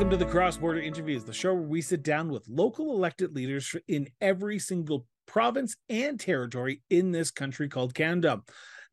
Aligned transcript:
Welcome 0.00 0.18
to 0.18 0.24
the 0.24 0.32
Cross 0.32 0.56
Border 0.56 0.80
Interviews, 0.80 1.24
the 1.24 1.32
show 1.34 1.52
where 1.52 1.62
we 1.62 1.82
sit 1.82 2.02
down 2.02 2.30
with 2.30 2.48
local 2.48 2.92
elected 2.92 3.36
leaders 3.36 3.76
in 3.86 4.08
every 4.22 4.58
single 4.58 5.04
province 5.26 5.76
and 5.90 6.18
territory 6.18 6.80
in 6.88 7.12
this 7.12 7.30
country 7.30 7.68
called 7.68 7.92
Canada. 7.92 8.40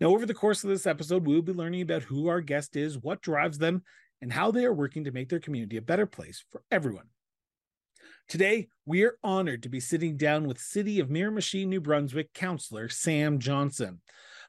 Now, 0.02 0.08
over 0.08 0.26
the 0.26 0.34
course 0.34 0.66
of 0.66 0.70
this 0.70 0.86
episode, 0.86 1.26
we 1.26 1.34
will 1.34 1.42
be 1.42 1.54
learning 1.54 1.84
about 1.84 2.04
who 2.04 2.28
our 2.28 2.42
guest 2.42 2.76
is, 2.76 2.98
what 2.98 3.22
drives 3.22 3.58
them, 3.58 3.84
and 4.22 4.34
how 4.34 4.52
they 4.52 4.66
are 4.66 4.74
working 4.74 5.06
to 5.06 5.14
make 5.14 5.30
their 5.30 5.40
community 5.40 5.78
a 5.78 5.82
better 5.82 6.06
place 6.06 6.44
for 6.52 6.62
everyone. 6.72 7.08
Today, 8.28 8.68
we 8.86 9.06
are 9.06 9.18
honored 9.24 9.64
to 9.64 9.70
be 9.70 9.80
sitting 9.80 10.18
down 10.18 10.46
with 10.46 10.60
City 10.60 11.00
of 11.00 11.08
Miramichi, 11.08 11.66
New 11.66 11.80
Brunswick 11.80 12.34
Councillor 12.34 12.90
Sam 12.90 13.40
Johnston. 13.40 14.02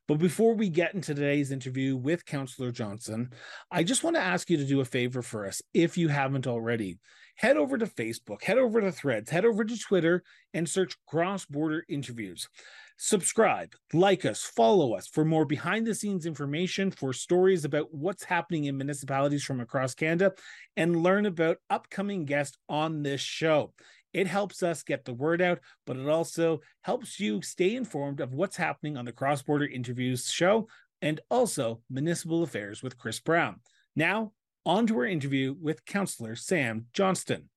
But 0.08 0.18
before 0.18 0.54
we 0.54 0.70
get 0.70 0.94
into 0.94 1.14
today's 1.14 1.52
interview 1.52 1.94
with 1.94 2.24
Councillor 2.24 2.72
Johnston, 2.72 3.30
I 3.70 3.82
just 3.82 4.02
want 4.02 4.16
to 4.16 4.22
ask 4.22 4.48
you 4.48 4.56
to 4.56 4.64
do 4.64 4.80
a 4.80 4.84
favor 4.86 5.20
for 5.20 5.46
us 5.46 5.60
if 5.74 5.98
you 5.98 6.08
haven't 6.08 6.46
already. 6.46 6.98
Head 7.36 7.58
over 7.58 7.76
to 7.76 7.86
Facebook, 7.86 8.42
head 8.42 8.56
over 8.56 8.80
to 8.80 8.90
Threads, 8.90 9.30
head 9.30 9.44
over 9.44 9.64
to 9.64 9.78
Twitter, 9.78 10.24
and 10.54 10.66
search 10.66 10.96
Cross 11.06 11.44
Border 11.44 11.84
Interviews. 11.90 12.48
Subscribe, 12.96 13.74
like 13.92 14.24
us, 14.24 14.42
follow 14.42 14.94
us 14.94 15.06
for 15.06 15.24
more 15.24 15.44
behind 15.44 15.86
the 15.86 15.94
scenes 15.94 16.26
information, 16.26 16.90
for 16.90 17.12
stories 17.12 17.64
about 17.64 17.94
what's 17.94 18.24
happening 18.24 18.64
in 18.64 18.76
municipalities 18.76 19.44
from 19.44 19.60
across 19.60 19.94
Canada, 19.94 20.32
and 20.76 21.02
learn 21.02 21.26
about 21.26 21.58
upcoming 21.70 22.24
guests 22.24 22.56
on 22.68 23.02
this 23.02 23.20
show. 23.20 23.72
It 24.12 24.26
helps 24.26 24.62
us 24.62 24.82
get 24.82 25.04
the 25.04 25.12
word 25.12 25.42
out, 25.42 25.60
but 25.86 25.96
it 25.96 26.08
also 26.08 26.60
helps 26.82 27.20
you 27.20 27.42
stay 27.42 27.74
informed 27.74 28.20
of 28.20 28.34
what's 28.34 28.56
happening 28.56 28.96
on 28.96 29.04
the 29.04 29.12
Cross 29.12 29.42
Border 29.42 29.66
Interviews 29.66 30.30
show 30.30 30.68
and 31.02 31.20
also 31.30 31.80
Municipal 31.90 32.42
Affairs 32.42 32.82
with 32.82 32.98
Chris 32.98 33.20
Brown. 33.20 33.60
Now, 33.94 34.32
on 34.64 34.86
to 34.86 34.98
our 34.98 35.06
interview 35.06 35.54
with 35.60 35.84
Councillor 35.84 36.36
Sam 36.36 36.86
Johnston. 36.92 37.48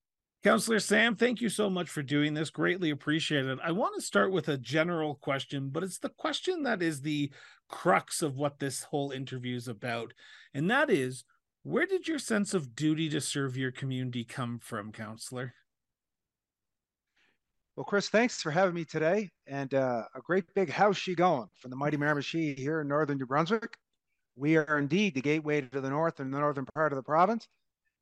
Councillor 0.43 0.79
Sam, 0.79 1.15
thank 1.15 1.39
you 1.39 1.49
so 1.49 1.69
much 1.69 1.87
for 1.87 2.01
doing 2.01 2.33
this. 2.33 2.49
Greatly 2.49 2.89
appreciated. 2.89 3.59
I 3.63 3.71
want 3.71 3.93
to 3.95 4.01
start 4.01 4.31
with 4.31 4.47
a 4.47 4.57
general 4.57 5.15
question, 5.15 5.69
but 5.69 5.83
it's 5.83 5.99
the 5.99 6.09
question 6.09 6.63
that 6.63 6.81
is 6.81 7.01
the 7.01 7.31
crux 7.69 8.23
of 8.23 8.37
what 8.37 8.57
this 8.57 8.83
whole 8.83 9.11
interview 9.11 9.55
is 9.55 9.67
about. 9.67 10.13
And 10.53 10.69
that 10.71 10.89
is 10.89 11.25
where 11.63 11.85
did 11.85 12.07
your 12.07 12.17
sense 12.17 12.55
of 12.55 12.75
duty 12.75 13.07
to 13.09 13.21
serve 13.21 13.55
your 13.55 13.71
community 13.71 14.23
come 14.23 14.57
from, 14.59 14.91
Councillor? 14.91 15.53
Well, 17.77 17.85
Chris, 17.85 18.09
thanks 18.09 18.41
for 18.41 18.51
having 18.51 18.75
me 18.75 18.83
today. 18.83 19.29
And 19.47 19.73
uh, 19.73 20.03
a 20.13 20.19
great 20.19 20.43
big 20.53 20.69
how's 20.69 20.97
she 20.97 21.15
going 21.15 21.47
from 21.55 21.71
the 21.71 21.77
mighty 21.77 21.95
Miramichi 21.95 22.57
here 22.57 22.81
in 22.81 22.89
northern 22.89 23.17
New 23.17 23.25
Brunswick. 23.25 23.77
We 24.35 24.57
are 24.57 24.77
indeed 24.77 25.15
the 25.15 25.21
gateway 25.21 25.61
to 25.61 25.79
the 25.79 25.89
north 25.89 26.19
and 26.19 26.33
the 26.33 26.39
northern 26.39 26.65
part 26.75 26.91
of 26.91 26.97
the 26.97 27.03
province. 27.03 27.47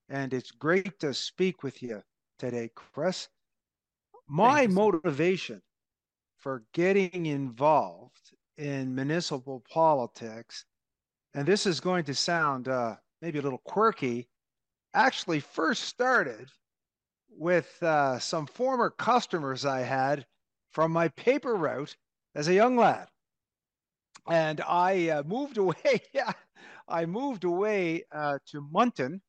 And 0.09 0.33
it's 0.33 0.49
great 0.49 0.99
to 0.99 1.13
speak 1.13 1.61
with 1.61 1.83
you 1.83 2.01
today, 2.39 2.71
Chris. 2.73 3.27
My 4.27 4.65
motivation 4.65 5.61
for 6.37 6.63
getting 6.73 7.27
involved 7.27 8.33
in 8.57 8.95
municipal 8.95 9.63
politics, 9.71 10.65
and 11.35 11.47
this 11.47 11.67
is 11.67 11.79
going 11.79 12.05
to 12.05 12.15
sound 12.15 12.67
uh, 12.67 12.95
maybe 13.21 13.37
a 13.37 13.41
little 13.43 13.61
quirky, 13.65 14.29
actually 14.95 15.39
first 15.39 15.83
started 15.83 16.49
with 17.39 17.81
uh, 17.81 18.19
some 18.19 18.45
former 18.45 18.89
customers 18.89 19.65
I 19.65 19.79
had 19.79 20.25
from 20.71 20.91
my 20.91 21.07
paper 21.07 21.55
route 21.55 21.95
as 22.35 22.49
a 22.49 22.53
young 22.53 22.75
lad. 22.75 23.07
And 24.27 24.61
I 24.61 25.09
uh, 25.09 25.23
moved 25.23 25.57
away. 25.57 26.01
yeah, 26.13 26.33
I 26.87 27.05
moved 27.05 27.45
away 27.45 28.03
uh, 28.11 28.39
to 28.47 28.61
Moncton 28.69 29.21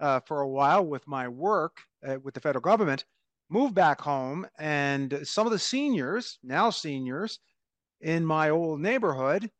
uh, 0.00 0.20
for 0.20 0.40
a 0.40 0.48
while 0.48 0.84
with 0.84 1.06
my 1.06 1.28
work 1.28 1.76
uh, 2.06 2.18
with 2.24 2.32
the 2.34 2.40
federal 2.40 2.62
government. 2.62 3.04
Moved 3.50 3.74
back 3.74 4.00
home, 4.00 4.46
and 4.58 5.20
some 5.24 5.44
of 5.44 5.52
the 5.52 5.58
seniors, 5.58 6.38
now 6.42 6.70
seniors, 6.70 7.40
in 8.00 8.24
my 8.24 8.48
old 8.48 8.80
neighborhood, 8.80 9.50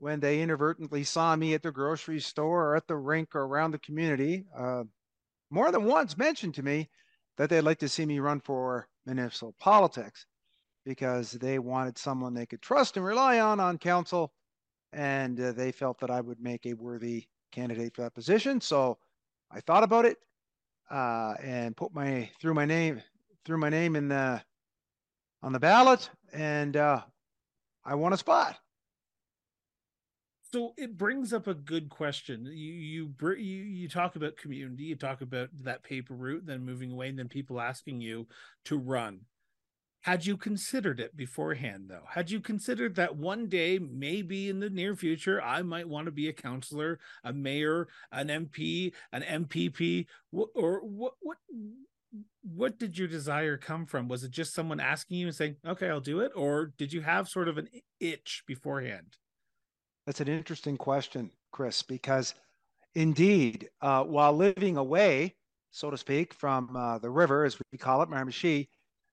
when 0.00 0.18
they 0.18 0.42
inadvertently 0.42 1.04
saw 1.04 1.36
me 1.36 1.54
at 1.54 1.62
the 1.62 1.70
grocery 1.70 2.18
store 2.18 2.64
or 2.64 2.76
at 2.76 2.88
the 2.88 2.96
rink 2.96 3.36
or 3.36 3.42
around 3.42 3.70
the 3.70 3.78
community, 3.78 4.44
uh, 4.58 4.82
more 5.50 5.70
than 5.70 5.84
once 5.84 6.18
mentioned 6.18 6.54
to 6.54 6.64
me, 6.64 6.90
that 7.36 7.50
they'd 7.50 7.60
like 7.62 7.78
to 7.78 7.88
see 7.88 8.06
me 8.06 8.18
run 8.18 8.40
for 8.40 8.88
municipal 9.06 9.54
politics 9.58 10.26
because 10.84 11.32
they 11.32 11.58
wanted 11.58 11.96
someone 11.98 12.34
they 12.34 12.46
could 12.46 12.62
trust 12.62 12.96
and 12.96 13.06
rely 13.06 13.40
on 13.40 13.60
on 13.60 13.78
council. 13.78 14.32
And 14.92 15.40
uh, 15.40 15.52
they 15.52 15.72
felt 15.72 15.98
that 16.00 16.10
I 16.10 16.20
would 16.20 16.40
make 16.40 16.66
a 16.66 16.74
worthy 16.74 17.26
candidate 17.50 17.94
for 17.94 18.02
that 18.02 18.14
position. 18.14 18.60
So 18.60 18.98
I 19.50 19.60
thought 19.60 19.84
about 19.84 20.04
it 20.04 20.18
uh, 20.90 21.34
and 21.42 21.76
put 21.76 21.94
my 21.94 22.30
threw 22.40 22.54
my 22.54 22.66
name 22.66 23.02
threw 23.44 23.58
my 23.58 23.70
name 23.70 23.96
in 23.96 24.08
the 24.08 24.42
on 25.42 25.52
the 25.52 25.58
ballot, 25.58 26.08
and 26.32 26.76
uh, 26.76 27.00
I 27.84 27.94
won 27.94 28.12
a 28.12 28.16
spot. 28.16 28.58
So 30.52 30.74
it 30.76 30.98
brings 30.98 31.32
up 31.32 31.46
a 31.46 31.54
good 31.54 31.88
question. 31.88 32.44
You 32.46 32.52
you 32.52 33.14
you 33.38 33.62
you 33.64 33.88
talk 33.88 34.16
about 34.16 34.36
community, 34.36 34.84
you 34.84 34.96
talk 34.96 35.22
about 35.22 35.48
that 35.62 35.82
paper 35.82 36.14
route, 36.14 36.44
then 36.44 36.64
moving 36.64 36.92
away, 36.92 37.08
and 37.08 37.18
then 37.18 37.28
people 37.28 37.60
asking 37.60 38.02
you 38.02 38.26
to 38.66 38.76
run. 38.76 39.20
Had 40.02 40.26
you 40.26 40.36
considered 40.36 41.00
it 41.00 41.16
beforehand, 41.16 41.86
though? 41.88 42.04
Had 42.10 42.30
you 42.30 42.40
considered 42.40 42.96
that 42.96 43.16
one 43.16 43.48
day, 43.48 43.78
maybe 43.78 44.48
in 44.50 44.60
the 44.60 44.68
near 44.68 44.96
future, 44.96 45.40
I 45.40 45.62
might 45.62 45.88
want 45.88 46.06
to 46.06 46.12
be 46.12 46.28
a 46.28 46.32
counselor, 46.32 46.98
a 47.24 47.32
mayor, 47.32 47.88
an 48.10 48.28
MP, 48.28 48.92
an 49.12 49.22
MPP, 49.22 50.06
or 50.32 50.80
what? 50.80 51.14
What? 51.20 51.38
What 52.42 52.78
did 52.78 52.98
your 52.98 53.08
desire 53.08 53.56
come 53.56 53.86
from? 53.86 54.08
Was 54.08 54.24
it 54.24 54.32
just 54.32 54.52
someone 54.52 54.80
asking 54.80 55.18
you 55.18 55.26
and 55.28 55.36
saying, 55.36 55.56
"Okay, 55.64 55.88
I'll 55.88 56.00
do 56.00 56.20
it," 56.20 56.32
or 56.34 56.66
did 56.76 56.92
you 56.92 57.00
have 57.02 57.28
sort 57.28 57.48
of 57.48 57.56
an 57.56 57.68
itch 58.00 58.42
beforehand? 58.46 59.16
That's 60.06 60.20
an 60.20 60.28
interesting 60.28 60.76
question, 60.76 61.30
Chris, 61.52 61.82
because 61.82 62.34
indeed, 62.94 63.70
uh, 63.80 64.02
while 64.02 64.32
living 64.32 64.76
away, 64.76 65.36
so 65.70 65.90
to 65.90 65.96
speak, 65.96 66.34
from 66.34 66.74
uh, 66.76 66.98
the 66.98 67.10
river, 67.10 67.44
as 67.44 67.56
we 67.70 67.78
call 67.78 68.02
it, 68.02 68.08
Miramichi, 68.10 68.68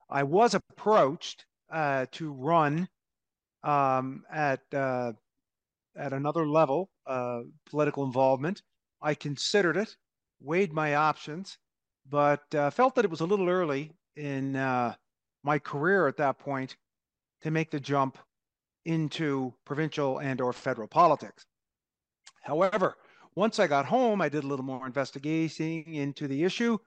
I 0.09 0.23
was 0.23 0.55
approached 0.55 1.45
uh, 1.72 2.07
to 2.13 2.33
run 2.33 2.89
um, 3.63 4.23
at 4.31 4.61
uh, 4.73 5.13
at 5.95 6.13
another 6.13 6.47
level, 6.47 6.89
uh, 7.06 7.41
political 7.69 8.06
involvement. 8.06 8.63
I 9.01 9.13
considered 9.13 9.77
it, 9.77 9.95
weighed 10.41 10.73
my 10.73 10.95
options, 10.95 11.57
but 12.09 12.44
uh, 12.56 12.69
felt 12.71 12.95
that 12.95 13.06
it 13.06 13.11
was 13.11 13.21
a 13.21 13.25
little 13.25 13.50
early 13.50 13.91
in 14.16 14.53
my 15.44 15.59
career 15.59 16.07
at 16.07 16.17
that 16.17 16.39
point 16.39 16.75
to 17.41 17.51
make 17.51 17.69
the 17.71 17.79
jump 17.79 18.17
into 18.85 19.53
provincial 19.66 20.19
and 20.19 20.41
or 20.41 20.53
federal 20.53 20.88
politics. 20.88 21.45
However, 22.41 22.95
once 23.35 23.59
I 23.59 23.67
got 23.67 23.85
home, 23.85 24.22
I 24.22 24.29
did 24.29 24.44
a 24.44 24.47
little 24.47 24.66
more 24.66 24.85
investigating 24.85 25.94
into 25.94 26.28
the 26.28 26.44
issue, 26.44 26.78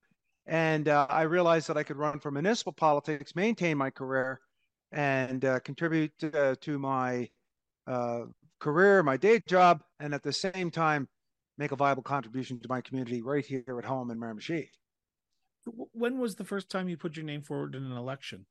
and 0.46 0.88
uh, 0.88 1.06
I 1.08 1.22
realized 1.22 1.68
that 1.68 1.76
I 1.76 1.82
could 1.82 1.96
run 1.96 2.18
for 2.18 2.30
municipal 2.30 2.72
politics, 2.72 3.36
maintain 3.36 3.76
my 3.78 3.90
career, 3.90 4.40
and 4.90 5.44
uh, 5.44 5.60
contribute 5.60 6.12
uh, 6.34 6.56
to 6.60 6.78
my 6.78 7.28
uh, 7.86 8.22
career, 8.60 9.02
my 9.02 9.16
day 9.16 9.40
job, 9.46 9.82
and 10.00 10.14
at 10.14 10.22
the 10.22 10.32
same 10.32 10.70
time 10.70 11.08
make 11.58 11.72
a 11.72 11.76
viable 11.76 12.02
contribution 12.02 12.58
to 12.60 12.68
my 12.68 12.80
community 12.80 13.22
right 13.22 13.44
here 13.44 13.78
at 13.78 13.84
home 13.84 14.10
in 14.10 14.18
Miramichi. 14.18 14.68
When 15.64 16.18
was 16.18 16.34
the 16.34 16.44
first 16.44 16.70
time 16.70 16.88
you 16.88 16.96
put 16.96 17.16
your 17.16 17.24
name 17.24 17.42
forward 17.42 17.74
in 17.74 17.84
an 17.84 17.96
election? 17.96 18.46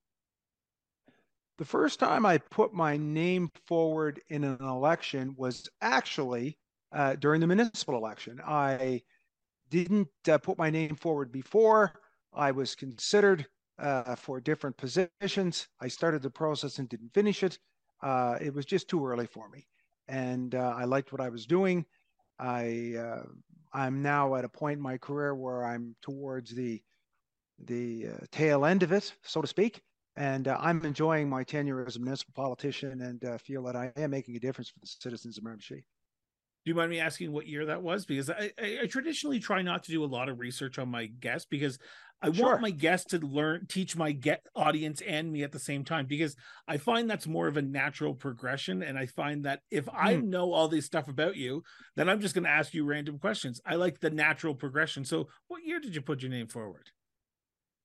The 1.57 1.65
first 1.65 1.99
time 1.99 2.25
I 2.25 2.37
put 2.37 2.73
my 2.73 2.97
name 2.97 3.51
forward 3.65 4.21
in 4.29 4.43
an 4.43 4.61
election 4.61 5.35
was 5.37 5.69
actually 5.81 6.57
uh, 6.91 7.15
during 7.15 7.39
the 7.39 7.47
municipal 7.47 7.95
election. 7.95 8.41
I 8.45 9.03
didn't 9.69 10.09
uh, 10.27 10.37
put 10.37 10.57
my 10.57 10.69
name 10.69 10.95
forward 10.95 11.31
before. 11.31 11.93
I 12.33 12.51
was 12.51 12.75
considered 12.75 13.45
uh, 13.77 14.15
for 14.15 14.39
different 14.39 14.77
positions. 14.77 15.67
I 15.79 15.87
started 15.87 16.21
the 16.21 16.29
process 16.29 16.79
and 16.79 16.89
didn't 16.89 17.13
finish 17.13 17.43
it. 17.43 17.59
Uh, 18.01 18.37
it 18.41 18.53
was 18.53 18.65
just 18.65 18.87
too 18.87 19.05
early 19.05 19.27
for 19.27 19.47
me, 19.49 19.67
and 20.07 20.55
uh, 20.55 20.73
I 20.75 20.85
liked 20.85 21.11
what 21.11 21.21
I 21.21 21.29
was 21.29 21.45
doing. 21.45 21.85
I 22.39 22.95
uh, 22.97 23.23
I'm 23.71 24.01
now 24.01 24.35
at 24.35 24.45
a 24.45 24.49
point 24.49 24.77
in 24.77 24.83
my 24.83 24.97
career 24.97 25.35
where 25.35 25.63
I'm 25.63 25.95
towards 26.01 26.55
the 26.55 26.81
the 27.59 28.07
tail 28.31 28.65
end 28.65 28.81
of 28.81 28.91
it, 28.91 29.13
so 29.21 29.41
to 29.41 29.47
speak 29.47 29.83
and 30.21 30.47
uh, 30.47 30.55
I'm 30.61 30.85
enjoying 30.85 31.27
my 31.27 31.43
tenure 31.43 31.83
as 31.83 31.95
a 31.95 31.99
municipal 31.99 32.33
politician 32.35 33.01
and 33.01 33.25
uh, 33.25 33.39
feel 33.39 33.63
that 33.63 33.75
I 33.75 33.91
am 33.97 34.11
making 34.11 34.35
a 34.35 34.39
difference 34.39 34.69
for 34.69 34.79
the 34.79 34.85
citizens 34.85 35.39
of 35.39 35.43
Miramichi. 35.43 35.83
Do 36.63 36.69
you 36.69 36.75
mind 36.75 36.91
me 36.91 36.99
asking 36.99 37.31
what 37.31 37.47
year 37.47 37.65
that 37.65 37.81
was? 37.81 38.05
Because 38.05 38.29
I, 38.29 38.51
I, 38.61 38.77
I, 38.83 38.85
traditionally 38.85 39.39
try 39.39 39.63
not 39.63 39.83
to 39.85 39.91
do 39.91 40.03
a 40.03 40.05
lot 40.05 40.29
of 40.29 40.37
research 40.37 40.77
on 40.77 40.89
my 40.89 41.07
guests 41.07 41.47
because 41.49 41.79
I 42.21 42.31
sure. 42.31 42.45
want 42.45 42.61
my 42.61 42.69
guests 42.69 43.09
to 43.11 43.17
learn, 43.17 43.65
teach 43.67 43.95
my 43.95 44.11
get 44.11 44.45
audience 44.55 45.01
and 45.01 45.31
me 45.31 45.41
at 45.41 45.53
the 45.53 45.59
same 45.59 45.83
time 45.83 46.05
because 46.05 46.35
I 46.67 46.77
find 46.77 47.09
that's 47.09 47.25
more 47.25 47.47
of 47.47 47.57
a 47.57 47.63
natural 47.63 48.13
progression. 48.13 48.83
And 48.83 48.99
I 48.99 49.07
find 49.07 49.45
that 49.45 49.61
if 49.71 49.85
mm. 49.85 49.95
I 49.97 50.17
hmm. 50.17 50.29
know 50.29 50.53
all 50.53 50.67
this 50.67 50.85
stuff 50.85 51.07
about 51.07 51.35
you, 51.35 51.63
then 51.95 52.07
I'm 52.07 52.21
just 52.21 52.35
going 52.35 52.43
to 52.43 52.51
ask 52.51 52.75
you 52.75 52.85
random 52.85 53.17
questions. 53.17 53.59
I 53.65 53.73
like 53.73 53.99
the 53.99 54.11
natural 54.11 54.53
progression. 54.53 55.03
So, 55.03 55.29
what 55.47 55.65
year 55.65 55.79
did 55.79 55.95
you 55.95 56.01
put 56.01 56.21
your 56.21 56.29
name 56.29 56.45
forward? 56.45 56.91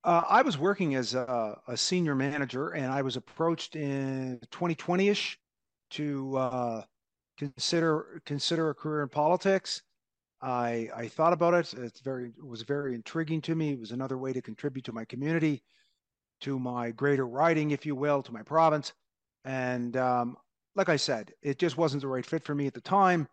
Uh, 0.06 0.22
I 0.28 0.42
was 0.42 0.56
working 0.56 0.94
as 0.94 1.14
a, 1.14 1.60
a, 1.66 1.76
senior 1.76 2.14
manager, 2.14 2.68
and 2.68 2.92
I 2.92 3.02
was 3.02 3.16
approached 3.16 3.74
in 3.74 4.38
2020ish 4.52 5.36
to 5.90 6.36
uh, 6.36 6.82
consider 7.36 8.22
consider 8.24 8.70
a 8.70 8.74
career 8.74 9.02
in 9.02 9.08
politics. 9.08 9.82
I 10.40 10.88
I 10.94 11.08
thought 11.08 11.32
about 11.32 11.54
it. 11.54 11.74
It's 11.74 11.98
very 11.98 12.28
it 12.28 12.46
was 12.46 12.62
very 12.62 12.94
intriguing 12.94 13.40
to 13.42 13.56
me. 13.56 13.72
It 13.72 13.80
was 13.80 13.90
another 13.90 14.16
way 14.16 14.32
to 14.32 14.40
contribute 14.40 14.84
to 14.84 14.92
my 14.92 15.04
community, 15.04 15.64
to 16.42 16.56
my 16.56 16.92
greater 16.92 17.26
riding, 17.26 17.72
if 17.72 17.84
you 17.84 17.96
will, 17.96 18.22
to 18.22 18.32
my 18.32 18.42
province. 18.42 18.92
And 19.44 19.96
um, 19.96 20.36
like 20.76 20.88
I 20.88 20.96
said, 20.96 21.32
it 21.42 21.58
just 21.58 21.76
wasn't 21.76 22.02
the 22.02 22.08
right 22.08 22.24
fit 22.24 22.44
for 22.44 22.54
me 22.54 22.68
at 22.68 22.74
the 22.74 22.80
time. 22.80 23.26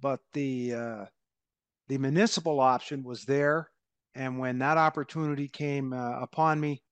But 0.00 0.20
the 0.32 0.72
uh, 0.72 1.04
the 1.88 1.98
municipal 1.98 2.60
option 2.60 3.02
was 3.04 3.26
there, 3.26 3.68
and 4.14 4.38
when 4.38 4.58
that 4.58 4.78
opportunity 4.78 5.48
came 5.48 5.92
uh, 5.92 6.20
upon 6.20 6.60
me, 6.60 6.82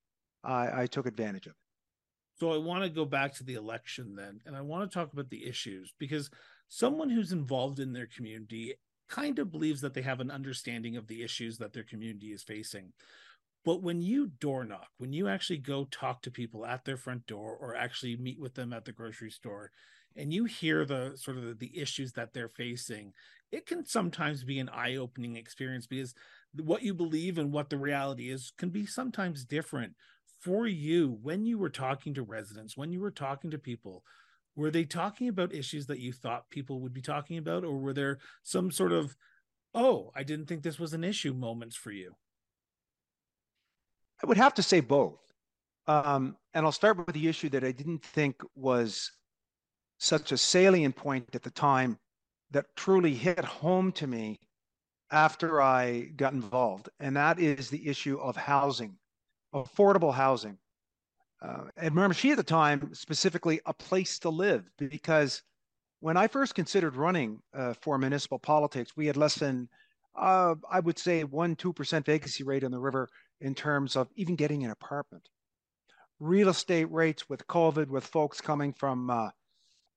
I, 0.43 0.83
I 0.83 0.87
took 0.87 1.07
advantage 1.07 1.47
of 1.47 1.53
it. 1.53 1.59
So 2.41 2.53
I 2.53 2.57
want 2.57 2.83
to 2.83 2.91
go 2.91 3.05
back 3.05 3.35
to 3.35 3.45
the 3.45 3.55
election 3.55 4.17
then, 4.17 4.41
and 4.45 4.57
I 4.57 4.63
want 4.63 4.91
to 4.91 4.93
talk 4.93 5.13
about 5.13 5.31
the 5.31 5.47
issues 5.47 5.95
because 5.99 6.31
someone 6.69 7.11
who's 7.11 7.33
involved 7.33 7.79
in 7.79 7.93
their 7.93 8.09
community 8.09 8.75
kind 9.09 9.39
of 9.39 9.53
believes 9.53 9.81
that 9.83 9.95
they 9.95 10.03
have 10.03 10.21
an 10.21 10.31
understanding 10.31 10.97
of 10.97 11.07
the 11.07 11.23
issues 11.23 11.59
that 11.59 11.73
their 11.73 11.85
community 11.85 12.33
is 12.33 12.43
facing. 12.43 12.93
But 13.65 13.83
when 13.83 14.01
you 14.01 14.27
door 14.41 14.65
knock, 14.65 14.89
when 14.99 15.13
you 15.13 15.29
actually 15.29 15.59
go 15.59 15.85
talk 15.85 16.23
to 16.23 16.31
people 16.31 16.67
at 16.67 16.85
their 16.85 16.97
front 16.97 17.27
door 17.27 17.57
or 17.61 17.77
actually 17.77 18.17
meet 18.17 18.41
with 18.41 18.55
them 18.55 18.73
at 18.73 18.87
the 18.87 18.93
grocery 18.93 19.31
store, 19.31 19.71
and 20.17 20.33
you 20.33 20.45
hear 20.45 20.85
the 20.85 21.13
sort 21.15 21.37
of 21.37 21.45
the, 21.45 21.55
the 21.55 21.79
issues 21.79 22.13
that 22.13 22.33
they're 22.33 22.49
facing, 22.49 23.13
it 23.53 23.67
can 23.67 23.85
sometimes 23.85 24.43
be 24.43 24.59
an 24.59 24.69
eye-opening 24.71 25.37
experience 25.37 25.87
because 25.87 26.15
what 26.61 26.83
you 26.83 26.95
believe 26.95 27.39
and 27.39 27.53
what 27.53 27.71
the 27.71 27.79
reality 27.79 28.31
is 28.31 28.53
can 28.59 28.71
be 28.71 28.87
sometimes 28.87 29.45
different 29.45 29.95
for 30.41 30.67
you 30.67 31.19
when 31.23 31.45
you 31.47 31.57
were 31.57 31.71
talking 31.71 32.15
to 32.15 32.23
residents, 32.23 32.77
when 32.77 32.93
you 32.93 33.01
were 33.01 33.11
talking 33.11 33.51
to 33.51 33.59
people. 33.59 34.03
Were 34.55 34.71
they 34.71 34.85
talking 34.85 35.29
about 35.29 35.55
issues 35.55 35.87
that 35.87 36.01
you 36.01 36.13
thought 36.13 36.51
people 36.51 36.81
would 36.81 36.93
be 36.93 37.01
talking 37.01 37.39
about 37.39 37.65
or 37.65 37.79
were 37.79 37.95
there 37.95 38.19
some 38.43 38.71
sort 38.71 38.93
of 38.93 39.17
oh 39.75 40.11
i 40.15 40.23
didn't 40.23 40.45
think 40.45 40.63
this 40.63 40.79
was 40.79 40.93
an 40.93 41.05
issue 41.05 41.33
moments 41.33 41.77
for 41.77 41.91
you? 41.91 42.15
I 44.23 44.27
would 44.27 44.37
have 44.37 44.55
to 44.55 44.63
say 44.63 44.81
both. 44.81 45.19
Um, 45.87 46.37
and 46.55 46.67
i'll 46.67 46.73
start 46.73 46.99
with 46.99 47.15
the 47.15 47.29
issue 47.29 47.49
that 47.49 47.65
i 47.65 47.73
didn't 47.73 48.05
think 48.05 48.41
was 48.55 49.11
such 49.99 50.33
a 50.33 50.37
salient 50.37 50.95
point 50.95 51.35
at 51.35 51.43
the 51.43 51.51
time 51.51 51.99
that 52.51 52.67
truly 52.77 53.15
hit 53.15 53.45
home 53.45 53.91
to 53.93 54.07
me 54.07 54.39
after 55.13 55.63
i 55.63 56.01
got 56.17 56.33
involved 56.33 56.89
and 56.99 57.17
that 57.17 57.39
is 57.39 57.71
the 57.71 57.87
issue 57.87 58.19
of 58.19 58.37
housing 58.37 58.97
affordable 59.55 60.13
housing 60.13 60.59
uh, 61.43 61.65
and 61.77 62.17
she 62.17 62.31
at 62.31 62.37
the 62.37 62.43
time, 62.43 62.95
specifically 62.95 63.61
a 63.67 63.75
place 63.75 64.19
to 64.21 64.31
live, 64.31 64.71
because 64.79 65.43
when 65.99 66.17
I 66.17 66.29
first 66.29 66.55
considered 66.55 66.95
running 66.95 67.41
uh, 67.53 67.75
for 67.81 67.99
municipal 67.99 68.39
politics, 68.39 68.93
we 68.97 69.07
had 69.07 69.17
less 69.17 69.35
than, 69.35 69.69
uh, 70.15 70.55
I 70.71 70.79
would 70.79 70.99
say, 70.99 71.25
one, 71.25 71.57
2% 71.57 72.05
vacancy 72.05 72.45
rate 72.45 72.63
on 72.63 72.71
the 72.71 72.79
river 72.79 73.09
in 73.41 73.57
terms 73.57 73.97
of 73.97 74.09
even 74.15 74.37
getting 74.37 74.65
an 74.65 74.71
apartment. 74.71 75.29
Real 76.21 76.49
estate 76.49 76.91
rates 76.93 77.29
with 77.29 77.47
COVID, 77.49 77.89
with 77.89 78.07
folks 78.07 78.41
coming 78.41 78.73
from 78.73 79.11
uh, 79.11 79.31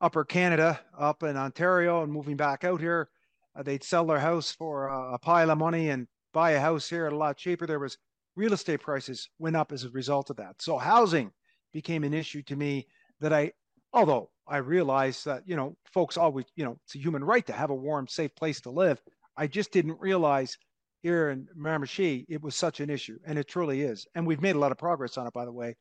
upper 0.02 0.26
Canada, 0.26 0.80
up 0.98 1.22
in 1.22 1.38
Ontario, 1.38 2.02
and 2.02 2.12
moving 2.12 2.38
back 2.38 2.64
out 2.64 2.82
here, 2.82 3.10
uh, 3.56 3.64
they'd 3.64 3.84
sell 3.84 4.06
their 4.06 4.20
house 4.20 4.52
for 4.52 4.88
a 4.88 5.18
pile 5.20 5.52
of 5.52 5.58
money 5.58 5.90
and 5.90 6.08
buy 6.34 6.52
a 6.52 6.60
house 6.60 6.90
here 6.90 7.06
at 7.06 7.14
a 7.14 7.18
lot 7.18 7.38
cheaper. 7.38 7.66
There 7.66 7.80
was 7.80 7.98
real 8.36 8.54
estate 8.54 8.82
prices 8.82 9.30
went 9.40 9.56
up 9.56 9.72
as 9.72 9.84
a 9.84 9.90
result 9.90 10.30
of 10.30 10.36
that. 10.38 10.62
So 10.62 10.78
housing 10.78 11.32
became 11.74 12.04
an 12.04 12.14
issue 12.14 12.42
to 12.44 12.56
me 12.56 12.88
that 13.22 13.34
I, 13.34 13.54
although 13.94 14.30
I 14.48 14.58
realized 14.58 15.26
that, 15.26 15.44
you 15.46 15.56
know, 15.56 15.78
folks 15.94 16.18
always, 16.18 16.46
you 16.56 16.66
know, 16.66 16.78
it's 16.84 16.96
a 16.96 17.00
human 17.00 17.24
right 17.24 17.46
to 17.48 17.54
have 17.54 17.70
a 17.70 17.76
warm, 17.76 18.08
safe 18.08 18.36
place 18.36 18.62
to 18.62 18.70
live. 18.70 19.02
I 19.38 19.48
just 19.48 19.72
didn't 19.72 20.00
realize 20.00 20.58
here 21.02 21.30
in 21.30 21.48
Miramichi 21.58 22.26
it 22.30 22.42
was 22.42 22.56
such 22.56 22.80
an 22.80 22.90
issue, 22.90 23.18
and 23.26 23.38
it 23.38 23.48
truly 23.48 23.82
is. 23.82 24.08
And 24.16 24.26
we've 24.26 24.42
made 24.42 24.56
a 24.56 24.60
lot 24.60 24.72
of 24.72 24.78
progress 24.78 25.18
on 25.18 25.28
it, 25.28 25.34
by 25.34 25.46
the 25.46 25.52
way, 25.52 25.76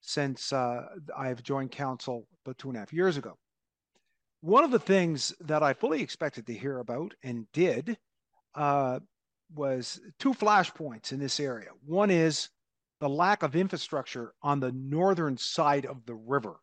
since 0.00 0.52
uh, 0.52 0.86
I've 1.16 1.42
joined 1.42 1.70
council 1.70 2.26
about 2.44 2.58
two 2.58 2.68
and 2.68 2.76
a 2.76 2.80
half 2.80 2.92
years 2.92 3.16
ago. 3.16 3.38
One 4.42 4.64
of 4.64 4.72
the 4.72 4.80
things 4.80 5.32
that 5.42 5.62
I 5.62 5.72
fully 5.72 6.02
expected 6.02 6.48
to 6.48 6.52
hear 6.52 6.80
about 6.80 7.14
and 7.22 7.46
did 7.52 7.96
uh, 8.56 8.98
was 9.54 10.00
two 10.18 10.34
flashpoints 10.34 11.12
in 11.12 11.20
this 11.20 11.38
area. 11.38 11.68
One 11.86 12.10
is 12.10 12.48
the 12.98 13.08
lack 13.08 13.44
of 13.44 13.54
infrastructure 13.54 14.34
on 14.42 14.58
the 14.58 14.72
northern 14.72 15.36
side 15.36 15.86
of 15.86 16.04
the 16.06 16.16
river. 16.16 16.56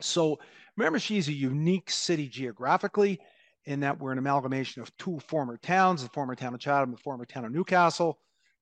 So 0.00 0.40
Miramichi 0.76 1.18
is 1.18 1.28
a 1.28 1.32
unique 1.32 1.88
city 1.88 2.28
geographically 2.28 3.20
in 3.66 3.78
that 3.80 4.00
we're 4.00 4.10
an 4.10 4.18
amalgamation 4.18 4.82
of 4.82 4.96
two 4.96 5.20
former 5.20 5.56
towns, 5.56 6.02
the 6.02 6.08
former 6.08 6.34
town 6.34 6.54
of 6.54 6.58
Chatham, 6.58 6.90
the 6.90 6.96
former 6.96 7.24
town 7.24 7.44
of 7.44 7.52
Newcastle, 7.52 8.18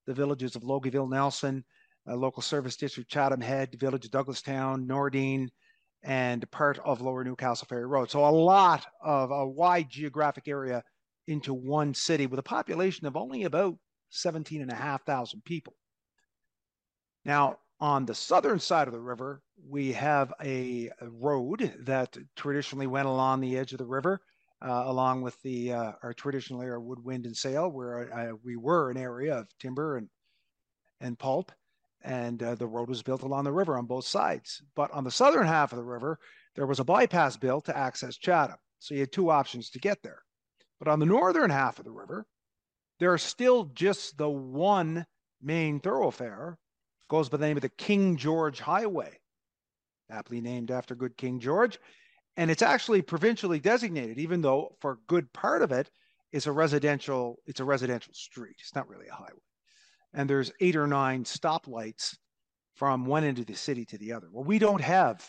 the 0.06 0.12
villages 0.12 0.56
of 0.56 0.62
Loggieville, 0.62 1.08
Nelson, 1.08 1.64
uh, 2.06 2.14
local 2.14 2.42
service 2.42 2.76
district 2.76 3.10
Chatham 3.10 3.40
Head, 3.40 3.72
the 3.72 3.78
village 3.78 4.04
of 4.04 4.10
Douglastown, 4.10 4.86
Nordin, 4.86 5.48
and 6.02 6.48
part 6.50 6.78
of 6.84 7.00
Lower 7.00 7.24
Newcastle 7.24 7.66
Ferry 7.68 7.86
Road. 7.86 8.10
So 8.10 8.24
a 8.24 8.30
lot 8.30 8.86
of 9.02 9.30
a 9.30 9.46
wide 9.46 9.88
geographic 9.88 10.48
area 10.48 10.82
into 11.26 11.52
one 11.52 11.94
city 11.94 12.26
with 12.26 12.38
a 12.38 12.44
population 12.44 13.06
of 13.06 13.16
only 13.16 13.44
about 13.44 13.76
17 14.10 14.62
and 14.62 14.70
a 14.70 14.74
half 14.74 15.04
thousand 15.04 15.44
people. 15.44 15.74
Now, 17.24 17.58
on 17.80 18.06
the 18.06 18.14
southern 18.14 18.60
side 18.60 18.88
of 18.88 18.94
the 18.94 19.00
river, 19.00 19.42
we 19.68 19.92
have 19.92 20.32
a, 20.42 20.90
road 21.02 21.74
that 21.80 22.16
traditionally 22.36 22.86
went 22.86 23.06
along 23.06 23.40
the 23.40 23.58
edge 23.58 23.72
of 23.72 23.78
the 23.78 23.84
river, 23.84 24.20
uh, 24.62 24.84
along 24.86 25.22
with 25.22 25.40
the 25.42 25.72
uh, 25.72 25.92
our 26.02 26.14
traditional 26.14 26.62
area 26.62 26.78
of 26.78 26.84
wood, 26.84 27.04
wind, 27.04 27.26
and 27.26 27.36
sail, 27.36 27.68
where 27.68 28.12
uh, 28.14 28.32
we 28.42 28.56
were 28.56 28.90
an 28.90 28.96
area 28.96 29.38
of 29.38 29.48
timber 29.58 29.96
and 29.96 30.08
and 31.00 31.18
pulp, 31.18 31.52
and 32.06 32.40
uh, 32.42 32.54
the 32.54 32.66
road 32.66 32.88
was 32.88 33.02
built 33.02 33.22
along 33.22 33.44
the 33.44 33.52
river 33.52 33.76
on 33.76 33.84
both 33.84 34.06
sides. 34.06 34.62
But 34.76 34.90
on 34.92 35.04
the 35.04 35.10
southern 35.10 35.46
half 35.46 35.72
of 35.72 35.78
the 35.78 35.84
river, 35.84 36.18
there 36.54 36.66
was 36.66 36.78
a 36.78 36.84
bypass 36.84 37.36
built 37.36 37.66
to 37.66 37.76
access 37.76 38.16
Chatham, 38.16 38.56
so 38.78 38.94
you 38.94 39.00
had 39.00 39.12
two 39.12 39.30
options 39.30 39.70
to 39.70 39.80
get 39.80 40.02
there. 40.02 40.22
But 40.78 40.88
on 40.88 41.00
the 41.00 41.06
northern 41.06 41.50
half 41.50 41.78
of 41.78 41.84
the 41.84 41.90
river, 41.90 42.24
there's 43.00 43.22
still 43.22 43.64
just 43.74 44.16
the 44.16 44.30
one 44.30 45.04
main 45.42 45.80
thoroughfare, 45.80 46.56
goes 47.10 47.28
by 47.28 47.38
the 47.38 47.46
name 47.46 47.58
of 47.58 47.62
the 47.62 47.68
King 47.70 48.16
George 48.16 48.60
Highway, 48.60 49.18
aptly 50.10 50.40
named 50.40 50.70
after 50.70 50.94
good 50.94 51.16
King 51.16 51.40
George. 51.40 51.78
And 52.36 52.50
it's 52.50 52.62
actually 52.62 53.02
provincially 53.02 53.58
designated, 53.58 54.18
even 54.18 54.42
though 54.42 54.76
for 54.80 54.92
a 54.92 54.98
good 55.08 55.32
part 55.32 55.62
of 55.62 55.72
it 55.72 55.90
is 56.32 56.46
a 56.46 56.52
residential, 56.52 57.36
it's 57.46 57.60
a 57.60 57.64
residential 57.64 58.12
street. 58.14 58.56
It's 58.60 58.74
not 58.74 58.88
really 58.88 59.08
a 59.08 59.14
highway. 59.14 59.40
And 60.16 60.28
there's 60.28 60.50
eight 60.60 60.74
or 60.74 60.88
nine 60.88 61.22
stoplights 61.22 62.16
from 62.74 63.04
one 63.04 63.22
end 63.22 63.38
of 63.38 63.46
the 63.46 63.54
city 63.54 63.84
to 63.84 63.98
the 63.98 64.12
other. 64.12 64.28
Well, 64.32 64.44
we 64.44 64.58
don't 64.58 64.80
have 64.80 65.24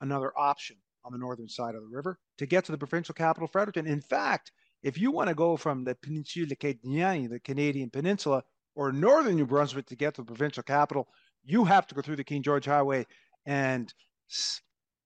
another 0.00 0.32
option 0.36 0.76
on 1.04 1.12
the 1.12 1.18
northern 1.18 1.48
side 1.48 1.74
of 1.74 1.82
the 1.82 1.88
river 1.88 2.18
to 2.38 2.46
get 2.46 2.64
to 2.64 2.72
the 2.72 2.78
provincial 2.78 3.14
capital, 3.14 3.46
Fredericton. 3.46 3.86
In 3.86 4.00
fact, 4.00 4.50
if 4.82 4.98
you 4.98 5.12
want 5.12 5.28
to 5.28 5.34
go 5.34 5.56
from 5.56 5.84
the 5.84 5.94
Peninsula 5.94 6.46
the 6.46 7.36
Acadian 7.36 7.90
Peninsula, 7.90 8.42
or 8.74 8.92
northern 8.92 9.36
New 9.36 9.46
Brunswick 9.46 9.86
to 9.86 9.96
get 9.96 10.14
to 10.14 10.22
the 10.22 10.26
provincial 10.26 10.62
capital, 10.62 11.08
you 11.44 11.64
have 11.64 11.86
to 11.86 11.94
go 11.94 12.00
through 12.00 12.16
the 12.16 12.24
King 12.24 12.42
George 12.42 12.64
Highway 12.64 13.06
and 13.44 13.92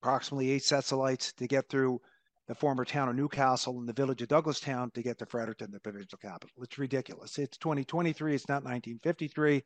approximately 0.02 0.50
eight 0.50 0.62
sets 0.64 0.92
of 0.92 0.98
lights 0.98 1.32
to 1.34 1.46
get 1.46 1.68
through 1.68 2.00
the 2.46 2.54
former 2.54 2.84
town 2.84 3.08
of 3.08 3.16
Newcastle 3.16 3.78
and 3.78 3.88
the 3.88 3.92
village 3.92 4.20
of 4.22 4.28
Douglastown 4.28 4.92
to 4.94 5.02
get 5.02 5.18
to 5.18 5.26
Fredericton, 5.26 5.70
the 5.70 5.80
provincial 5.80 6.18
capital. 6.18 6.50
It's 6.62 6.78
ridiculous. 6.78 7.38
It's 7.38 7.56
2023. 7.58 8.34
It's 8.34 8.48
not 8.48 8.64
1953. 8.64 9.62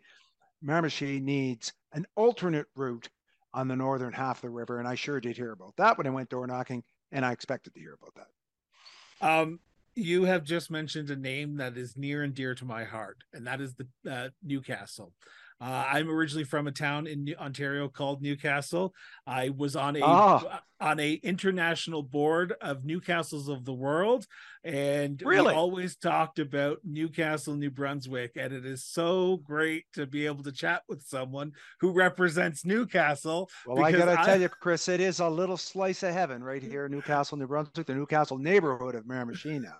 Miramichi 0.64 1.20
needs 1.20 1.72
an 1.92 2.06
alternate 2.14 2.66
route 2.76 3.08
on 3.54 3.68
the 3.68 3.76
northern 3.76 4.12
half 4.12 4.38
of 4.38 4.42
the 4.42 4.50
river. 4.50 4.78
And 4.78 4.86
I 4.86 4.94
sure 4.94 5.20
did 5.20 5.36
hear 5.36 5.52
about 5.52 5.76
that 5.76 5.98
when 5.98 6.06
I 6.06 6.10
went 6.10 6.28
door 6.28 6.46
knocking, 6.46 6.84
and 7.10 7.24
I 7.24 7.32
expected 7.32 7.74
to 7.74 7.80
hear 7.80 7.96
about 8.00 8.14
that. 8.14 9.26
Um, 9.26 9.60
you 9.94 10.24
have 10.24 10.44
just 10.44 10.70
mentioned 10.70 11.10
a 11.10 11.16
name 11.16 11.56
that 11.56 11.76
is 11.76 11.96
near 11.96 12.22
and 12.22 12.34
dear 12.34 12.54
to 12.54 12.64
my 12.64 12.84
heart, 12.84 13.24
and 13.32 13.46
that 13.46 13.60
is 13.60 13.74
the 13.74 13.88
uh, 14.08 14.28
Newcastle. 14.44 15.12
Uh, 15.60 15.84
I'm 15.90 16.08
originally 16.08 16.44
from 16.44 16.68
a 16.68 16.72
town 16.72 17.08
in 17.08 17.34
Ontario 17.38 17.88
called 17.88 18.22
Newcastle. 18.22 18.94
I 19.26 19.48
was 19.48 19.74
on 19.74 19.96
a 19.96 20.00
Ah. 20.02 20.60
on 20.80 21.00
a 21.00 21.14
international 21.14 22.04
board 22.04 22.54
of 22.60 22.84
Newcastles 22.84 23.48
of 23.48 23.64
the 23.64 23.74
world, 23.74 24.28
and 24.62 25.20
Really? 25.22 25.48
we 25.48 25.52
always 25.58 25.96
talked 25.96 26.38
about 26.38 26.78
Newcastle, 26.84 27.56
New 27.56 27.70
Brunswick, 27.72 28.32
and 28.36 28.52
it 28.52 28.64
is 28.64 28.84
so 28.84 29.38
great 29.38 29.86
to 29.94 30.06
be 30.06 30.26
able 30.26 30.44
to 30.44 30.52
chat 30.52 30.84
with 30.88 31.02
someone 31.02 31.50
who 31.80 31.90
represents 31.90 32.64
Newcastle. 32.64 33.50
Well, 33.66 33.82
I 33.84 33.90
because 33.90 34.04
got 34.06 34.14
to 34.14 34.20
I- 34.20 34.24
tell 34.26 34.40
you, 34.40 34.48
Chris, 34.48 34.86
it 34.86 35.00
is 35.00 35.18
a 35.18 35.28
little 35.28 35.56
slice 35.56 36.04
of 36.04 36.14
heaven 36.14 36.44
right 36.44 36.62
here 36.62 36.86
in 36.86 36.92
Newcastle, 36.92 37.36
New 37.36 37.48
Brunswick, 37.48 37.86
the 37.86 37.94
Newcastle 37.94 38.38
neighborhood 38.38 38.94
of 38.94 39.04
Miramichi 39.06 39.60
now. 39.60 39.78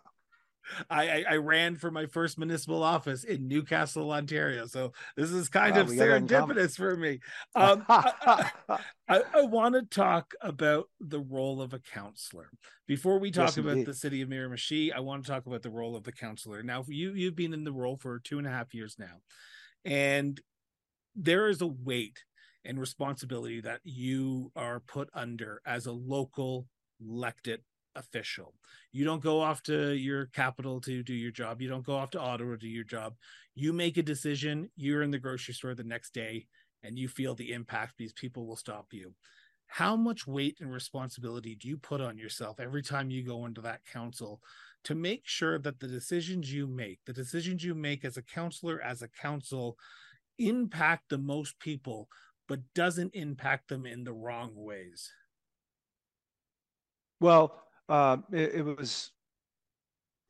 I, 0.90 1.08
I 1.08 1.24
I 1.30 1.36
ran 1.36 1.76
for 1.76 1.90
my 1.90 2.06
first 2.06 2.38
municipal 2.38 2.82
office 2.82 3.24
in 3.24 3.48
Newcastle, 3.48 4.10
Ontario, 4.12 4.66
so 4.66 4.92
this 5.16 5.30
is 5.30 5.48
kind 5.48 5.74
Wow, 5.74 5.82
of 5.82 5.88
we 5.88 5.96
got 5.96 6.06
that 6.08 6.16
in 6.18 6.28
common. 6.28 6.56
serendipitous 6.56 6.76
for 6.76 6.96
me. 6.96 7.20
Um, 7.54 7.84
I- 7.88 8.50
I, 9.08 9.22
I 9.32 9.42
want 9.42 9.74
to 9.74 9.82
talk 9.82 10.34
about 10.42 10.90
the 11.00 11.20
role 11.20 11.62
of 11.62 11.72
a 11.72 11.78
counselor. 11.78 12.50
Before 12.86 13.18
we 13.18 13.30
talk 13.30 13.46
Yes, 13.46 13.56
about 13.56 13.70
indeed. 13.70 13.86
the 13.86 13.94
city 13.94 14.20
of 14.20 14.28
Miramichi, 14.28 14.92
I 14.94 15.00
want 15.00 15.24
to 15.24 15.30
talk 15.30 15.46
about 15.46 15.62
the 15.62 15.70
role 15.70 15.96
of 15.96 16.04
the 16.04 16.12
counselor. 16.12 16.62
Now, 16.62 16.84
you 16.86 17.14
you've 17.14 17.34
been 17.34 17.54
in 17.54 17.64
the 17.64 17.72
role 17.72 17.96
for 17.96 18.18
two 18.18 18.36
and 18.38 18.46
a 18.46 18.50
half 18.50 18.74
years 18.74 18.96
now, 18.98 19.22
and 19.84 20.38
there 21.16 21.48
is 21.48 21.62
a 21.62 21.66
weight 21.66 22.22
and 22.64 22.78
responsibility 22.78 23.60
that 23.62 23.80
you 23.84 24.52
are 24.54 24.80
put 24.80 25.08
under 25.14 25.62
as 25.64 25.86
a 25.86 25.92
local 25.92 26.66
elected 27.00 27.62
official. 27.98 28.54
You 28.92 29.04
don't 29.04 29.22
go 29.22 29.40
off 29.40 29.62
to 29.64 29.92
your 29.92 30.26
capital 30.26 30.80
to 30.82 31.02
do 31.02 31.14
your 31.14 31.30
job. 31.30 31.60
You 31.60 31.68
don't 31.68 31.84
go 31.84 31.96
off 31.96 32.10
to 32.10 32.20
Ottawa 32.20 32.52
to 32.52 32.56
do 32.58 32.68
your 32.68 32.84
job. 32.84 33.14
You 33.54 33.72
make 33.72 33.96
a 33.96 34.02
decision. 34.02 34.70
You're 34.76 35.02
in 35.02 35.10
the 35.10 35.18
grocery 35.18 35.54
store 35.54 35.74
the 35.74 35.84
next 35.84 36.14
day 36.14 36.46
and 36.82 36.98
you 36.98 37.08
feel 37.08 37.34
the 37.34 37.52
impact 37.52 37.94
because 37.96 38.12
people 38.12 38.46
will 38.46 38.56
stop 38.56 38.86
you. 38.92 39.14
How 39.66 39.96
much 39.96 40.26
weight 40.26 40.58
and 40.60 40.72
responsibility 40.72 41.54
do 41.54 41.68
you 41.68 41.76
put 41.76 42.00
on 42.00 42.16
yourself 42.16 42.58
every 42.58 42.82
time 42.82 43.10
you 43.10 43.22
go 43.22 43.44
into 43.44 43.60
that 43.62 43.84
council 43.84 44.40
to 44.84 44.94
make 44.94 45.22
sure 45.24 45.58
that 45.58 45.80
the 45.80 45.88
decisions 45.88 46.52
you 46.52 46.66
make, 46.66 47.00
the 47.04 47.12
decisions 47.12 47.62
you 47.62 47.74
make 47.74 48.04
as 48.04 48.16
a 48.16 48.22
counselor, 48.22 48.80
as 48.80 49.02
a 49.02 49.08
council, 49.08 49.76
impact 50.38 51.10
the 51.10 51.18
most 51.18 51.58
people, 51.58 52.08
but 52.46 52.60
doesn't 52.74 53.14
impact 53.14 53.68
them 53.68 53.84
in 53.84 54.04
the 54.04 54.12
wrong 54.12 54.52
ways? 54.54 55.12
Well, 57.20 57.62
uh, 57.88 58.18
it, 58.32 58.54
it 58.54 58.62
was. 58.62 59.10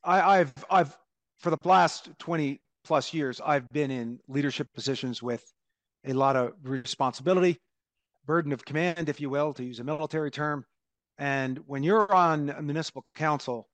I, 0.04 0.40
I've 0.40 0.54
I've 0.70 0.96
for 1.38 1.50
the 1.50 1.58
last 1.64 2.10
twenty 2.18 2.60
plus 2.84 3.12
years, 3.12 3.40
I've 3.44 3.68
been 3.70 3.90
in 3.90 4.18
leadership 4.28 4.68
positions 4.74 5.22
with 5.22 5.44
a 6.06 6.12
lot 6.12 6.36
of 6.36 6.52
responsibility, 6.62 7.58
burden 8.24 8.52
of 8.52 8.64
command, 8.64 9.08
if 9.08 9.20
you 9.20 9.28
will, 9.28 9.52
to 9.54 9.64
use 9.64 9.80
a 9.80 9.84
military 9.84 10.30
term. 10.30 10.64
And 11.18 11.58
when 11.66 11.82
you're 11.82 12.10
on 12.14 12.50
a 12.50 12.62
municipal 12.62 13.04
council, 13.14 13.68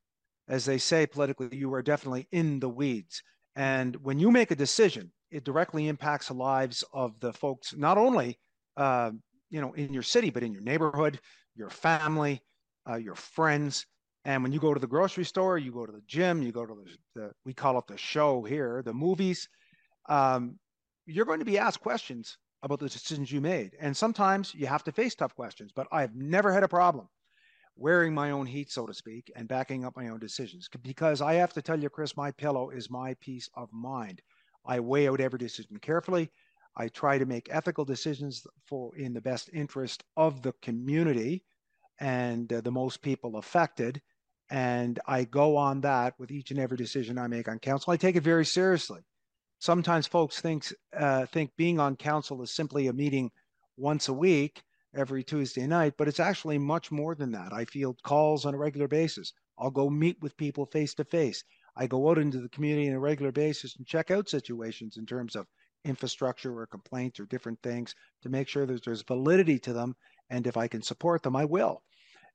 as 0.49 0.65
they 0.65 0.79
say 0.79 1.07
politically, 1.07 1.57
you 1.57 1.73
are 1.75 1.83
definitely 1.83 2.27
in 2.33 2.59
the 2.59 2.69
weeds. 2.69 3.23
And 3.55 3.97
when 3.97 4.19
you 4.19 4.31
make 4.31 4.51
a 4.51 4.57
decision, 4.57 5.13
it 5.31 5.45
directly 5.45 5.89
impacts 5.89 6.29
the 6.29 6.35
lives 6.35 6.83
of 6.93 7.19
the 7.21 7.33
folks, 7.33 7.75
not 7.77 7.99
only 7.99 8.39
uh, 8.77 9.11
you 9.51 9.61
know 9.61 9.73
in 9.75 9.93
your 9.93 10.03
city, 10.03 10.31
but 10.31 10.43
in 10.43 10.53
your 10.53 10.63
neighborhood, 10.63 11.21
your 11.55 11.71
family, 11.71 12.43
uh, 12.89 12.97
your 12.97 13.15
friends. 13.15 13.87
And 14.25 14.43
when 14.43 14.53
you 14.53 14.61
go 14.61 14.73
to 14.73 14.81
the 14.81 14.87
grocery 14.87 15.25
store, 15.25 15.59
you 15.59 15.73
go 15.73 15.87
to 15.87 15.93
the 15.93 16.03
gym, 16.07 16.43
you 16.43 16.53
go 16.53 16.65
to 16.65 16.75
the, 16.75 17.21
the 17.21 17.31
we 17.45 17.53
call 17.53 17.79
it 17.79 17.87
the 17.87 17.99
show 17.99 18.43
here, 18.43 18.83
the 18.85 18.95
movies. 18.95 19.49
Um, 20.09 20.59
you're 21.07 21.27
going 21.27 21.41
to 21.41 21.45
be 21.45 21.59
asked 21.59 21.81
questions 21.81 22.39
about 22.63 22.81
the 22.81 22.89
decisions 22.89 23.31
you 23.31 23.43
made, 23.43 23.77
and 23.79 23.95
sometimes 23.95 24.55
you 24.55 24.67
have 24.67 24.85
to 24.85 24.93
face 24.93 25.15
tough 25.15 25.35
questions. 25.35 25.73
But 25.75 25.87
I've 25.93 26.15
never 26.15 26.53
had 26.53 26.63
a 26.63 26.69
problem 26.69 27.09
wearing 27.77 28.15
my 28.15 28.31
own 28.31 28.47
heat, 28.47 28.71
so 28.71 28.87
to 28.87 28.95
speak, 28.95 29.31
and 29.35 29.49
backing 29.49 29.85
up 29.85 29.97
my 29.97 30.09
own 30.09 30.19
decisions 30.19 30.69
because 30.83 31.21
I 31.21 31.35
have 31.35 31.53
to 31.55 31.63
tell 31.63 31.81
you, 31.81 31.91
Chris, 31.91 32.17
my 32.17 32.31
pillow 32.31 32.71
is 32.71 32.91
my 32.91 33.15
peace 33.21 33.49
of 33.55 33.69
mind. 33.73 34.23
I 34.65 34.81
weigh 34.81 35.09
out 35.09 35.21
every 35.21 35.39
decision 35.39 35.79
carefully. 35.79 36.31
I 36.77 36.89
try 36.89 37.19
to 37.19 37.27
make 37.27 37.49
ethical 37.51 37.85
decisions 37.85 38.47
for 38.65 38.97
in 38.97 39.13
the 39.13 39.21
best 39.21 39.51
interest 39.53 40.05
of 40.17 40.43
the 40.43 40.53
community 40.63 41.45
and 42.01 42.53
uh, 42.53 42.61
the 42.61 42.71
most 42.71 43.03
people 43.03 43.37
affected. 43.37 44.01
And 44.51 45.01
I 45.07 45.25
go 45.25 45.57
on 45.57 45.81
that 45.83 46.15
with 46.19 46.31
each 46.31 46.51
and 46.51 46.61
every 46.61 46.77
decision 46.77 47.19
I 47.19 47.27
make 47.29 47.49
on 47.49 47.59
council. 47.59 47.93
I 47.93 47.97
take 47.97 48.17
it 48.17 48.23
very 48.23 48.45
seriously. 48.45 49.01
Sometimes 49.59 50.07
folks 50.07 50.41
think 50.41 50.67
uh, 50.97 51.27
think 51.27 51.51
being 51.57 51.81
on 51.81 51.97
council 51.97 52.43
is 52.43 52.51
simply 52.51 52.89
a 52.89 52.93
meeting 52.93 53.31
once 53.77 54.09
a 54.09 54.13
week, 54.13 54.63
every 54.97 55.25
Tuesday 55.25 55.67
night, 55.67 55.95
but 55.99 56.09
it's 56.09 56.21
actually 56.21 56.59
much 56.59 56.91
more 56.91 57.15
than 57.15 57.33
that. 57.33 57.53
I 57.53 57.65
field 57.65 58.03
calls 58.03 58.45
on 58.45 58.55
a 58.55 58.59
regular 58.59 58.89
basis. 58.89 59.33
I'll 59.59 59.71
go 59.71 59.91
meet 59.91 60.21
with 60.21 60.37
people 60.37 60.67
face 60.67 60.95
to 60.95 61.05
face. 61.05 61.45
I 61.77 61.87
go 61.87 62.11
out 62.11 62.19
into 62.19 62.41
the 62.41 62.49
community 62.49 62.89
on 62.89 62.95
a 62.95 63.01
regular 63.01 63.33
basis 63.33 63.77
and 63.77 63.87
check 63.87 64.11
out 64.11 64.29
situations 64.29 64.97
in 64.97 65.07
terms 65.07 65.35
of 65.35 65.47
infrastructure 65.85 66.57
or 66.59 66.67
complaints 66.67 67.21
or 67.21 67.27
different 67.27 67.61
things 67.63 67.95
to 68.23 68.29
make 68.29 68.49
sure 68.49 68.67
that 68.67 68.85
there's 68.85 69.03
validity 69.03 69.59
to 69.61 69.73
them. 69.73 69.95
And 70.31 70.47
if 70.47 70.57
I 70.57 70.69
can 70.69 70.83
support 70.83 71.23
them, 71.23 71.37
I 71.37 71.45
will 71.45 71.83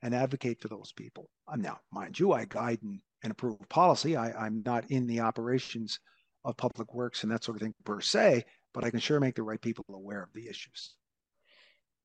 and 0.02 0.16
advocate 0.16 0.62
for 0.62 0.68
those 0.68 0.92
people. 0.96 1.30
Um, 1.48 1.62
now, 1.62 1.80
mind 1.92 2.20
you, 2.20 2.32
I 2.32 2.46
guide 2.46 2.80
and, 2.84 3.00
and 3.24 3.32
approve 3.32 3.58
policy. 3.70 4.16
I, 4.16 4.32
I'm 4.32 4.64
not 4.66 4.90
in 4.90 5.08
the 5.08 5.20
operations 5.20 6.00
of 6.46 6.58
public 6.58 6.94
works 6.94 7.24
and 7.24 7.32
that 7.32 7.44
sort 7.44 7.58
of 7.58 7.62
thing 7.62 7.74
per 7.84 8.00
se, 8.00 8.46
but 8.74 8.84
I 8.84 8.90
can 8.90 9.00
sure 9.00 9.20
make 9.20 9.36
the 9.36 9.44
right 9.44 9.62
people 9.62 9.86
aware 9.90 10.24
of 10.24 10.34
the 10.34 10.48
issues. 10.48 10.96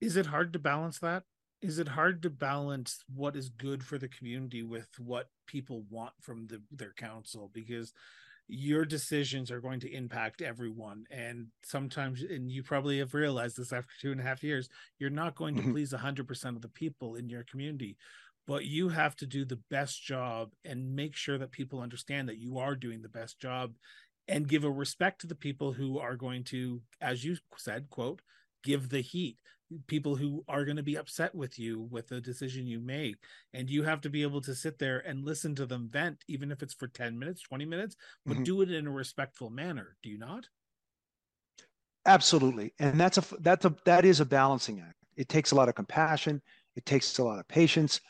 Is 0.01 0.17
it 0.17 0.27
hard 0.27 0.53
to 0.55 0.59
balance 0.59 0.99
that? 1.01 1.23
Is 1.63 1.79
it 1.79 1.89
hard 1.89 2.23
to 2.23 2.31
balance 2.31 3.05
what 3.15 3.37
is 3.37 3.49
good 3.49 3.83
for 3.83 3.97
the 3.97 4.09
community 4.09 4.63
with 4.63 4.89
what 4.99 5.29
people 5.47 5.85
want 5.89 6.13
from 6.21 6.47
the, 6.47 6.61
their 6.71 6.93
council? 6.93 7.51
Because 7.55 7.93
your 8.47 8.85
decisions 8.85 9.51
are 9.51 9.61
going 9.61 9.81
to 9.81 9.91
impact 9.93 10.43
everyone. 10.43 11.05
And 11.11 11.49
sometimes, 11.65 12.23
and 12.23 12.51
you 12.51 12.63
probably 12.63 12.99
have 12.99 13.15
realized 13.15 13.57
this 13.57 13.73
after 13.73 13.93
two 14.01 14.13
and 14.13 14.21
a 14.21 14.25
half 14.25 14.43
years, 14.43 14.69
you're 14.99 15.11
not 15.11 15.35
going 15.35 15.57
to 15.57 15.63
Mhm. 15.63 15.73
please 15.73 15.93
100% 15.93 16.57
of 16.57 16.63
the 16.63 16.69
people 16.69 17.17
in 17.17 17.29
your 17.31 17.45
community, 17.45 17.97
but 18.47 18.67
you 18.67 18.91
have 18.91 19.17
to 19.17 19.27
do 19.27 19.45
the 19.45 19.63
best 19.71 20.03
job 20.03 20.53
and 20.65 20.95
make 20.95 21.17
sure 21.17 21.39
that 21.39 21.53
people 21.53 21.81
understand 21.81 22.29
that 22.29 22.39
you 22.39 22.59
are 22.59 22.77
doing 22.77 23.01
the 23.03 23.09
best 23.09 23.41
job 23.41 23.75
and 24.29 24.49
give 24.49 24.65
a 24.65 24.71
respect 24.71 25.21
to 25.21 25.27
the 25.27 25.35
people 25.35 25.73
who 25.73 25.99
are 25.99 26.17
going 26.17 26.45
to, 26.45 26.83
as 27.01 27.25
you 27.25 27.37
said, 27.57 27.89
quote, 27.91 28.23
give 28.63 28.89
the 28.89 29.01
heat 29.03 29.39
people 29.87 30.17
who 30.17 30.45
are 30.49 30.65
going 30.65 30.77
to 30.77 30.83
be 30.83 30.97
upset 30.97 31.35
with 31.35 31.59
you 31.59 31.81
with 31.81 32.09
the 32.09 32.21
decision 32.21 32.67
you 32.67 32.81
make 32.81 33.17
and 33.53 33.71
you 33.71 33.83
have 33.83 34.01
to 34.03 34.11
be 34.11 34.23
able 34.23 34.41
to 34.41 34.55
sit 34.55 34.79
there 34.79 34.99
and 35.01 35.25
listen 35.25 35.55
to 35.55 35.67
them 35.67 35.89
vent 35.89 36.25
even 36.29 36.51
if 36.53 36.63
it's 36.63 36.75
for 36.75 36.89
10 36.89 37.19
minutes 37.19 37.43
20 37.43 37.65
minutes 37.65 37.97
but 38.27 38.43
Mhm. 38.43 38.45
do 38.45 38.61
it 38.63 38.71
in 38.71 38.87
a 38.87 38.91
respectful 38.93 39.51
manner 39.51 39.97
do 40.03 40.09
you 40.11 40.19
not 40.19 40.49
Absolutely, 42.07 42.75
and 42.79 43.01
that's 43.01 43.17
a 43.17 43.37
that's 43.41 43.65
a 43.65 43.75
that 43.87 44.05
is 44.05 44.21
a 44.21 44.27
balancing 44.27 44.81
act. 44.81 44.97
It 45.17 45.29
takes 45.29 45.53
a 45.53 45.55
lot 45.55 45.69
of 45.71 45.75
compassion. 45.75 46.43
It 46.77 46.85
takes 46.85 47.17
a 47.19 47.25
lot 47.25 47.39
of 47.39 47.49
patience, 47.49 48.01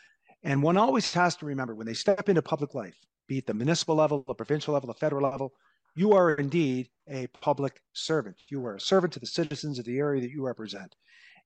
and 0.43 0.63
one 0.63 0.77
always 0.77 1.13
has 1.15 1.37
to 1.37 1.47
remember 1.47 1.75
when 1.77 1.87
they 1.87 1.95
step 1.95 2.29
into 2.29 2.43
public 2.43 2.75
life, 2.75 2.97
be 3.29 3.39
it 3.39 3.47
the 3.47 3.55
municipal 3.55 3.95
level, 3.95 4.25
the 4.27 4.35
provincial 4.35 4.75
level, 4.75 4.89
the 4.89 4.95
federal 4.95 5.29
level, 5.31 5.53
you 5.95 6.13
are 6.13 6.35
indeed 6.35 6.91
a 7.09 7.29
public 7.29 7.83
servant. 7.93 8.37
You 8.49 8.65
are 8.67 8.77
a 8.77 8.81
servant 8.81 9.13
to 9.15 9.21
the 9.21 9.27
citizens 9.27 9.79
of 9.79 9.85
the 9.85 9.99
area 9.99 10.23
that 10.23 10.31
you 10.31 10.45
represent. 10.45 10.97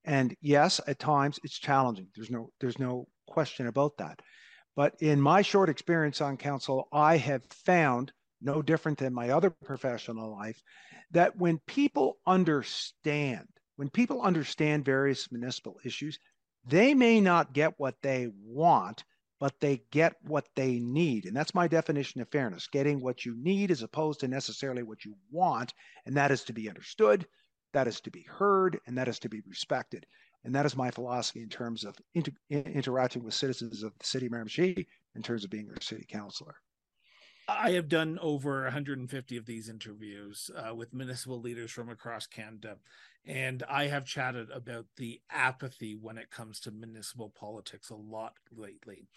And 0.04 0.34
yes, 0.40 0.80
at 0.86 0.98
times 0.98 1.38
it's 1.44 1.58
challenging. 1.58 2.08
There's 2.14 2.30
no 2.30 2.50
there's 2.60 2.78
no 2.78 3.08
question 3.26 3.66
about 3.66 3.96
that. 3.98 4.20
But 4.76 4.94
in 5.00 5.20
my 5.20 5.42
short 5.42 5.68
experience 5.68 6.20
on 6.20 6.36
council, 6.36 6.88
I 6.92 7.16
have 7.16 7.44
found 7.64 8.12
no 8.40 8.62
different 8.62 8.98
than 8.98 9.12
my 9.12 9.30
other 9.30 9.50
professional 9.50 10.30
life 10.30 10.62
that 11.10 11.36
when 11.36 11.58
people 11.66 12.18
understand, 12.26 13.48
when 13.76 13.90
people 13.90 14.22
understand 14.22 14.84
various 14.84 15.32
municipal 15.32 15.80
issues, 15.84 16.18
they 16.64 16.94
may 16.94 17.20
not 17.20 17.52
get 17.52 17.74
what 17.78 17.96
they 18.02 18.28
want, 18.44 19.02
but 19.40 19.58
they 19.60 19.82
get 19.90 20.14
what 20.22 20.46
they 20.54 20.78
need. 20.78 21.24
And 21.26 21.36
that's 21.36 21.54
my 21.54 21.68
definition 21.68 22.20
of 22.20 22.28
fairness 22.30 22.68
getting 22.68 23.00
what 23.00 23.24
you 23.24 23.36
need 23.36 23.70
as 23.70 23.82
opposed 23.82 24.20
to 24.20 24.28
necessarily 24.28 24.82
what 24.82 25.04
you 25.04 25.14
want. 25.30 25.72
And 26.06 26.16
that 26.16 26.30
is 26.30 26.44
to 26.44 26.52
be 26.52 26.68
understood, 26.68 27.26
that 27.72 27.88
is 27.88 28.00
to 28.02 28.10
be 28.10 28.26
heard, 28.28 28.80
and 28.86 28.96
that 28.96 29.08
is 29.08 29.18
to 29.20 29.28
be 29.28 29.42
respected. 29.46 30.06
And 30.44 30.54
that 30.54 30.66
is 30.66 30.76
my 30.76 30.90
philosophy 30.90 31.42
in 31.42 31.48
terms 31.48 31.84
of 31.84 31.96
inter- 32.14 32.32
interacting 32.50 33.24
with 33.24 33.34
citizens 33.34 33.82
of 33.82 33.92
the 33.98 34.06
city 34.06 34.26
of 34.26 34.32
Miramichi 34.32 34.86
in 35.14 35.22
terms 35.22 35.44
of 35.44 35.50
being 35.50 35.66
their 35.66 35.80
city 35.80 36.06
councilor. 36.08 36.56
I 37.48 37.70
have 37.70 37.88
done 37.88 38.18
over 38.20 38.64
150 38.64 39.36
of 39.38 39.46
these 39.46 39.70
interviews 39.70 40.50
uh, 40.54 40.74
with 40.74 40.92
municipal 40.92 41.40
leaders 41.40 41.70
from 41.70 41.88
across 41.88 42.26
Canada, 42.26 42.76
and 43.24 43.62
I 43.68 43.86
have 43.86 44.04
chatted 44.04 44.50
about 44.50 44.84
the 44.98 45.20
apathy 45.30 45.96
when 45.96 46.18
it 46.18 46.30
comes 46.30 46.60
to 46.60 46.70
municipal 46.70 47.30
politics 47.30 47.88
a 47.88 47.94
lot 47.94 48.34
lately, 48.54 49.08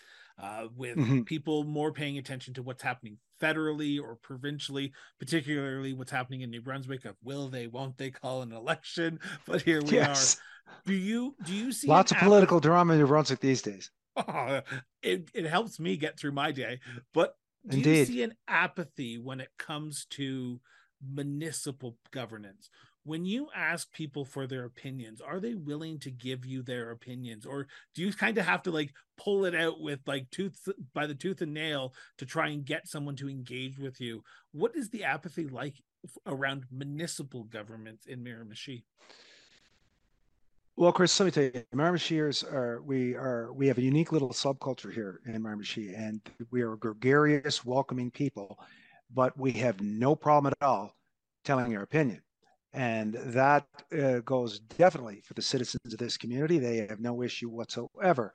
uh, 0.42 0.68
with 0.76 0.98
mm-hmm. 0.98 1.22
people 1.24 1.66
more 1.66 1.92
paying 1.92 2.18
attention 2.18 2.54
to 2.54 2.64
what's 2.64 2.84
happening 2.84 3.18
federally 3.42 4.00
or 4.02 4.16
provincially, 4.16 4.94
particularly 5.20 5.94
what's 5.94 6.12
happening 6.12 6.42
in 6.42 6.50
New 6.50 6.62
Brunswick. 6.62 7.06
Of 7.06 7.16
will 7.24 7.50
they, 7.50 7.68
won't 7.68 7.98
they 7.98 8.12
call 8.12 8.42
an 8.42 8.52
election? 8.52 9.20
But 9.46 9.62
here 9.62 9.82
we 9.82 9.92
yes. 9.92 10.36
are. 10.36 10.82
Do 10.86 10.94
you 10.94 11.36
do 11.44 11.54
you 11.54 11.72
see 11.72 11.88
lots 11.88 12.12
of 12.12 12.18
political 12.20 12.60
drama 12.60 12.94
in 12.94 13.00
New 13.00 13.08
Brunswick 13.08 13.40
these 13.40 13.62
days? 13.62 13.92
Oh, 14.16 14.62
it, 15.02 15.30
it 15.34 15.46
helps 15.46 15.80
me 15.80 15.98
get 15.98 16.20
through 16.20 16.32
my 16.32 16.52
day. 16.52 16.80
But 17.14 17.36
do 17.68 17.78
Indeed. 17.78 17.98
you 18.00 18.06
see 18.06 18.24
an 18.24 18.36
apathy 18.48 19.18
when 19.18 19.40
it 19.40 19.50
comes 19.58 20.06
to 20.12 20.60
municipal 21.14 21.98
governance? 22.12 22.70
When 23.04 23.26
you 23.26 23.48
ask 23.56 23.92
people 23.92 24.26
for 24.26 24.46
their 24.46 24.66
opinions, 24.66 25.22
are 25.22 25.40
they 25.40 25.56
willing 25.56 25.98
to 26.00 26.12
give 26.12 26.46
you 26.46 26.62
their 26.62 26.92
opinions, 26.92 27.46
or 27.46 27.68
do 27.96 28.04
you 28.04 28.14
kind 28.14 28.38
of 28.38 28.46
have 28.46 28.62
to 28.64 28.72
like 28.72 28.94
pull 29.18 29.46
it 29.46 29.56
out 29.56 29.82
with 29.82 30.00
like 30.06 30.30
tooth 30.30 30.68
by 30.94 31.08
the 31.08 31.16
tooth 31.16 31.42
and 31.42 31.54
nail 31.54 31.94
to 32.20 32.26
try 32.26 32.50
and 32.50 32.66
get 32.66 32.88
someone 32.88 33.16
to 33.16 33.30
engage 33.30 33.80
with 33.80 34.00
you? 34.00 34.24
What 34.52 34.76
is 34.76 34.90
the 34.90 35.04
apathy 35.04 35.48
like 35.48 35.76
around 36.28 36.66
municipal 36.72 37.44
government 37.46 38.02
in 38.08 38.24
Miramichi? 38.24 38.84
Well, 40.76 40.92
Chris, 40.92 41.20
let 41.20 41.26
me 41.26 41.32
tell 41.32 41.44
you, 41.44 41.64
Miramichiers 41.76 42.44
are 42.52 42.82
we 42.84 43.16
are 43.16 43.52
we 43.54 43.68
have 43.68 43.78
a 43.78 43.84
unique 43.84 44.12
little 44.12 44.30
subculture 44.30 44.94
here 44.94 45.22
in 45.26 45.42
Miramichi, 45.42 45.98
and 45.98 46.22
we 46.52 46.62
are 46.62 46.76
gregarious, 46.76 47.66
welcoming 47.66 48.12
people, 48.12 48.60
but 49.14 49.38
we 49.38 49.52
have 49.54 49.82
no 49.82 50.16
problem 50.16 50.54
at 50.60 50.66
all 50.66 50.96
telling 51.44 51.76
our 51.76 51.84
opinion, 51.84 52.22
and 52.74 53.14
that 53.14 53.66
uh, 54.00 54.20
goes 54.20 54.60
definitely 54.60 55.22
for 55.26 55.34
the 55.34 55.42
citizens 55.42 55.94
of 55.94 56.00
this 56.00 56.18
community. 56.18 56.60
They 56.60 56.78
have 56.88 57.00
no 57.00 57.22
issue 57.22 57.50
whatsoever 57.50 58.34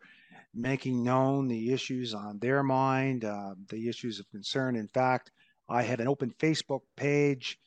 making 0.54 1.04
known 1.04 1.48
the 1.48 1.72
issues 1.72 2.14
on 2.14 2.38
their 2.38 2.62
mind, 2.62 3.24
uh, 3.24 3.54
the 3.68 3.88
issues 3.88 4.18
of 4.18 4.28
concern. 4.30 4.74
In 4.74 4.88
fact, 4.88 5.30
I 5.68 5.82
have 5.82 6.00
an 6.00 6.08
open 6.08 6.32
Facebook 6.38 6.80
page 6.96 7.58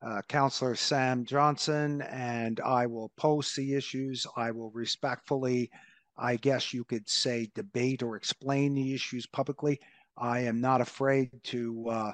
uh, 0.00 0.22
Counselor 0.28 0.76
Sam 0.76 1.24
Johnston, 1.24 2.02
and 2.02 2.60
I 2.60 2.86
will 2.86 3.10
post 3.16 3.56
the 3.56 3.74
issues. 3.74 4.26
I 4.36 4.50
will 4.50 4.70
respectfully, 4.70 5.70
I 6.16 6.36
guess 6.36 6.72
you 6.72 6.84
could 6.84 7.08
say, 7.08 7.50
debate 7.54 8.02
or 8.02 8.16
explain 8.16 8.74
the 8.74 8.94
issues 8.94 9.26
publicly. 9.26 9.80
I 10.16 10.40
am 10.40 10.60
not 10.60 10.80
afraid 10.80 11.30
to 11.44 11.88
uh, 11.90 12.12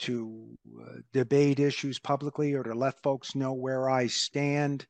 to 0.00 0.58
uh, 0.80 0.96
debate 1.12 1.60
issues 1.60 1.98
publicly 1.98 2.54
or 2.54 2.62
to 2.62 2.74
let 2.74 3.02
folks 3.02 3.34
know 3.34 3.52
where 3.52 3.88
I 3.88 4.06
stand. 4.06 4.86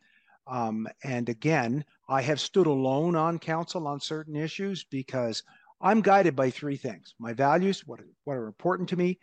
Um, 0.47 0.89
and 1.05 1.29
again, 1.29 1.85
I 2.09 2.23
have 2.23 2.41
stood 2.41 2.67
alone 2.67 3.15
on 3.17 3.39
council 3.39 3.87
on 3.87 4.01
certain 4.01 4.37
issues 4.37 4.85
because 4.85 5.43
I'm 5.81 6.01
guided 6.01 6.35
by 6.35 6.51
three 6.51 6.77
things: 6.77 7.15
my 7.19 7.33
values, 7.33 7.87
what 7.87 8.01
what 8.25 8.37
are 8.37 8.47
important 8.47 8.89
to 8.91 8.97
me, 8.97 9.19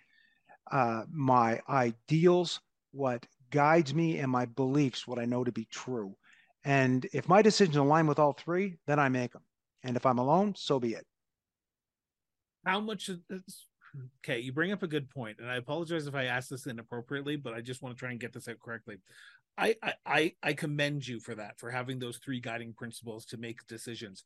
uh, 0.71 1.03
my 1.09 1.61
ideals, 1.69 2.59
what 2.91 3.25
guides 3.51 3.93
me 3.93 4.19
and 4.19 4.31
my 4.31 4.45
beliefs, 4.45 5.07
what 5.07 5.19
I 5.19 5.25
know 5.25 5.43
to 5.43 5.51
be 5.51 5.65
true. 5.65 6.15
And 6.63 7.07
if 7.13 7.29
my 7.29 7.41
decisions 7.41 7.77
align 7.77 8.07
with 8.07 8.19
all 8.19 8.33
three, 8.33 8.77
then 8.87 8.99
I 8.99 9.09
make 9.09 9.31
them. 9.31 9.43
And 9.83 9.95
if 9.95 10.05
I'm 10.05 10.17
alone, 10.17 10.53
so 10.55 10.79
be 10.79 10.93
it. 10.93 11.05
How 12.65 12.81
much 12.81 13.09
okay? 14.19 14.39
You 14.39 14.51
bring 14.53 14.71
up 14.71 14.83
a 14.83 14.87
good 14.87 15.09
point, 15.09 15.39
and 15.39 15.49
I 15.49 15.55
apologize 15.55 16.07
if 16.07 16.15
I 16.15 16.25
ask 16.25 16.49
this 16.49 16.67
inappropriately, 16.67 17.35
but 17.35 17.53
I 17.53 17.61
just 17.61 17.81
want 17.81 17.95
to 17.95 17.99
try 17.99 18.11
and 18.11 18.19
get 18.19 18.33
this 18.33 18.47
out 18.47 18.59
correctly. 18.59 18.97
I 19.57 19.75
I 20.05 20.33
I 20.43 20.53
commend 20.53 21.07
you 21.07 21.19
for 21.19 21.35
that, 21.35 21.59
for 21.59 21.71
having 21.71 21.99
those 21.99 22.17
three 22.17 22.39
guiding 22.39 22.73
principles 22.73 23.25
to 23.27 23.37
make 23.37 23.65
decisions. 23.67 24.23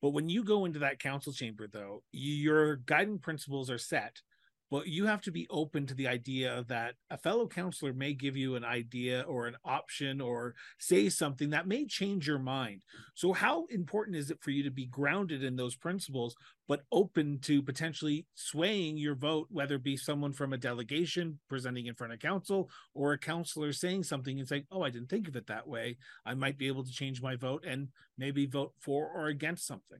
But 0.00 0.10
when 0.10 0.28
you 0.30 0.44
go 0.44 0.64
into 0.64 0.78
that 0.78 0.98
council 0.98 1.32
chamber, 1.32 1.66
though, 1.66 2.02
your 2.12 2.76
guiding 2.76 3.18
principles 3.18 3.70
are 3.70 3.78
set, 3.78 4.22
but 4.70 4.86
you 4.86 5.06
have 5.06 5.20
to 5.22 5.32
be 5.32 5.46
open 5.50 5.86
to 5.86 5.94
the 5.94 6.06
idea 6.06 6.64
that 6.68 6.94
a 7.10 7.18
fellow 7.18 7.48
counselor 7.48 7.92
may 7.92 8.12
give 8.12 8.36
you 8.36 8.54
an 8.54 8.64
idea 8.64 9.22
or 9.22 9.46
an 9.46 9.56
option 9.64 10.20
or 10.20 10.54
say 10.78 11.08
something 11.08 11.50
that 11.50 11.66
may 11.66 11.86
change 11.86 12.28
your 12.28 12.38
mind. 12.38 12.82
So, 13.14 13.32
how 13.32 13.66
important 13.66 14.16
is 14.16 14.30
it 14.30 14.40
for 14.40 14.50
you 14.50 14.62
to 14.62 14.70
be 14.70 14.86
grounded 14.86 15.42
in 15.42 15.56
those 15.56 15.74
principles, 15.74 16.36
but 16.68 16.82
open 16.92 17.40
to 17.40 17.62
potentially 17.62 18.26
swaying 18.34 18.96
your 18.96 19.16
vote, 19.16 19.48
whether 19.50 19.74
it 19.74 19.82
be 19.82 19.96
someone 19.96 20.32
from 20.32 20.52
a 20.52 20.58
delegation 20.58 21.40
presenting 21.48 21.86
in 21.86 21.94
front 21.94 22.12
of 22.12 22.20
council 22.20 22.70
or 22.94 23.12
a 23.12 23.18
counselor 23.18 23.72
saying 23.72 24.04
something 24.04 24.38
and 24.38 24.48
saying, 24.48 24.64
Oh, 24.70 24.82
I 24.82 24.90
didn't 24.90 25.10
think 25.10 25.26
of 25.26 25.34
it 25.34 25.48
that 25.48 25.66
way. 25.66 25.96
I 26.24 26.34
might 26.34 26.58
be 26.58 26.68
able 26.68 26.84
to 26.84 26.92
change 26.92 27.20
my 27.20 27.34
vote 27.34 27.64
and 27.66 27.88
maybe 28.16 28.46
vote 28.46 28.72
for 28.78 29.10
or 29.12 29.26
against 29.26 29.66
something. 29.66 29.98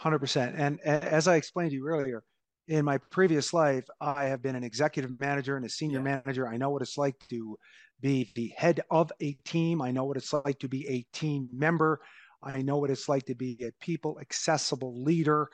100%. 0.00 0.54
And 0.58 0.80
as 0.80 1.26
I 1.26 1.36
explained 1.36 1.70
to 1.70 1.76
you 1.76 1.86
earlier, 1.86 2.22
in 2.68 2.84
my 2.84 2.98
previous 2.98 3.52
life, 3.52 3.84
I 4.00 4.24
have 4.24 4.42
been 4.42 4.56
an 4.56 4.64
executive 4.64 5.18
manager 5.20 5.56
and 5.56 5.64
a 5.64 5.68
senior 5.68 5.98
yeah. 5.98 6.20
manager. 6.24 6.48
I 6.48 6.56
know 6.56 6.70
what 6.70 6.82
it's 6.82 6.98
like 6.98 7.14
to 7.30 7.56
be 8.00 8.30
the 8.34 8.52
head 8.56 8.80
of 8.90 9.12
a 9.20 9.32
team. 9.44 9.80
I 9.80 9.90
know 9.90 10.04
what 10.04 10.16
it's 10.16 10.32
like 10.32 10.58
to 10.60 10.68
be 10.68 10.86
a 10.88 11.16
team 11.16 11.48
member. 11.52 12.00
I 12.42 12.62
know 12.62 12.78
what 12.78 12.90
it's 12.90 13.08
like 13.08 13.24
to 13.26 13.34
be 13.34 13.56
a 13.62 13.72
people 13.84 14.18
accessible 14.20 15.02
leader 15.02 15.48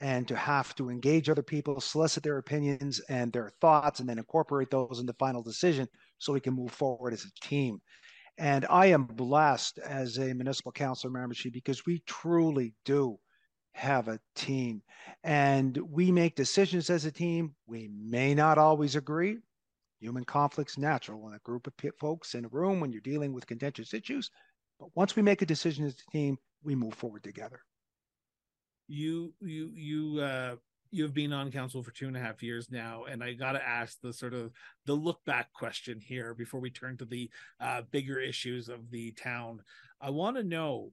and 0.00 0.26
to 0.26 0.36
have 0.36 0.74
to 0.74 0.90
engage 0.90 1.28
other 1.28 1.42
people, 1.42 1.80
solicit 1.80 2.24
their 2.24 2.38
opinions 2.38 3.00
and 3.08 3.32
their 3.32 3.50
thoughts, 3.60 4.00
and 4.00 4.08
then 4.08 4.18
incorporate 4.18 4.70
those 4.70 4.98
in 4.98 5.06
the 5.06 5.14
final 5.14 5.42
decision 5.42 5.86
so 6.18 6.32
we 6.32 6.40
can 6.40 6.54
move 6.54 6.72
forward 6.72 7.12
as 7.12 7.24
a 7.24 7.46
team. 7.46 7.80
And 8.38 8.66
I 8.68 8.86
am 8.86 9.04
blessed 9.04 9.78
as 9.78 10.18
a 10.18 10.34
municipal 10.34 10.72
councilor 10.72 11.12
membership 11.12 11.52
because 11.52 11.86
we 11.86 12.02
truly 12.06 12.74
do 12.84 13.18
have 13.72 14.08
a 14.08 14.20
team 14.34 14.82
and 15.24 15.76
we 15.90 16.12
make 16.12 16.34
decisions 16.36 16.90
as 16.90 17.04
a 17.04 17.10
team. 17.10 17.54
We 17.66 17.88
may 17.88 18.34
not 18.34 18.58
always 18.58 18.96
agree. 18.96 19.38
Human 20.00 20.24
conflict's 20.24 20.78
natural 20.78 21.28
in 21.28 21.34
a 21.34 21.38
group 21.40 21.66
of 21.66 21.74
folks 21.98 22.34
in 22.34 22.44
a 22.44 22.48
room 22.48 22.80
when 22.80 22.92
you're 22.92 23.00
dealing 23.00 23.32
with 23.32 23.46
contentious 23.46 23.94
issues. 23.94 24.30
But 24.78 24.88
once 24.94 25.14
we 25.14 25.22
make 25.22 25.42
a 25.42 25.46
decision 25.46 25.86
as 25.86 25.94
a 25.94 26.10
team, 26.10 26.38
we 26.64 26.74
move 26.74 26.94
forward 26.94 27.22
together. 27.22 27.60
You, 28.88 29.32
you, 29.40 29.70
you, 29.74 30.20
uh, 30.20 30.56
you've 30.90 31.14
been 31.14 31.32
on 31.32 31.52
council 31.52 31.82
for 31.82 31.92
two 31.92 32.08
and 32.08 32.16
a 32.16 32.20
half 32.20 32.42
years 32.42 32.68
now, 32.70 33.04
and 33.04 33.22
I 33.22 33.32
got 33.32 33.52
to 33.52 33.66
ask 33.66 34.00
the 34.00 34.12
sort 34.12 34.34
of 34.34 34.50
the 34.86 34.94
look 34.94 35.24
back 35.24 35.52
question 35.52 36.00
here 36.00 36.34
before 36.34 36.60
we 36.60 36.70
turn 36.70 36.96
to 36.98 37.04
the 37.04 37.30
uh, 37.60 37.82
bigger 37.90 38.18
issues 38.18 38.68
of 38.68 38.90
the 38.90 39.12
town. 39.12 39.62
I 40.00 40.10
want 40.10 40.36
to 40.36 40.42
know 40.42 40.92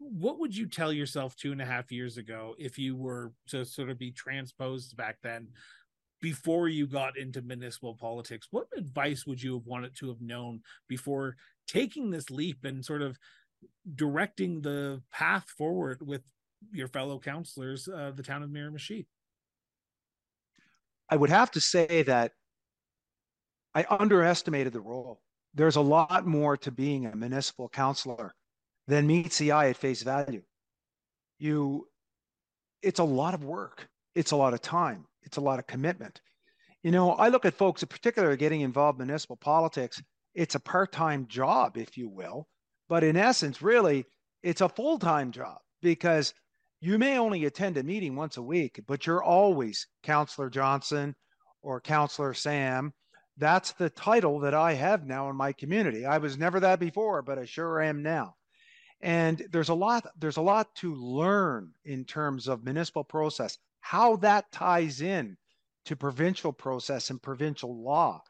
what 0.00 0.40
would 0.40 0.56
you 0.56 0.66
tell 0.66 0.92
yourself 0.92 1.36
two 1.36 1.52
and 1.52 1.60
a 1.60 1.66
half 1.66 1.92
years 1.92 2.16
ago 2.16 2.54
if 2.58 2.78
you 2.78 2.96
were 2.96 3.32
to 3.48 3.64
sort 3.66 3.90
of 3.90 3.98
be 3.98 4.10
transposed 4.10 4.96
back 4.96 5.18
then 5.22 5.48
before 6.22 6.68
you 6.68 6.86
got 6.86 7.18
into 7.18 7.42
municipal 7.42 7.94
politics? 7.94 8.48
What 8.50 8.66
advice 8.76 9.26
would 9.26 9.42
you 9.42 9.54
have 9.54 9.66
wanted 9.66 9.94
to 9.96 10.08
have 10.08 10.22
known 10.22 10.62
before 10.88 11.36
taking 11.68 12.10
this 12.10 12.30
leap 12.30 12.64
and 12.64 12.84
sort 12.84 13.02
of 13.02 13.18
directing 13.94 14.62
the 14.62 15.02
path 15.12 15.48
forward 15.50 15.98
with 16.00 16.22
your 16.72 16.88
fellow 16.88 17.18
counselors 17.18 17.86
uh, 17.86 18.12
the 18.14 18.22
town 18.22 18.42
of 18.42 18.48
miramichi? 18.48 19.06
I 21.10 21.16
would 21.16 21.30
have 21.30 21.50
to 21.52 21.60
say 21.60 22.02
that 22.04 22.32
i 23.74 23.84
underestimated 23.90 24.72
the 24.72 24.80
role. 24.80 25.20
There's 25.52 25.76
a 25.76 25.80
lot 25.80 26.26
more 26.26 26.56
to 26.58 26.70
being 26.70 27.06
a 27.06 27.14
municipal 27.14 27.68
councilor 27.68 28.34
than 28.90 29.06
meets 29.06 29.38
the 29.38 29.52
eye 29.52 29.68
at 29.68 29.76
face 29.76 30.02
value. 30.02 30.42
You, 31.38 31.86
it's 32.82 32.98
a 32.98 33.04
lot 33.04 33.34
of 33.34 33.44
work. 33.44 33.88
It's 34.16 34.32
a 34.32 34.36
lot 34.36 34.52
of 34.52 34.60
time. 34.60 35.06
It's 35.22 35.36
a 35.36 35.40
lot 35.40 35.60
of 35.60 35.66
commitment. 35.68 36.20
You 36.82 36.90
know, 36.90 37.12
I 37.12 37.28
look 37.28 37.44
at 37.44 37.54
folks, 37.54 37.82
in 37.82 37.88
particular, 37.88 38.34
getting 38.34 38.62
involved 38.62 39.00
in 39.00 39.06
municipal 39.06 39.36
politics. 39.36 40.02
It's 40.34 40.56
a 40.56 40.60
part-time 40.60 41.28
job, 41.28 41.76
if 41.76 41.96
you 41.96 42.08
will, 42.08 42.48
but 42.88 43.04
in 43.04 43.16
essence, 43.16 43.62
really, 43.62 44.06
it's 44.42 44.60
a 44.60 44.68
full-time 44.68 45.30
job 45.30 45.58
because 45.82 46.34
you 46.80 46.98
may 46.98 47.16
only 47.16 47.44
attend 47.44 47.76
a 47.76 47.84
meeting 47.84 48.16
once 48.16 48.38
a 48.38 48.42
week, 48.42 48.80
but 48.88 49.06
you're 49.06 49.22
always 49.22 49.86
Counselor 50.02 50.50
Johnston 50.50 51.14
or 51.62 51.80
Counselor 51.80 52.34
Sam. 52.34 52.92
That's 53.36 53.70
the 53.72 53.90
title 53.90 54.40
that 54.40 54.54
I 54.54 54.72
have 54.72 55.06
now 55.06 55.30
in 55.30 55.36
my 55.36 55.52
community. 55.52 56.06
I 56.06 56.18
was 56.18 56.36
never 56.36 56.58
that 56.60 56.80
before, 56.80 57.22
but 57.22 57.38
I 57.38 57.44
sure 57.44 57.80
am 57.80 58.02
now 58.02 58.34
and 59.00 59.46
there's 59.50 59.68
a 59.68 59.74
lot 59.74 60.06
there's 60.18 60.36
a 60.36 60.42
lot 60.42 60.74
to 60.74 60.94
learn 60.94 61.72
in 61.84 62.04
terms 62.04 62.48
of 62.48 62.64
municipal 62.64 63.04
process 63.04 63.58
how 63.80 64.16
that 64.16 64.50
ties 64.52 65.00
in 65.00 65.36
to 65.84 65.96
provincial 65.96 66.52
process 66.52 67.10
and 67.10 67.22
provincial 67.22 67.82
law 67.82 68.22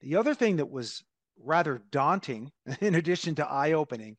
the 0.00 0.16
other 0.16 0.34
thing 0.34 0.56
that 0.56 0.70
was 0.70 1.02
rather 1.42 1.82
daunting 1.90 2.52
in 2.80 2.94
addition 2.94 3.34
to 3.34 3.46
eye-opening 3.46 4.16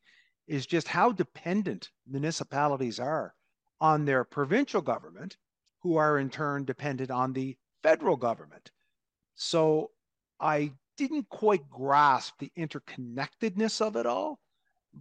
is 0.48 0.66
just 0.66 0.88
how 0.88 1.12
dependent 1.12 1.90
municipalities 2.08 3.00
are 3.00 3.34
on 3.82 4.06
their 4.06 4.24
provincial 4.24 4.82
government 4.82 5.38
who 5.82 5.98
are 5.98 6.20
in 6.20 6.30
turn 6.30 6.66
dependent 6.66 7.12
on 7.12 7.34
the 7.34 7.58
federal 7.84 8.16
government. 8.16 8.72
So 9.36 9.92
I 10.40 10.72
didn't 10.98 11.30
quite 11.30 11.70
grasp 11.70 12.40
the 12.40 12.52
interconnectedness 12.58 13.82
of 13.82 13.96
it 13.96 14.06
all, 14.06 14.40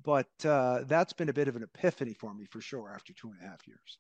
but 0.03 0.29
uh, 0.45 0.83
that's 0.87 1.13
been 1.13 1.29
a 1.29 1.35
bit 1.35 1.49
of 1.49 1.57
an 1.57 1.63
epiphany 1.63 2.15
for 2.15 2.35
me 2.35 2.47
for 2.51 2.61
sure 2.61 2.93
after 2.95 3.13
two 3.13 3.31
and 3.31 3.39
a 3.43 3.49
half 3.49 3.67
years. 3.67 3.99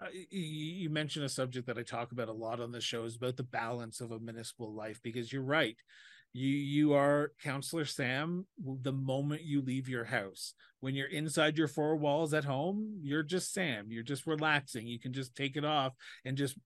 Uh, 0.00 0.06
you 0.30 0.90
mentioned 0.90 1.24
a 1.24 1.28
subject 1.28 1.66
that 1.66 1.78
I 1.78 1.82
talk 1.82 2.12
about 2.12 2.28
a 2.28 2.32
lot 2.32 2.60
on 2.60 2.72
the 2.72 2.80
show 2.80 3.04
is 3.04 3.16
about 3.16 3.36
the 3.36 3.42
balance 3.42 4.00
of 4.00 4.10
a 4.10 4.18
municipal 4.18 4.74
life 4.74 5.00
because 5.02 5.32
you're 5.32 5.42
right. 5.42 5.76
You 6.32 6.48
you 6.48 6.94
are 6.94 7.32
counselor 7.42 7.84
sam 7.84 8.46
the 8.58 8.92
moment 8.92 9.42
you 9.42 9.60
leave 9.60 9.88
your 9.88 10.04
house. 10.04 10.54
When 10.80 10.94
you're 10.94 11.08
inside 11.08 11.58
your 11.58 11.68
four 11.68 11.94
walls 11.96 12.32
at 12.32 12.44
home 12.44 12.98
you're 13.02 13.22
just 13.22 13.52
sam. 13.52 13.92
You're 13.92 14.02
just 14.02 14.26
relaxing. 14.26 14.86
You 14.86 14.98
can 14.98 15.12
just 15.12 15.36
take 15.36 15.56
it 15.56 15.64
off 15.64 15.92
and 16.24 16.36
just 16.36 16.56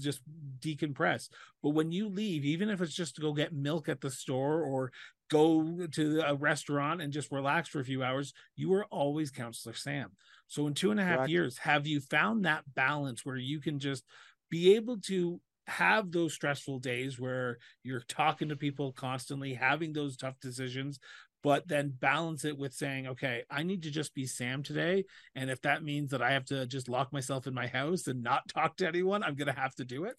just 0.00 0.22
decompress. 0.58 1.28
But 1.62 1.70
when 1.70 1.92
you 1.92 2.08
leave 2.08 2.44
even 2.44 2.68
if 2.68 2.80
it's 2.80 2.94
just 2.94 3.14
to 3.14 3.22
go 3.22 3.32
get 3.32 3.52
milk 3.54 3.88
at 3.88 4.00
the 4.00 4.10
store 4.10 4.60
or 4.60 4.90
go 5.32 5.86
to 5.90 6.20
a 6.26 6.34
restaurant 6.34 7.00
and 7.00 7.12
just 7.12 7.32
relax 7.32 7.68
for 7.68 7.80
a 7.80 7.84
few 7.84 8.02
hours 8.02 8.34
you 8.54 8.72
are 8.74 8.84
always 8.86 9.30
counselor 9.30 9.74
sam 9.74 10.10
so 10.46 10.66
in 10.66 10.74
two 10.74 10.90
and 10.90 11.00
a 11.00 11.04
half 11.04 11.18
Correct. 11.18 11.30
years 11.30 11.58
have 11.58 11.86
you 11.86 12.00
found 12.00 12.44
that 12.44 12.62
balance 12.74 13.24
where 13.24 13.36
you 13.36 13.60
can 13.60 13.78
just 13.78 14.04
be 14.50 14.74
able 14.74 14.98
to 14.98 15.40
have 15.66 16.10
those 16.10 16.34
stressful 16.34 16.78
days 16.78 17.18
where 17.18 17.58
you're 17.82 18.02
talking 18.08 18.48
to 18.48 18.56
people 18.56 18.92
constantly, 18.92 19.54
having 19.54 19.92
those 19.92 20.16
tough 20.16 20.38
decisions, 20.40 20.98
but 21.42 21.66
then 21.66 21.94
balance 22.00 22.44
it 22.44 22.56
with 22.56 22.72
saying, 22.72 23.06
okay, 23.06 23.42
I 23.50 23.62
need 23.62 23.82
to 23.82 23.90
just 23.90 24.14
be 24.14 24.26
Sam 24.26 24.62
today. 24.62 25.04
And 25.34 25.50
if 25.50 25.60
that 25.62 25.82
means 25.82 26.10
that 26.10 26.22
I 26.22 26.32
have 26.32 26.44
to 26.46 26.66
just 26.66 26.88
lock 26.88 27.12
myself 27.12 27.46
in 27.46 27.54
my 27.54 27.66
house 27.66 28.06
and 28.06 28.22
not 28.22 28.48
talk 28.54 28.76
to 28.76 28.86
anyone, 28.86 29.22
I'm 29.22 29.34
going 29.34 29.52
to 29.52 29.60
have 29.60 29.74
to 29.76 29.84
do 29.84 30.04
it. 30.04 30.16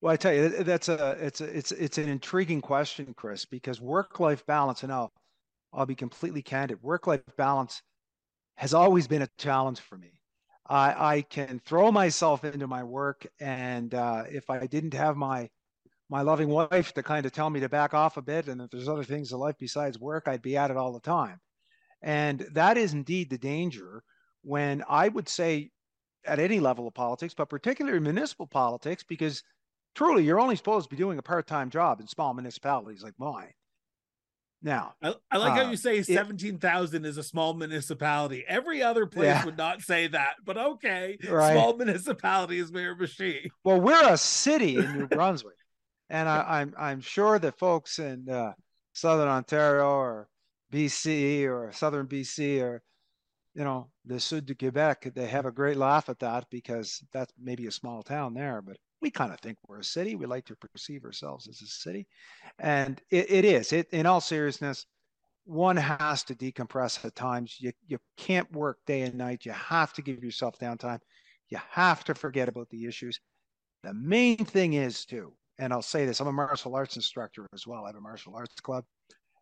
Well, 0.00 0.12
I 0.12 0.16
tell 0.16 0.32
you, 0.32 0.48
that's 0.64 0.88
a 0.88 1.10
it's 1.20 1.40
a, 1.40 1.44
it's 1.44 1.72
it's 1.72 1.98
an 1.98 2.08
intriguing 2.08 2.60
question, 2.62 3.12
Chris, 3.14 3.44
because 3.44 3.80
work 3.80 4.18
life 4.18 4.46
balance, 4.46 4.82
and 4.82 4.92
I'll 4.92 5.12
I'll 5.72 5.86
be 5.86 5.94
completely 5.94 6.42
candid. 6.42 6.82
Work 6.82 7.06
life 7.06 7.22
balance 7.36 7.82
has 8.56 8.72
always 8.74 9.06
been 9.06 9.22
a 9.22 9.28
challenge 9.38 9.80
for 9.80 9.98
me. 9.98 10.12
I, 10.68 11.16
I 11.16 11.22
can 11.22 11.60
throw 11.66 11.92
myself 11.92 12.44
into 12.44 12.66
my 12.66 12.82
work, 12.84 13.26
and 13.40 13.92
uh, 13.94 14.24
if 14.30 14.48
I 14.48 14.66
didn't 14.66 14.94
have 14.94 15.16
my 15.16 15.50
my 16.08 16.22
loving 16.22 16.48
wife 16.48 16.92
to 16.94 17.02
kind 17.02 17.26
of 17.26 17.32
tell 17.32 17.50
me 17.50 17.60
to 17.60 17.68
back 17.68 17.94
off 17.94 18.16
a 18.16 18.22
bit, 18.22 18.48
and 18.48 18.60
if 18.62 18.70
there's 18.70 18.88
other 18.88 19.04
things 19.04 19.32
in 19.32 19.38
life 19.38 19.56
besides 19.58 19.98
work, 19.98 20.24
I'd 20.26 20.42
be 20.42 20.56
at 20.56 20.70
it 20.70 20.76
all 20.76 20.92
the 20.92 21.00
time. 21.00 21.40
And 22.02 22.40
that 22.52 22.76
is 22.78 22.94
indeed 22.94 23.30
the 23.30 23.38
danger 23.38 24.02
when 24.42 24.82
I 24.88 25.08
would 25.08 25.28
say 25.28 25.70
at 26.24 26.38
any 26.38 26.60
level 26.60 26.88
of 26.88 26.94
politics, 26.94 27.34
but 27.34 27.50
particularly 27.50 28.00
municipal 28.00 28.46
politics, 28.46 29.04
because 29.06 29.42
truly 29.94 30.24
you're 30.24 30.40
only 30.40 30.56
supposed 30.56 30.88
to 30.88 30.94
be 30.94 31.00
doing 31.00 31.18
a 31.18 31.22
part-time 31.22 31.70
job 31.70 32.00
in 32.00 32.06
small 32.06 32.34
municipalities 32.34 33.02
like 33.02 33.14
mine. 33.18 33.52
Now, 34.62 34.92
I, 35.02 35.14
I 35.30 35.38
like 35.38 35.52
uh, 35.52 35.64
how 35.64 35.70
you 35.70 35.76
say 35.76 36.02
17,000 36.02 37.06
is 37.06 37.16
a 37.16 37.22
small 37.22 37.54
municipality. 37.54 38.44
Every 38.46 38.82
other 38.82 39.06
place 39.06 39.26
yeah. 39.26 39.44
would 39.46 39.56
not 39.56 39.80
say 39.80 40.08
that, 40.08 40.34
but 40.44 40.58
okay. 40.58 41.16
Right. 41.26 41.52
Small 41.52 41.76
municipality 41.76 42.58
is 42.58 42.70
Miramichi. 42.70 43.50
Well, 43.64 43.80
we're 43.80 44.06
a 44.06 44.18
city 44.18 44.76
in 44.76 44.98
New 44.98 45.06
Brunswick. 45.08 45.56
and 46.10 46.28
I, 46.28 46.60
am 46.60 46.74
I'm, 46.76 46.84
I'm 46.84 47.00
sure 47.00 47.38
that 47.38 47.58
folks 47.58 47.98
in 47.98 48.28
uh, 48.28 48.52
Southern 48.92 49.28
Ontario 49.28 49.88
or 49.88 50.28
BC 50.70 51.46
or 51.48 51.72
Southern 51.72 52.06
BC 52.06 52.62
or, 52.62 52.82
you 53.54 53.64
know, 53.64 53.88
the 54.04 54.20
Sud 54.20 54.44
de 54.44 54.54
Quebec, 54.54 55.12
they 55.14 55.26
have 55.26 55.46
a 55.46 55.52
great 55.52 55.78
laugh 55.78 56.10
at 56.10 56.18
that 56.18 56.44
because 56.50 57.02
that's 57.12 57.32
maybe 57.40 57.66
a 57.66 57.72
small 57.72 58.02
town 58.02 58.34
there. 58.34 58.60
But 58.60 58.76
we 59.00 59.10
kind 59.10 59.32
of 59.32 59.40
think 59.40 59.58
we're 59.66 59.80
a 59.80 59.84
city. 59.84 60.14
We 60.14 60.26
like 60.26 60.44
to 60.46 60.56
perceive 60.56 61.04
ourselves 61.04 61.48
as 61.48 61.60
a 61.62 61.66
city, 61.66 62.06
and 62.58 63.00
it, 63.10 63.30
it 63.30 63.44
is. 63.44 63.72
It 63.72 63.88
in 63.90 64.06
all 64.06 64.20
seriousness, 64.20 64.86
one 65.44 65.76
has 65.76 66.22
to 66.24 66.34
decompress 66.34 67.04
at 67.04 67.14
times. 67.14 67.56
You 67.58 67.72
you 67.86 67.98
can't 68.16 68.50
work 68.52 68.78
day 68.86 69.02
and 69.02 69.14
night. 69.14 69.44
You 69.44 69.52
have 69.52 69.92
to 69.94 70.02
give 70.02 70.22
yourself 70.22 70.58
downtime. 70.58 71.00
You 71.48 71.58
have 71.70 72.04
to 72.04 72.14
forget 72.14 72.48
about 72.48 72.68
the 72.70 72.86
issues. 72.86 73.18
The 73.82 73.94
main 73.94 74.44
thing 74.44 74.74
is 74.74 75.04
too, 75.04 75.32
and 75.58 75.72
I'll 75.72 75.82
say 75.82 76.04
this: 76.04 76.20
I'm 76.20 76.28
a 76.28 76.32
martial 76.32 76.74
arts 76.74 76.96
instructor 76.96 77.46
as 77.54 77.66
well. 77.66 77.84
I 77.84 77.88
have 77.88 77.96
a 77.96 78.00
martial 78.00 78.36
arts 78.36 78.60
club, 78.60 78.84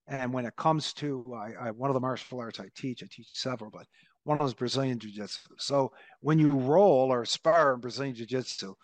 and 0.07 0.33
when 0.33 0.47
it 0.47 0.57
comes 0.57 0.92
to 0.94 1.25
I, 1.37 1.66
I, 1.66 1.71
one 1.73 1.90
of 1.90 1.94
the 1.94 2.01
martial 2.01 2.38
arts 2.40 2.61
I 2.61 2.68
teach, 2.77 3.03
I 3.03 3.07
teach 3.11 3.29
several, 3.33 3.71
but 3.71 3.87
one 4.25 4.38
of 4.38 4.44
those 4.44 4.55
Brazilian 4.55 4.99
Jiu 4.99 5.11
Jitsu. 5.11 5.55
So 5.59 5.92
when 6.21 6.38
you 6.38 6.51
roll 6.51 7.11
or 7.12 7.25
spar 7.25 7.75
in 7.75 7.81
Brazilian 7.81 8.14
Jiu 8.14 8.27
Jitsu, 8.27 8.75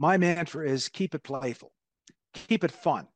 my 0.00 0.16
mantra 0.16 0.66
is 0.66 0.88
keep 0.88 1.14
it 1.14 1.22
playful, 1.22 1.72
keep 2.32 2.64
it 2.64 2.72
fun. 2.72 3.06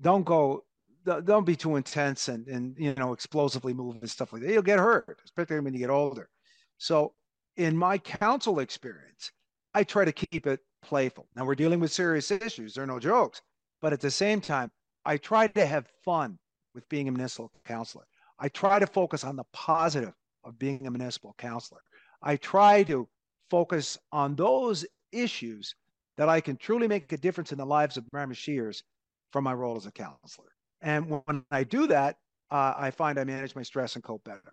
Don't 0.00 0.24
go, 0.24 0.64
don't 1.04 1.44
be 1.44 1.54
too 1.54 1.76
intense 1.76 2.28
and, 2.28 2.48
and 2.48 2.74
you 2.78 2.94
know, 2.94 3.12
explosively 3.12 3.74
move 3.74 3.96
and 4.00 4.10
stuff 4.10 4.32
like 4.32 4.40
that. 4.40 4.50
You'll 4.50 4.62
get 4.62 4.78
hurt, 4.78 5.20
especially 5.26 5.60
when 5.60 5.74
you 5.74 5.78
get 5.78 5.90
older. 5.90 6.30
So, 6.78 7.12
in 7.58 7.76
my 7.76 7.98
counsel 7.98 8.60
experience, 8.60 9.30
I 9.74 9.84
try 9.84 10.06
to 10.06 10.12
keep 10.12 10.46
it 10.46 10.60
playful. 10.82 11.28
Now, 11.36 11.44
we're 11.44 11.54
dealing 11.54 11.80
with 11.80 11.92
serious 11.92 12.30
issues, 12.30 12.72
there 12.72 12.84
are 12.84 12.86
no 12.86 12.98
jokes, 12.98 13.42
but 13.82 13.92
at 13.92 14.00
the 14.00 14.10
same 14.10 14.40
time, 14.40 14.70
I 15.04 15.18
try 15.18 15.48
to 15.48 15.66
have 15.66 15.86
fun 16.02 16.38
with 16.74 16.88
being 16.88 17.08
a 17.08 17.12
municipal 17.12 17.52
counselor. 17.66 18.06
I 18.38 18.48
try 18.48 18.78
to 18.78 18.86
focus 18.86 19.22
on 19.22 19.36
the 19.36 19.44
positive 19.52 20.14
of 20.44 20.58
being 20.58 20.86
a 20.86 20.90
municipal 20.90 21.34
counselor. 21.36 21.82
I 22.22 22.36
try 22.36 22.84
to 22.84 23.06
focus 23.50 23.98
on 24.12 24.34
those 24.34 24.86
issues 25.12 25.74
that 26.22 26.28
I 26.28 26.40
can 26.40 26.56
truly 26.56 26.86
make 26.86 27.10
a 27.10 27.16
difference 27.16 27.50
in 27.50 27.58
the 27.58 27.66
lives 27.66 27.96
of 27.96 28.04
Miramichiers 28.14 28.84
from 29.32 29.42
my 29.42 29.52
role 29.52 29.76
as 29.76 29.86
a 29.86 29.90
counselor. 29.90 30.52
And 30.80 31.10
when 31.10 31.44
I 31.50 31.64
do 31.64 31.88
that, 31.88 32.18
uh, 32.48 32.74
I 32.76 32.92
find 32.92 33.18
I 33.18 33.24
manage 33.24 33.56
my 33.56 33.64
stress 33.64 33.96
and 33.96 34.04
cope 34.04 34.22
better. 34.22 34.52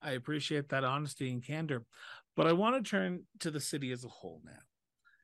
I 0.00 0.12
appreciate 0.12 0.68
that 0.68 0.84
honesty 0.84 1.32
and 1.32 1.44
candor, 1.44 1.86
but 2.36 2.46
I 2.46 2.52
want 2.52 2.76
to 2.76 2.88
turn 2.88 3.24
to 3.40 3.50
the 3.50 3.58
city 3.58 3.90
as 3.90 4.04
a 4.04 4.08
whole 4.08 4.40
now. 4.44 4.62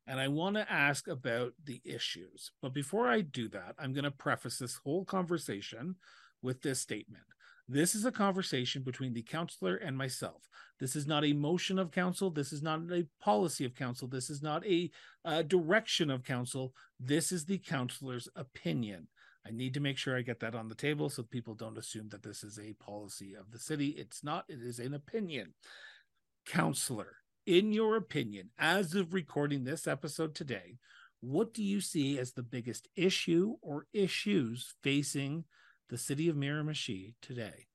And 0.08 0.18
I 0.18 0.26
want 0.26 0.56
to 0.56 0.68
ask 0.68 1.06
about 1.06 1.52
the 1.62 1.80
issues. 1.84 2.50
But 2.60 2.74
before 2.74 3.06
I 3.06 3.20
do 3.20 3.48
that, 3.50 3.76
I'm 3.78 3.92
going 3.92 4.02
to 4.02 4.10
preface 4.10 4.58
this 4.58 4.80
whole 4.82 5.04
conversation 5.04 5.94
with 6.42 6.60
this 6.60 6.80
statement. 6.80 7.22
This 7.66 7.94
is 7.94 8.04
a 8.04 8.12
conversation 8.12 8.82
between 8.82 9.14
the 9.14 9.22
counselor 9.22 9.76
and 9.76 9.96
myself. 9.96 10.48
This 10.80 10.94
is 10.94 11.06
not 11.06 11.24
a 11.24 11.32
motion 11.32 11.78
of 11.78 11.90
counsel. 11.90 12.30
This 12.30 12.52
is 12.52 12.62
not 12.62 12.80
a 12.92 13.06
policy 13.22 13.64
of 13.64 13.74
counsel. 13.74 14.06
This 14.06 14.28
is 14.28 14.42
not 14.42 14.64
a, 14.66 14.90
direction 15.46 16.10
of 16.10 16.24
counsel. 16.24 16.74
This 17.00 17.32
is 17.32 17.46
the 17.46 17.58
counselor's 17.58 18.28
opinion. 18.36 19.08
I 19.46 19.50
need 19.50 19.74
to 19.74 19.80
make 19.80 19.96
sure 19.96 20.16
I 20.16 20.22
get 20.22 20.40
that 20.40 20.54
on 20.54 20.68
the 20.68 20.74
table 20.74 21.08
so 21.08 21.22
people 21.22 21.54
don't 21.54 21.78
assume 21.78 22.08
that 22.10 22.22
this 22.22 22.44
is 22.44 22.58
a 22.58 22.74
policy 22.74 23.34
of 23.34 23.50
the 23.50 23.58
city. 23.58 23.88
It's 23.88 24.22
not, 24.22 24.44
it 24.48 24.60
is 24.60 24.78
an 24.78 24.94
opinion. 24.94 25.54
Counselor, 26.46 27.16
in 27.46 27.72
your 27.72 27.96
opinion, 27.96 28.50
as 28.58 28.94
of 28.94 29.14
recording 29.14 29.64
this 29.64 29.86
episode 29.86 30.34
today, 30.34 30.76
what 31.20 31.54
do 31.54 31.62
you 31.62 31.80
see 31.80 32.18
as 32.18 32.32
the 32.32 32.42
biggest 32.42 32.88
issue 32.96 33.54
or 33.62 33.86
issues 33.94 34.74
facing 34.82 35.44
the 35.88 35.98
city 35.98 36.28
of 36.28 36.36
Miramichi 36.36 37.14
today? 37.20 37.66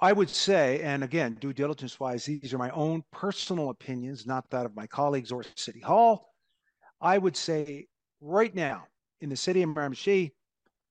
I 0.00 0.12
would 0.12 0.30
say, 0.30 0.80
and 0.82 1.04
again, 1.04 1.34
due 1.40 1.52
diligence 1.52 2.00
wise, 2.00 2.24
these 2.24 2.52
are 2.52 2.58
my 2.58 2.70
own 2.70 3.04
personal 3.12 3.70
opinions, 3.70 4.26
not 4.26 4.50
that 4.50 4.66
of 4.66 4.74
my 4.74 4.86
colleagues 4.86 5.30
or 5.30 5.44
City 5.54 5.78
Hall. 5.78 6.34
I 7.00 7.18
would 7.18 7.36
say 7.36 7.86
right 8.20 8.52
now 8.52 8.86
in 9.20 9.28
the 9.28 9.36
city 9.36 9.62
of 9.62 9.70
Miramichi, 9.70 10.32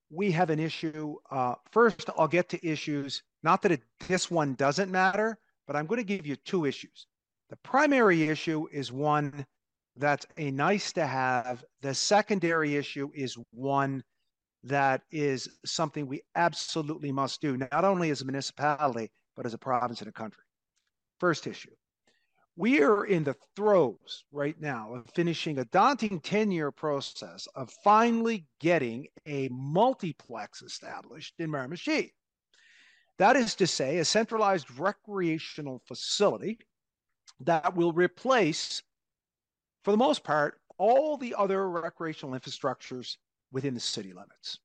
we 0.10 0.32
have 0.32 0.50
an 0.50 0.60
issue. 0.60 1.16
Uh, 1.30 1.56
first, 1.72 2.10
I'll 2.18 2.28
get 2.28 2.48
to 2.50 2.66
issues, 2.66 3.22
not 3.44 3.62
that 3.64 3.74
it, 3.74 3.82
this 4.08 4.32
one 4.32 4.56
doesn't 4.56 4.90
matter, 4.90 5.38
but 5.68 5.76
I'm 5.76 5.88
going 5.88 6.00
to 6.00 6.06
give 6.06 6.26
you 6.26 6.38
two 6.38 6.66
issues. 6.66 7.08
The 7.50 7.58
primary 7.58 8.30
issue 8.30 8.68
is 8.72 8.94
one 8.94 9.46
that's 9.98 10.26
a 10.38 10.52
nice 10.52 10.94
to 10.94 11.06
have. 11.06 11.66
The 11.82 11.94
secondary 11.94 12.78
issue 12.78 13.10
is 13.14 13.38
one 13.52 14.04
that 14.64 15.02
is 15.12 15.50
something 15.66 16.08
we 16.08 16.22
absolutely 16.36 17.12
must 17.12 17.42
do, 17.42 17.58
not 17.58 17.84
only 17.84 18.10
as 18.10 18.22
a 18.22 18.26
municipality, 18.26 19.12
but 19.36 19.46
as 19.46 19.54
a 19.54 19.58
province 19.58 20.02
and 20.02 20.10
a 20.10 20.14
country. 20.14 20.44
First 21.20 21.48
issue. 21.48 21.72
We 22.58 22.82
are 22.84 23.06
in 23.06 23.24
the 23.24 23.36
throes 23.56 24.26
right 24.32 24.60
now 24.60 24.94
of 24.94 25.10
finishing 25.16 25.58
a 25.58 25.66
daunting 25.66 26.20
10 26.20 26.52
year 26.52 26.72
process 26.72 27.48
of 27.56 27.72
finally 27.84 28.46
getting 28.60 29.08
a 29.26 29.48
multiplex 29.50 30.62
established 30.62 31.34
in 31.40 31.50
Miramichi. 31.50 32.12
That 33.18 33.36
is 33.36 33.56
to 33.56 33.68
say, 33.68 34.00
a 34.00 34.06
centralized 34.06 34.80
recreational 34.80 35.82
facility 35.88 36.60
that 37.40 37.76
will 37.76 37.94
replace, 37.94 38.82
for 39.84 39.92
the 39.92 39.98
most 39.98 40.24
part, 40.24 40.60
all 40.78 41.18
the 41.18 41.36
other 41.38 41.70
recreational 41.70 42.38
infrastructures 42.38 43.18
within 43.52 43.74
the 43.74 43.80
city 43.80 44.14
limits. 44.14 44.60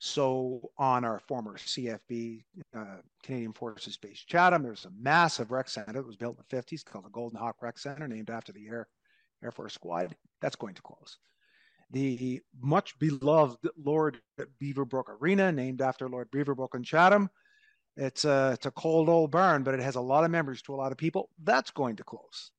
So 0.00 0.70
on 0.78 1.04
our 1.04 1.20
former 1.28 1.58
CFB, 1.58 2.42
uh, 2.74 2.84
Canadian 3.22 3.52
Forces 3.52 3.98
Base 3.98 4.24
Chatham, 4.26 4.62
there's 4.62 4.86
a 4.86 4.92
massive 4.98 5.50
rec 5.50 5.68
center 5.68 5.92
that 5.92 6.06
was 6.06 6.16
built 6.16 6.38
in 6.38 6.44
the 6.48 6.56
50s 6.56 6.82
called 6.82 7.04
the 7.04 7.10
Golden 7.10 7.38
Hawk 7.38 7.56
Rec 7.60 7.78
Center, 7.78 8.08
named 8.08 8.30
after 8.30 8.50
the 8.50 8.66
Air, 8.66 8.88
Air 9.44 9.50
Force 9.50 9.74
Squad. 9.74 10.16
That's 10.40 10.56
going 10.56 10.74
to 10.74 10.82
close. 10.82 11.18
The 11.90 12.40
much 12.62 12.98
beloved 12.98 13.58
Lord 13.76 14.22
Beaverbrook 14.62 15.08
Arena, 15.20 15.52
named 15.52 15.82
after 15.82 16.08
Lord 16.08 16.30
Beaverbrook 16.30 16.74
in 16.74 16.82
Chatham. 16.82 17.28
It's 17.96 18.24
a, 18.24 18.52
it's 18.54 18.64
a 18.64 18.70
cold 18.70 19.10
old 19.10 19.30
barn, 19.30 19.64
but 19.64 19.74
it 19.74 19.80
has 19.80 19.96
a 19.96 20.00
lot 20.00 20.24
of 20.24 20.30
memories 20.30 20.62
to 20.62 20.74
a 20.74 20.76
lot 20.76 20.92
of 20.92 20.98
people. 20.98 21.28
That's 21.42 21.70
going 21.70 21.96
to 21.96 22.04
close. 22.04 22.52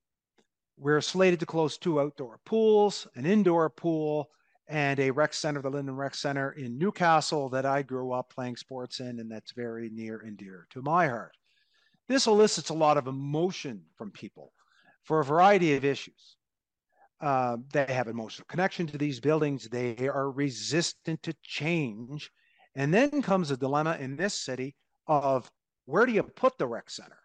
We're 0.78 1.02
slated 1.02 1.40
to 1.40 1.48
close 1.48 1.78
two 1.78 2.00
outdoor 2.00 2.40
pools, 2.46 3.08
an 3.16 3.26
indoor 3.26 3.70
pool, 3.72 4.30
and 4.72 5.02
a 5.02 5.12
rec 5.12 5.34
center, 5.34 5.62
the 5.62 5.70
Linden 5.70 5.98
Rec 5.98 6.16
Center 6.16 6.54
in 6.54 6.78
Newcastle, 6.78 7.50
that 7.50 7.66
I 7.66 7.82
grew 7.82 8.14
up 8.14 8.34
playing 8.34 8.56
sports 8.56 9.02
in, 9.02 9.20
and 9.20 9.30
that's 9.30 9.52
very 9.52 9.90
near 9.90 10.20
and 10.20 10.38
dear 10.38 10.66
to 10.70 10.82
my 10.82 11.10
heart. 11.10 11.36
This 12.08 12.26
elicits 12.26 12.70
a 12.70 12.74
lot 12.74 12.96
of 12.96 13.08
emotion 13.08 13.84
from 13.98 14.12
people 14.12 14.54
for 15.04 15.20
a 15.20 15.26
variety 15.26 15.76
of 15.76 15.84
issues. 15.84 16.38
Uh, 17.20 17.58
they 17.74 17.86
have 17.86 18.08
emotional 18.08 18.46
connection 18.48 18.88
to 18.88 18.98
these 18.98 19.20
buildings. 19.20 19.68
They 19.68 20.08
are 20.08 20.32
resistant 20.32 21.22
to 21.24 21.36
change. 21.44 22.32
And 22.74 22.94
then 22.94 23.22
comes 23.22 23.52
a 23.52 23.58
dilemma 23.58 23.98
in 24.00 24.16
this 24.16 24.34
city 24.34 24.78
of 25.06 25.52
where 25.84 26.06
do 26.06 26.14
you 26.14 26.24
put 26.24 26.58
the 26.58 26.66
rec 26.66 26.90
center? 26.90 27.20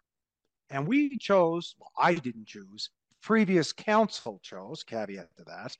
And 0.71 0.89
we 0.89 1.17
chose, 1.19 1.77
well, 1.79 1.93
I 1.97 2.15
didn't 2.15 2.49
choose, 2.49 2.91
previous 3.23 3.73
council 3.73 4.41
chose, 4.43 4.83
caveat 4.83 5.29
to 5.37 5.45
that, 5.45 5.77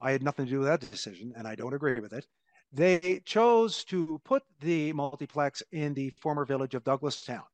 I 0.00 0.12
had 0.12 0.22
nothing 0.22 0.46
to 0.46 0.50
do 0.50 0.58
with 0.60 0.68
that 0.68 0.80
decision, 0.80 1.32
and 1.36 1.46
I 1.46 1.54
don't 1.54 1.74
agree 1.74 1.98
with 2.00 2.12
it. 2.12 2.26
They 2.72 3.22
chose 3.24 3.84
to 3.84 4.20
put 4.24 4.42
the 4.60 4.92
multiplex 4.92 5.62
in 5.72 5.94
the 5.94 6.10
former 6.10 6.44
village 6.44 6.74
of 6.74 6.84
Douglastown. 6.84 7.44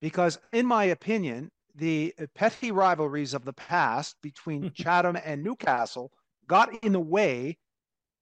Because, 0.00 0.38
in 0.52 0.64
my 0.66 0.84
opinion, 0.84 1.50
the 1.74 2.14
petty 2.34 2.72
rivalries 2.72 3.34
of 3.34 3.44
the 3.44 3.52
past 3.52 4.16
between 4.22 4.72
Chatham 4.74 5.18
and 5.24 5.42
Newcastle 5.42 6.10
got 6.46 6.72
in 6.82 6.92
the 6.92 7.00
way 7.00 7.58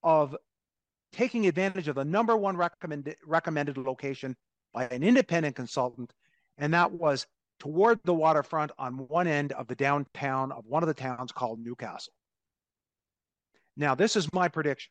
of 0.03 0.37
taking 1.13 1.47
advantage 1.47 1.89
of 1.89 1.95
the 1.95 2.05
number 2.05 2.37
one 2.37 2.57
recommended, 2.57 3.17
recommended 3.25 3.77
location 3.79 4.37
by 4.73 4.87
an 4.87 5.03
independent 5.03 5.57
consultant, 5.57 6.13
and 6.59 6.75
that 6.75 6.93
was 6.93 7.27
toward 7.59 8.01
the 8.05 8.15
waterfront 8.15 8.71
on 8.79 9.09
one 9.09 9.27
end 9.27 9.53
of 9.53 9.67
the 9.67 9.75
downtown 9.75 10.53
of 10.53 10.67
one 10.67 10.83
of 10.83 10.87
the 10.87 10.95
towns 10.95 11.33
called 11.33 11.61
Newcastle. 11.61 12.13
Now, 13.79 13.95
this 13.95 14.17
is 14.17 14.31
my 14.33 14.49
prediction. 14.49 14.91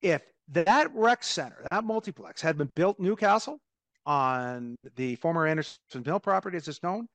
If 0.00 0.22
that 0.48 0.90
rec 0.94 1.22
center, 1.22 1.66
that 1.70 1.84
multiplex, 1.84 2.40
had 2.40 2.56
been 2.56 2.72
built 2.74 2.98
Newcastle 2.98 3.58
on 4.06 4.76
the 4.96 5.16
former 5.16 5.46
Anderson 5.46 5.78
Mill 6.04 6.18
property, 6.18 6.56
as 6.56 6.68
it's 6.68 6.82
known, 6.82 7.06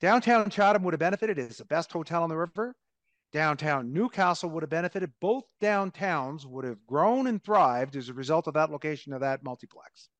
downtown 0.00 0.50
Chatham 0.50 0.82
would 0.82 0.92
have 0.92 1.00
benefited. 1.00 1.38
It's 1.38 1.58
the 1.58 1.64
best 1.64 1.90
hotel 1.90 2.22
on 2.22 2.28
the 2.28 2.36
river. 2.36 2.74
Downtown 3.32 3.92
Newcastle 3.92 4.50
would 4.50 4.62
have 4.62 4.70
benefited. 4.70 5.10
Both 5.20 5.44
downtowns 5.62 6.44
would 6.44 6.64
have 6.64 6.84
grown 6.86 7.26
and 7.26 7.42
thrived 7.42 7.96
as 7.96 8.08
a 8.08 8.14
result 8.14 8.46
of 8.46 8.54
that 8.54 8.70
location 8.70 9.12
of 9.12 9.20
that 9.20 9.42
multiplex. 9.42 10.10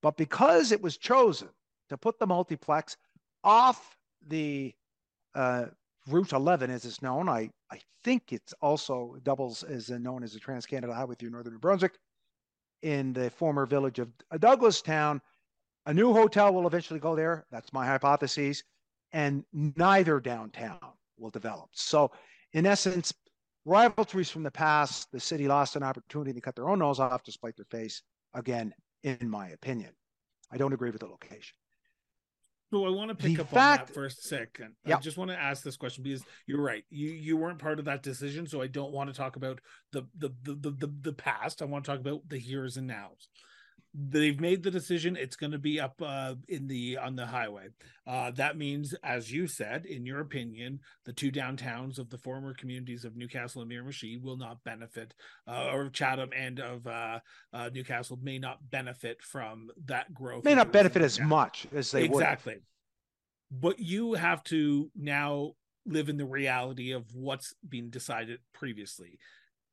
But 0.00 0.16
because 0.16 0.72
it 0.72 0.80
was 0.80 0.96
chosen 0.96 1.48
to 1.90 1.98
put 1.98 2.18
the 2.18 2.26
multiplex 2.26 2.96
off 3.44 3.96
the 4.28 4.72
uh, 5.34 5.66
Route 6.08 6.32
11, 6.32 6.70
as 6.70 6.84
it's 6.84 7.02
known. 7.02 7.28
I, 7.28 7.50
I 7.70 7.80
think 8.04 8.32
it's 8.32 8.52
also 8.60 9.16
doubles 9.22 9.62
as 9.62 9.90
uh, 9.90 9.98
known 9.98 10.22
as 10.22 10.32
the 10.32 10.40
Trans 10.40 10.66
Canada 10.66 10.94
Highway 10.94 11.14
through 11.14 11.30
Northern 11.30 11.54
New 11.54 11.58
Brunswick 11.58 11.98
in 12.82 13.12
the 13.12 13.30
former 13.30 13.66
village 13.66 13.98
of 13.98 14.08
uh, 14.30 14.38
Douglastown. 14.38 15.20
A 15.86 15.94
new 15.94 16.12
hotel 16.12 16.52
will 16.52 16.66
eventually 16.66 17.00
go 17.00 17.16
there. 17.16 17.44
That's 17.50 17.72
my 17.72 17.86
hypothesis. 17.86 18.62
And 19.12 19.44
neither 19.52 20.20
downtown 20.20 20.78
will 21.18 21.30
develop. 21.30 21.68
So, 21.72 22.10
in 22.52 22.66
essence, 22.66 23.12
rivalries 23.64 24.30
from 24.30 24.42
the 24.42 24.50
past, 24.50 25.10
the 25.12 25.20
city 25.20 25.48
lost 25.48 25.76
an 25.76 25.82
opportunity 25.82 26.32
to 26.32 26.40
cut 26.40 26.56
their 26.56 26.68
own 26.68 26.78
nose 26.78 27.00
off 27.00 27.22
to 27.24 27.32
spite 27.32 27.56
their 27.56 27.66
face 27.66 28.02
again, 28.34 28.72
in 29.02 29.28
my 29.28 29.48
opinion. 29.48 29.90
I 30.50 30.56
don't 30.56 30.72
agree 30.72 30.90
with 30.90 31.00
the 31.00 31.06
location. 31.06 31.56
So 32.72 32.86
I 32.86 32.88
want 32.88 33.10
to 33.10 33.14
pick 33.14 33.36
the 33.36 33.42
up 33.42 33.50
fact, 33.50 33.80
on 33.80 33.86
that 33.86 33.94
for 33.94 34.06
a 34.06 34.10
second. 34.10 34.74
Yep. 34.86 34.98
I 34.98 35.00
just 35.02 35.18
want 35.18 35.30
to 35.30 35.36
ask 35.36 35.62
this 35.62 35.76
question 35.76 36.04
because 36.04 36.24
you're 36.46 36.62
right. 36.62 36.84
You 36.88 37.10
you 37.10 37.36
weren't 37.36 37.58
part 37.58 37.78
of 37.78 37.84
that 37.84 38.02
decision, 38.02 38.46
so 38.46 38.62
I 38.62 38.66
don't 38.66 38.92
want 38.92 39.10
to 39.10 39.14
talk 39.14 39.36
about 39.36 39.60
the 39.92 40.06
the 40.16 40.30
the 40.42 40.54
the, 40.54 40.70
the, 40.70 40.94
the 41.02 41.12
past. 41.12 41.60
I 41.60 41.66
want 41.66 41.84
to 41.84 41.90
talk 41.90 42.00
about 42.00 42.26
the 42.30 42.38
here's 42.38 42.78
and 42.78 42.86
nows 42.86 43.28
they've 43.94 44.40
made 44.40 44.62
the 44.62 44.70
decision 44.70 45.16
it's 45.16 45.36
going 45.36 45.52
to 45.52 45.58
be 45.58 45.78
up 45.78 46.00
uh, 46.02 46.34
in 46.48 46.66
the 46.66 46.96
on 46.96 47.14
the 47.14 47.26
highway. 47.26 47.68
Uh, 48.06 48.30
that 48.30 48.56
means 48.56 48.94
as 49.02 49.30
you 49.30 49.46
said 49.46 49.84
in 49.84 50.06
your 50.06 50.20
opinion 50.20 50.80
the 51.04 51.12
two 51.12 51.30
downtowns 51.30 51.98
of 51.98 52.08
the 52.08 52.18
former 52.18 52.54
communities 52.54 53.04
of 53.04 53.16
newcastle 53.16 53.62
and 53.62 53.70
miramichi 53.70 54.20
will 54.20 54.36
not 54.36 54.62
benefit 54.64 55.14
uh, 55.46 55.68
or 55.72 55.88
chatham 55.90 56.30
and 56.36 56.58
of 56.58 56.86
uh, 56.86 57.18
uh, 57.52 57.68
newcastle 57.72 58.18
may 58.22 58.38
not 58.38 58.58
benefit 58.70 59.22
from 59.22 59.68
that 59.84 60.12
growth 60.14 60.44
may 60.44 60.54
not 60.54 60.72
benefit 60.72 61.02
as 61.02 61.20
much 61.20 61.66
as 61.74 61.90
they 61.90 62.08
would. 62.08 62.22
Exactly. 62.22 62.54
Would. 62.54 63.60
but 63.60 63.78
you 63.78 64.14
have 64.14 64.42
to 64.44 64.90
now 64.96 65.52
live 65.84 66.08
in 66.08 66.16
the 66.16 66.24
reality 66.24 66.92
of 66.92 67.04
what's 67.14 67.54
been 67.68 67.90
decided 67.90 68.38
previously. 68.54 69.18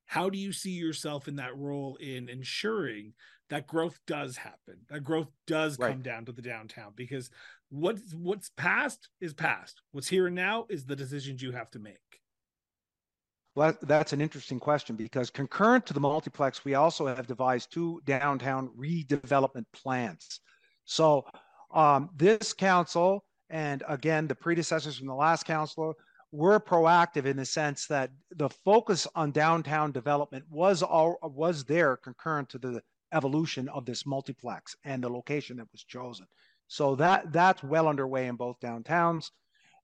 How 0.05 0.29
do 0.29 0.39
you 0.39 0.51
see 0.51 0.71
yourself 0.71 1.27
in 1.27 1.35
that 1.35 1.55
role 1.55 1.95
in 1.97 2.29
ensuring 2.29 3.13
that 3.49 3.67
growth 3.67 3.99
does 4.07 4.37
happen. 4.37 4.77
That 4.89 5.03
growth 5.03 5.27
does 5.47 5.77
right. 5.79 5.91
come 5.91 6.01
down 6.01 6.25
to 6.25 6.31
the 6.31 6.41
downtown 6.41 6.93
because 6.95 7.29
what's 7.69 8.13
what's 8.13 8.49
past 8.57 9.09
is 9.19 9.33
past. 9.33 9.81
What's 9.91 10.07
here 10.07 10.27
and 10.27 10.35
now 10.35 10.65
is 10.69 10.85
the 10.85 10.95
decisions 10.95 11.41
you 11.41 11.51
have 11.51 11.71
to 11.71 11.79
make. 11.79 11.97
Well, 13.55 13.75
that's 13.81 14.13
an 14.13 14.21
interesting 14.21 14.59
question 14.59 14.95
because 14.95 15.29
concurrent 15.29 15.85
to 15.87 15.93
the 15.93 15.99
multiplex, 15.99 16.63
we 16.63 16.75
also 16.75 17.07
have 17.07 17.27
devised 17.27 17.71
two 17.73 17.99
downtown 18.05 18.69
redevelopment 18.77 19.65
plans. 19.73 20.39
So 20.85 21.25
um, 21.71 22.09
this 22.15 22.53
council, 22.53 23.25
and 23.49 23.83
again, 23.87 24.27
the 24.27 24.35
predecessors 24.35 24.97
from 24.97 25.07
the 25.07 25.15
last 25.15 25.45
council, 25.45 25.95
were 26.31 26.59
proactive 26.59 27.25
in 27.25 27.37
the 27.37 27.45
sense 27.45 27.87
that 27.87 28.11
the 28.35 28.49
focus 28.49 29.07
on 29.15 29.31
downtown 29.31 29.91
development 29.91 30.45
was 30.49 30.83
all 30.83 31.17
was 31.23 31.65
there 31.65 31.97
concurrent 31.97 32.49
to 32.49 32.59
the 32.59 32.81
evolution 33.11 33.67
of 33.69 33.85
this 33.85 34.05
multiplex 34.05 34.75
and 34.83 35.03
the 35.03 35.09
location 35.09 35.57
that 35.57 35.71
was 35.71 35.83
chosen. 35.83 36.25
So 36.67 36.95
that 36.95 37.31
that's 37.31 37.63
well 37.63 37.87
underway 37.87 38.27
in 38.27 38.35
both 38.35 38.59
downtowns, 38.59 39.31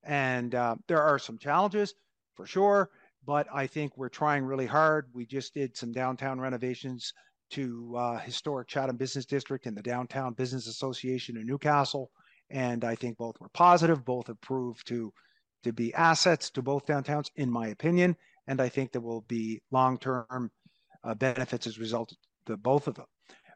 and 0.03 0.53
uh, 0.53 0.75
there 0.87 1.01
are 1.01 1.17
some 1.17 1.37
challenges 1.37 1.95
for 2.35 2.45
sure. 2.45 2.89
But 3.25 3.47
I 3.51 3.65
think 3.65 3.97
we're 3.97 4.09
trying 4.09 4.45
really 4.45 4.67
hard. 4.67 5.07
We 5.11 5.25
just 5.25 5.55
did 5.55 5.75
some 5.75 5.91
downtown 5.91 6.39
renovations 6.39 7.11
to 7.51 7.95
uh, 7.97 8.17
historic 8.19 8.67
Chatham 8.67 8.97
Business 8.97 9.25
District 9.25 9.65
and 9.65 9.75
the 9.75 9.81
Downtown 9.81 10.33
Business 10.33 10.67
Association 10.67 11.37
in 11.37 11.47
Newcastle, 11.47 12.11
and 12.51 12.83
I 12.83 12.93
think 12.93 13.17
both 13.17 13.39
were 13.39 13.49
positive. 13.49 14.05
Both 14.05 14.27
have 14.27 14.39
proved 14.41 14.87
to 14.87 15.11
to 15.63 15.73
be 15.73 15.91
assets 15.95 16.51
to 16.51 16.61
both 16.61 16.85
downtowns, 16.85 17.31
in 17.35 17.49
my 17.49 17.69
opinion, 17.69 18.15
and 18.45 18.61
I 18.61 18.69
think 18.69 18.91
there 18.91 19.01
will 19.01 19.21
be 19.21 19.59
long 19.71 19.97
term 19.97 20.51
uh, 21.03 21.15
benefits 21.15 21.65
as 21.65 21.77
a 21.77 21.81
result 21.81 22.13
of 22.47 22.61
both 22.61 22.87
of 22.87 22.93
them. 22.93 23.07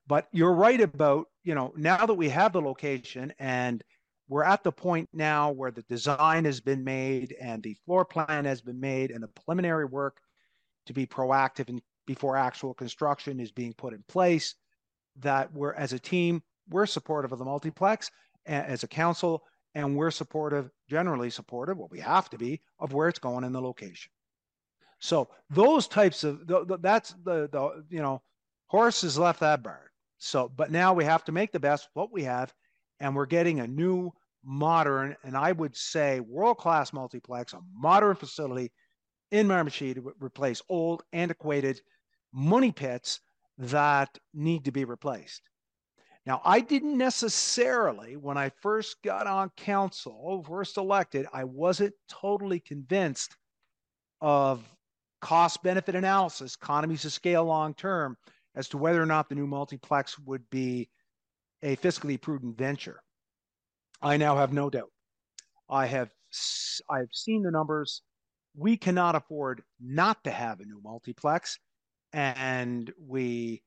But 0.10 0.28
you're 0.32 0.54
right 0.54 0.82
about, 0.82 1.28
you 1.44 1.54
know, 1.54 1.72
now 1.78 2.04
that 2.04 2.16
we 2.16 2.30
have 2.30 2.52
the 2.52 2.62
location 2.62 3.32
and 3.38 3.84
we're 4.28 4.44
at 4.44 4.64
the 4.64 4.72
point 4.72 5.08
now 5.14 5.52
where 5.52 5.70
the 5.70 5.84
design 5.84 6.46
has 6.46 6.60
been 6.60 6.84
made 6.84 7.36
and 7.40 7.62
the 7.62 7.78
floor 7.86 8.04
plan 8.06 8.46
has 8.46 8.60
been 8.60 8.80
made 8.80 9.12
and 9.12 9.22
the 9.22 9.28
preliminary 9.28 9.86
work 9.86 10.18
to 10.88 10.94
be 10.94 11.06
proactive 11.06 11.70
and 11.70 11.80
before 12.08 12.36
actual 12.36 12.74
construction 12.74 13.40
is 13.40 13.52
being 13.52 13.72
put 13.74 13.94
in 13.94 14.04
place 14.08 14.56
that 15.20 15.54
we're 15.54 15.74
as 15.74 15.94
a 15.94 16.00
team 16.00 16.42
we're 16.70 16.88
supportive 16.88 17.32
of 17.32 17.38
the 17.38 17.46
multiplex 17.46 18.10
as 18.48 18.82
a 18.84 18.88
council 18.88 19.44
and 19.76 19.96
we're 19.96 20.10
supportive 20.10 20.72
generally 20.90 21.30
supportive 21.30 21.78
well 21.78 21.90
we 21.92 22.00
have 22.00 22.32
to 22.32 22.38
be 22.38 22.60
of 22.80 22.94
where 22.94 23.10
it's 23.10 23.20
going 23.20 23.44
in 23.44 23.54
the 23.54 23.62
location. 23.62 24.12
So 24.98 25.30
those 25.52 25.88
types 25.88 26.24
of 26.24 26.48
that's 26.82 27.14
the 27.24 27.48
the 27.52 27.84
you 27.90 28.02
know 28.02 28.24
horses 28.66 29.20
left 29.20 29.42
that 29.42 29.62
barn 29.62 29.89
so, 30.20 30.48
but 30.56 30.72
now 30.72 30.94
we 30.94 31.06
have 31.06 31.24
to 31.26 31.32
make 31.32 31.52
the 31.52 31.60
best 31.60 31.86
of 31.86 31.92
what 31.94 32.14
we 32.14 32.24
have, 32.24 32.54
and 33.00 33.16
we're 33.16 33.26
getting 33.26 33.60
a 33.60 33.68
new, 33.68 34.12
modern, 34.44 35.16
and 35.24 35.36
I 35.36 35.52
would 35.52 35.76
say 35.76 36.20
world 36.20 36.58
class 36.58 36.94
multiplex, 36.94 37.54
a 37.54 37.60
modern 37.74 38.16
facility 38.16 38.72
in 39.32 39.48
Miramichi 39.48 39.94
to 39.96 40.14
replace 40.20 40.62
old, 40.70 41.04
antiquated 41.14 41.82
money 42.34 42.72
pits 42.72 43.20
that 43.58 44.18
need 44.34 44.66
to 44.66 44.72
be 44.72 44.86
replaced. 44.86 45.42
Now, 46.26 46.42
I 46.46 46.62
didn't 46.62 46.98
necessarily, 46.98 48.16
when 48.16 48.38
I 48.38 48.50
first 48.62 49.02
got 49.04 49.28
on 49.28 49.52
council, 49.58 50.46
first 50.48 50.78
elected, 50.78 51.26
I 51.34 51.44
wasn't 51.44 51.94
totally 52.08 52.60
convinced 52.60 53.36
of 54.22 54.64
cost 55.22 55.64
benefit 55.64 55.96
analysis, 55.96 56.56
economies 56.56 57.06
of 57.06 57.12
scale 57.12 57.46
long 57.46 57.74
term, 57.74 58.16
as 58.60 58.68
to 58.68 58.78
whether 58.78 59.02
or 59.02 59.06
not 59.06 59.30
the 59.30 59.36
new 59.36 59.48
multiplex 59.48 60.20
would 60.20 60.48
be 60.50 60.90
a 61.64 61.78
fiscally 61.78 62.20
prudent 62.20 62.58
venture. 62.58 63.02
I 64.02 64.18
now 64.18 64.36
have 64.36 64.52
no 64.52 64.70
doubt. 64.70 64.92
I 65.70 65.86
have 65.86 66.12
I've 66.90 67.14
seen 67.14 67.42
the 67.42 67.52
numbers. 67.52 68.02
We 68.56 68.76
cannot 68.76 69.16
afford 69.16 69.64
not 69.80 70.26
to 70.26 70.32
have 70.32 70.60
a 70.60 70.66
new 70.66 70.82
multiplex, 70.84 71.58
and 72.12 72.92
we 73.00 73.64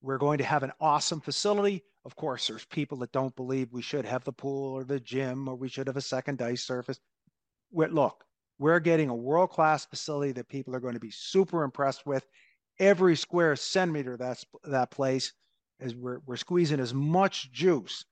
we're 0.00 0.18
going 0.18 0.38
to 0.38 0.44
have 0.44 0.62
an 0.62 0.72
awesome 0.80 1.20
facility. 1.20 1.82
Of 2.04 2.14
course, 2.14 2.46
there's 2.46 2.64
people 2.66 2.98
that 2.98 3.10
don't 3.10 3.34
believe 3.34 3.72
we 3.72 3.82
should 3.82 4.04
have 4.04 4.22
the 4.22 4.32
pool 4.32 4.74
or 4.74 4.84
the 4.84 5.00
gym 5.00 5.48
or 5.48 5.56
we 5.56 5.68
should 5.68 5.88
have 5.88 5.96
a 5.96 6.00
second 6.00 6.40
ice 6.40 6.62
surface. 6.62 7.00
Look, 7.72 8.24
we're 8.60 8.78
getting 8.78 9.10
a 9.10 9.14
world 9.14 9.50
class 9.50 9.84
facility 9.86 10.30
that 10.32 10.48
people 10.48 10.74
are 10.76 10.80
going 10.80 10.94
to 10.94 11.00
be 11.00 11.10
super 11.10 11.64
impressed 11.64 12.06
with. 12.06 12.24
Every 12.78 13.16
square 13.16 13.56
centimeter 13.56 14.16
that's 14.16 14.44
that 14.64 14.90
place 14.90 15.32
is 15.80 15.94
we're, 15.94 16.20
we're 16.26 16.36
squeezing 16.36 16.80
as 16.80 16.94
much 16.94 17.50
juice 17.52 18.04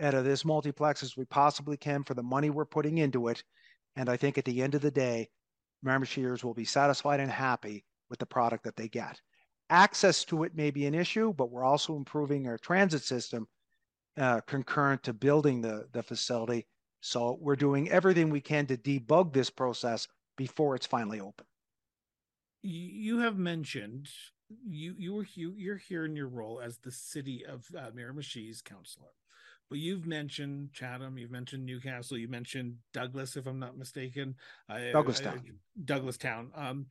out 0.00 0.14
of 0.14 0.24
this 0.24 0.44
multiplex 0.44 1.02
as 1.02 1.16
we 1.16 1.24
possibly 1.24 1.76
can 1.76 2.04
for 2.04 2.14
the 2.14 2.22
money 2.22 2.50
we're 2.50 2.64
putting 2.64 2.98
into 2.98 3.28
it. 3.28 3.42
And 3.96 4.08
I 4.08 4.16
think 4.16 4.38
at 4.38 4.44
the 4.44 4.62
end 4.62 4.74
of 4.74 4.82
the 4.82 4.90
day, 4.90 5.28
Miramichiers 5.84 6.42
will 6.42 6.54
be 6.54 6.64
satisfied 6.64 7.20
and 7.20 7.30
happy 7.30 7.84
with 8.10 8.18
the 8.18 8.26
product 8.26 8.64
that 8.64 8.76
they 8.76 8.88
get. 8.88 9.20
Access 9.70 10.24
to 10.26 10.44
it 10.44 10.54
may 10.54 10.70
be 10.70 10.86
an 10.86 10.94
issue, 10.94 11.32
but 11.32 11.50
we're 11.50 11.64
also 11.64 11.96
improving 11.96 12.46
our 12.46 12.58
transit 12.58 13.02
system 13.02 13.46
uh, 14.16 14.40
concurrent 14.42 15.02
to 15.04 15.12
building 15.12 15.60
the, 15.60 15.86
the 15.92 16.02
facility. 16.02 16.66
So 17.00 17.38
we're 17.40 17.56
doing 17.56 17.90
everything 17.90 18.30
we 18.30 18.40
can 18.40 18.66
to 18.66 18.76
debug 18.76 19.32
this 19.32 19.50
process 19.50 20.08
before 20.36 20.74
it's 20.74 20.86
finally 20.86 21.20
open. 21.20 21.46
You 22.66 23.18
have 23.18 23.36
mentioned 23.36 24.08
you 24.66 24.94
you 24.98 25.14
were 25.14 25.26
you, 25.34 25.52
you're 25.56 25.76
here 25.76 26.04
in 26.06 26.16
your 26.16 26.28
role 26.28 26.60
as 26.64 26.78
the 26.78 26.90
city 26.90 27.44
of 27.46 27.66
uh, 27.76 27.90
Miramichi's 27.90 28.62
councillor, 28.62 29.10
but 29.68 29.78
you've 29.78 30.06
mentioned 30.06 30.72
Chatham, 30.72 31.18
you've 31.18 31.30
mentioned 31.30 31.66
Newcastle, 31.66 32.16
you 32.16 32.26
mentioned 32.28 32.76
Douglas, 32.94 33.36
if 33.36 33.46
I'm 33.46 33.58
not 33.58 33.76
mistaken, 33.76 34.36
Douglastown, 34.92 35.42
Douglas 35.84 36.16
Town. 36.16 36.50
Um, 36.54 36.86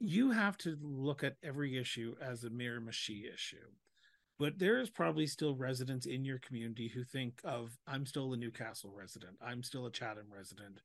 you 0.00 0.32
have 0.32 0.58
to 0.58 0.76
look 0.82 1.22
at 1.22 1.36
every 1.44 1.78
issue 1.78 2.16
as 2.20 2.42
a 2.42 2.50
Miramichi 2.50 3.32
issue. 3.32 3.56
But 4.40 4.58
there 4.58 4.80
is 4.80 4.88
probably 4.88 5.26
still 5.26 5.54
residents 5.54 6.06
in 6.06 6.24
your 6.24 6.38
community 6.38 6.88
who 6.88 7.04
think 7.04 7.42
of 7.44 7.78
I'm 7.86 8.06
still 8.06 8.32
a 8.32 8.38
Newcastle 8.38 8.90
resident, 8.96 9.34
I'm 9.44 9.62
still 9.62 9.84
a 9.84 9.92
Chatham 9.92 10.28
resident. 10.34 10.80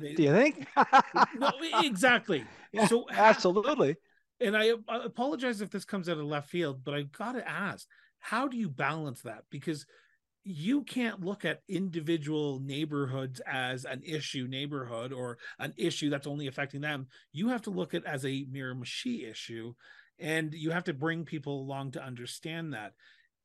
They, 0.00 0.14
Do 0.14 0.22
you 0.22 0.32
think? 0.32 0.66
no, 1.38 1.50
exactly. 1.82 2.44
Yeah, 2.72 2.86
so 2.86 3.04
absolutely. 3.10 3.96
And 4.40 4.56
I, 4.56 4.70
I 4.88 5.04
apologize 5.04 5.60
if 5.60 5.70
this 5.70 5.84
comes 5.84 6.08
out 6.08 6.18
of 6.18 6.24
left 6.24 6.48
field, 6.48 6.82
but 6.82 6.94
I've 6.94 7.12
got 7.12 7.32
to 7.32 7.48
ask, 7.48 7.86
how 8.18 8.48
do 8.48 8.56
you 8.56 8.68
balance 8.68 9.20
that? 9.20 9.44
Because 9.50 9.86
you 10.44 10.82
can't 10.82 11.24
look 11.24 11.44
at 11.44 11.62
individual 11.68 12.58
neighborhoods 12.60 13.40
as 13.46 13.84
an 13.84 14.02
issue 14.04 14.46
neighborhood 14.48 15.12
or 15.12 15.38
an 15.58 15.72
issue 15.76 16.10
that's 16.10 16.26
only 16.26 16.46
affecting 16.46 16.80
them. 16.80 17.06
You 17.32 17.48
have 17.48 17.62
to 17.62 17.70
look 17.70 17.94
at 17.94 18.04
as 18.06 18.24
a 18.24 18.44
Miramichi 18.46 19.30
issue, 19.30 19.74
and 20.18 20.54
you 20.54 20.70
have 20.70 20.84
to 20.84 20.94
bring 20.94 21.24
people 21.24 21.60
along 21.60 21.92
to 21.92 22.04
understand 22.04 22.72
that. 22.74 22.92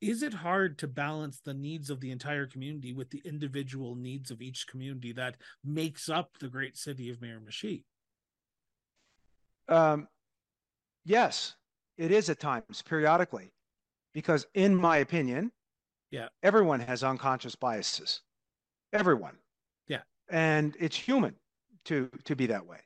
Is 0.02 0.24
it 0.24 0.34
hard 0.34 0.78
to 0.80 0.88
balance 0.88 1.42
the 1.44 1.54
needs 1.54 1.90
of 1.90 2.00
the 2.00 2.12
entire 2.12 2.48
community 2.48 2.94
with 2.94 3.10
the 3.10 3.22
individual 3.26 3.96
needs 3.96 4.32
of 4.32 4.42
each 4.42 4.66
community 4.68 5.12
that 5.14 5.36
makes 5.64 6.08
up 6.08 6.38
the 6.40 6.48
great 6.48 6.78
city 6.78 7.10
of 7.10 7.18
Miramichi? 7.18 7.84
Um, 9.68 10.08
yes, 11.04 11.56
it 11.98 12.12
is 12.12 12.30
at 12.30 12.40
times, 12.40 12.82
periodically, 12.82 13.52
because 14.14 14.48
in 14.54 14.74
my 14.74 14.98
opinion, 14.98 15.52
yeah. 16.12 16.28
Everyone 16.42 16.80
has 16.80 17.04
unconscious 17.04 17.56
biases. 17.56 18.22
Everyone. 18.94 19.38
Yeah. 19.88 20.02
And 20.30 20.76
it's 20.80 20.96
human 20.96 21.36
to 21.86 22.10
to 22.26 22.36
be 22.36 22.48
that 22.48 22.66
way. 22.66 22.80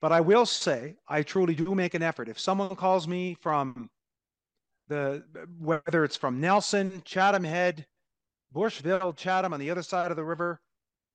But 0.00 0.12
I 0.12 0.20
will 0.20 0.46
say 0.46 0.96
I 1.08 1.22
truly 1.22 1.54
do 1.54 1.74
make 1.74 1.94
an 1.94 2.02
effort. 2.02 2.28
If 2.28 2.38
someone 2.38 2.76
calls 2.76 3.08
me 3.08 3.36
from 3.40 3.90
the 4.88 5.24
whether 5.58 6.04
it's 6.04 6.16
from 6.16 6.40
Nelson, 6.40 7.02
Chatham 7.04 7.44
Head, 7.44 7.86
Bushville, 8.54 9.16
Chatham 9.16 9.52
on 9.52 9.60
the 9.60 9.70
other 9.70 9.82
side 9.82 10.10
of 10.10 10.16
the 10.16 10.24
river. 10.24 10.60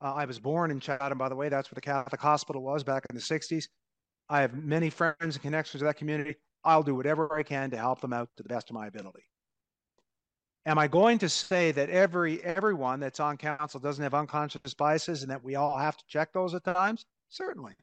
Uh, 0.00 0.12
I 0.14 0.24
was 0.24 0.38
born 0.38 0.70
in 0.70 0.80
Chatham, 0.80 1.18
by 1.18 1.28
the 1.28 1.36
way. 1.36 1.48
That's 1.48 1.70
where 1.70 1.76
the 1.76 1.80
Catholic 1.80 2.20
hospital 2.20 2.62
was 2.62 2.84
back 2.84 3.04
in 3.08 3.16
the 3.16 3.22
60s. 3.22 3.68
I 4.28 4.40
have 4.40 4.54
many 4.54 4.90
friends 4.90 5.16
and 5.20 5.40
connections 5.40 5.80
to 5.80 5.84
that 5.86 5.96
community. 5.96 6.36
I'll 6.64 6.82
do 6.82 6.94
whatever 6.94 7.34
I 7.34 7.42
can 7.42 7.70
to 7.70 7.76
help 7.76 8.00
them 8.00 8.12
out 8.12 8.28
to 8.36 8.42
the 8.42 8.48
best 8.48 8.70
of 8.70 8.74
my 8.74 8.86
ability. 8.86 9.24
Am 10.66 10.78
I 10.78 10.88
going 10.88 11.18
to 11.18 11.28
say 11.28 11.72
that 11.72 11.90
every 11.90 12.42
everyone 12.42 12.98
that's 12.98 13.20
on 13.20 13.36
council 13.36 13.80
doesn't 13.80 14.02
have 14.02 14.14
unconscious 14.14 14.72
biases 14.72 15.22
and 15.22 15.30
that 15.30 15.44
we 15.44 15.56
all 15.56 15.76
have 15.76 15.96
to 15.96 16.04
check 16.08 16.32
those 16.32 16.54
at 16.54 16.64
times? 16.64 17.04
Certainly. 17.28 17.74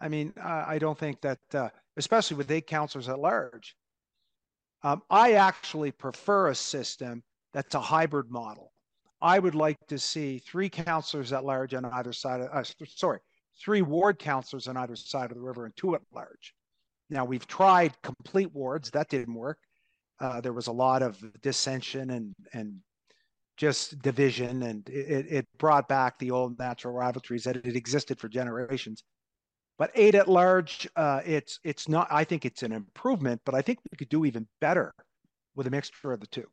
I 0.00 0.08
mean, 0.08 0.32
uh, 0.40 0.64
I 0.66 0.78
don't 0.78 0.98
think 0.98 1.20
that, 1.22 1.38
uh, 1.52 1.68
especially 1.96 2.36
with 2.36 2.50
eight 2.50 2.66
councilors 2.66 3.08
at 3.08 3.18
large. 3.18 3.76
Um, 4.82 5.02
I 5.10 5.32
actually 5.32 5.90
prefer 5.90 6.48
a 6.48 6.54
system 6.54 7.22
that's 7.52 7.74
a 7.74 7.80
hybrid 7.80 8.30
model. 8.30 8.72
I 9.20 9.40
would 9.40 9.56
like 9.56 9.78
to 9.88 9.98
see 9.98 10.38
three 10.38 10.68
councilors 10.68 11.32
at 11.32 11.44
large 11.44 11.74
on 11.74 11.84
either 11.84 12.12
side 12.12 12.40
of, 12.40 12.48
uh, 12.52 12.62
sorry, 12.86 13.18
three 13.60 13.82
ward 13.82 14.18
councilors 14.18 14.68
on 14.68 14.76
either 14.76 14.94
side 14.94 15.32
of 15.32 15.36
the 15.36 15.42
river 15.42 15.64
and 15.64 15.76
two 15.76 15.96
at 15.96 16.02
large. 16.12 16.54
Now 17.10 17.24
we've 17.24 17.46
tried 17.46 18.00
complete 18.02 18.52
wards, 18.54 18.90
that 18.90 19.08
didn't 19.08 19.34
work. 19.34 19.58
Uh, 20.20 20.40
there 20.40 20.52
was 20.52 20.68
a 20.68 20.72
lot 20.72 21.02
of 21.02 21.22
dissension 21.42 22.10
and 22.10 22.34
and 22.52 22.80
just 23.56 24.00
division, 24.02 24.62
and 24.62 24.88
it, 24.88 25.26
it 25.28 25.48
brought 25.58 25.88
back 25.88 26.16
the 26.18 26.30
old 26.30 26.56
natural 26.60 26.94
rivalries 26.94 27.42
that 27.42 27.56
had 27.56 27.74
existed 27.74 28.20
for 28.20 28.28
generations. 28.28 29.02
But 29.78 29.92
eight 29.94 30.16
at 30.16 30.28
large, 30.28 30.88
uh, 30.96 31.20
it's 31.24 31.60
it's 31.62 31.88
not. 31.88 32.08
I 32.10 32.24
think 32.24 32.44
it's 32.44 32.64
an 32.64 32.72
improvement, 32.72 33.40
but 33.44 33.54
I 33.54 33.62
think 33.62 33.78
we 33.90 33.96
could 33.96 34.08
do 34.08 34.24
even 34.24 34.46
better 34.60 34.92
with 35.54 35.68
a 35.68 35.70
mixture 35.70 36.12
of 36.12 36.20
the 36.20 36.26
two. 36.26 36.46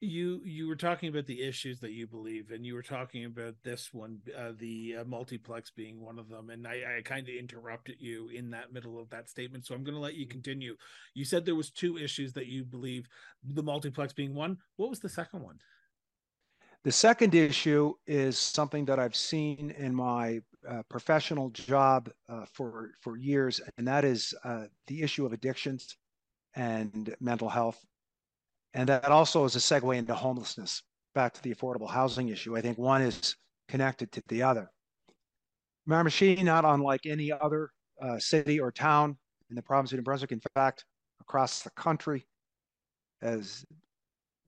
You 0.00 0.42
you 0.44 0.68
were 0.68 0.76
talking 0.76 1.08
about 1.08 1.26
the 1.26 1.42
issues 1.42 1.78
that 1.80 1.92
you 1.92 2.06
believe 2.06 2.50
and 2.50 2.66
you 2.66 2.74
were 2.74 2.82
talking 2.82 3.24
about 3.24 3.54
this 3.62 3.90
one 3.94 4.18
uh, 4.36 4.50
the 4.58 4.96
uh, 4.98 5.04
multiplex 5.04 5.70
being 5.70 6.00
one 6.00 6.18
of 6.18 6.28
them. 6.28 6.50
And 6.50 6.66
i, 6.66 6.82
I 6.98 7.02
kind 7.02 7.28
of 7.28 7.34
interrupted 7.34 7.96
you 8.00 8.28
in 8.28 8.50
that 8.50 8.72
middle 8.72 8.98
of 8.98 9.08
that 9.10 9.30
statement. 9.30 9.64
So 9.64 9.76
i'm 9.76 9.84
going 9.84 9.94
to 9.94 10.00
let 10.00 10.16
you 10.16 10.26
continue. 10.26 10.76
You 11.14 11.24
said 11.24 11.44
there 11.44 11.54
was 11.54 11.70
two 11.70 11.98
issues 11.98 12.32
that 12.32 12.46
you 12.46 12.64
believe 12.64 13.06
the 13.44 13.62
multiplex 13.62 14.12
being 14.12 14.34
one. 14.34 14.58
What 14.76 14.90
was 14.90 14.98
the 14.98 15.08
second 15.08 15.40
one? 15.40 15.60
The 16.82 16.90
second 16.90 17.32
issue 17.36 17.94
is 18.08 18.36
something 18.36 18.84
that 18.86 18.98
i've 18.98 19.14
seen 19.14 19.70
in 19.78 19.94
my 19.94 20.42
professional 20.88 21.50
job 21.50 22.10
uh, 22.28 22.44
for 22.52 22.90
for 23.00 23.16
years 23.16 23.60
and 23.76 23.86
that 23.86 24.04
is 24.04 24.34
uh, 24.44 24.64
the 24.86 25.02
issue 25.02 25.26
of 25.26 25.32
addictions 25.32 25.96
and 26.54 27.14
mental 27.20 27.48
health 27.48 27.84
and 28.74 28.88
that 28.88 29.06
also 29.06 29.44
is 29.44 29.56
a 29.56 29.58
segue 29.58 29.96
into 29.96 30.14
homelessness, 30.14 30.82
back 31.14 31.34
to 31.34 31.42
the 31.42 31.54
affordable 31.54 31.90
housing 31.90 32.28
issue. 32.28 32.56
I 32.56 32.62
think 32.62 32.78
one 32.78 33.02
is 33.02 33.36
connected 33.68 34.10
to 34.12 34.22
the 34.28 34.42
other. 34.42 34.70
Miramichi, 35.88 36.42
not 36.42 36.64
unlike 36.64 37.06
any 37.06 37.30
other 37.32 37.70
uh, 38.00 38.18
city 38.18 38.60
or 38.60 38.72
town 38.72 39.16
in 39.50 39.56
the 39.56 39.62
province 39.62 39.92
of 39.92 39.98
New 39.98 40.04
Brunswick, 40.04 40.32
in 40.32 40.40
fact, 40.54 40.84
across 41.20 41.62
the 41.62 41.70
country, 41.70 42.26
as 43.20 43.64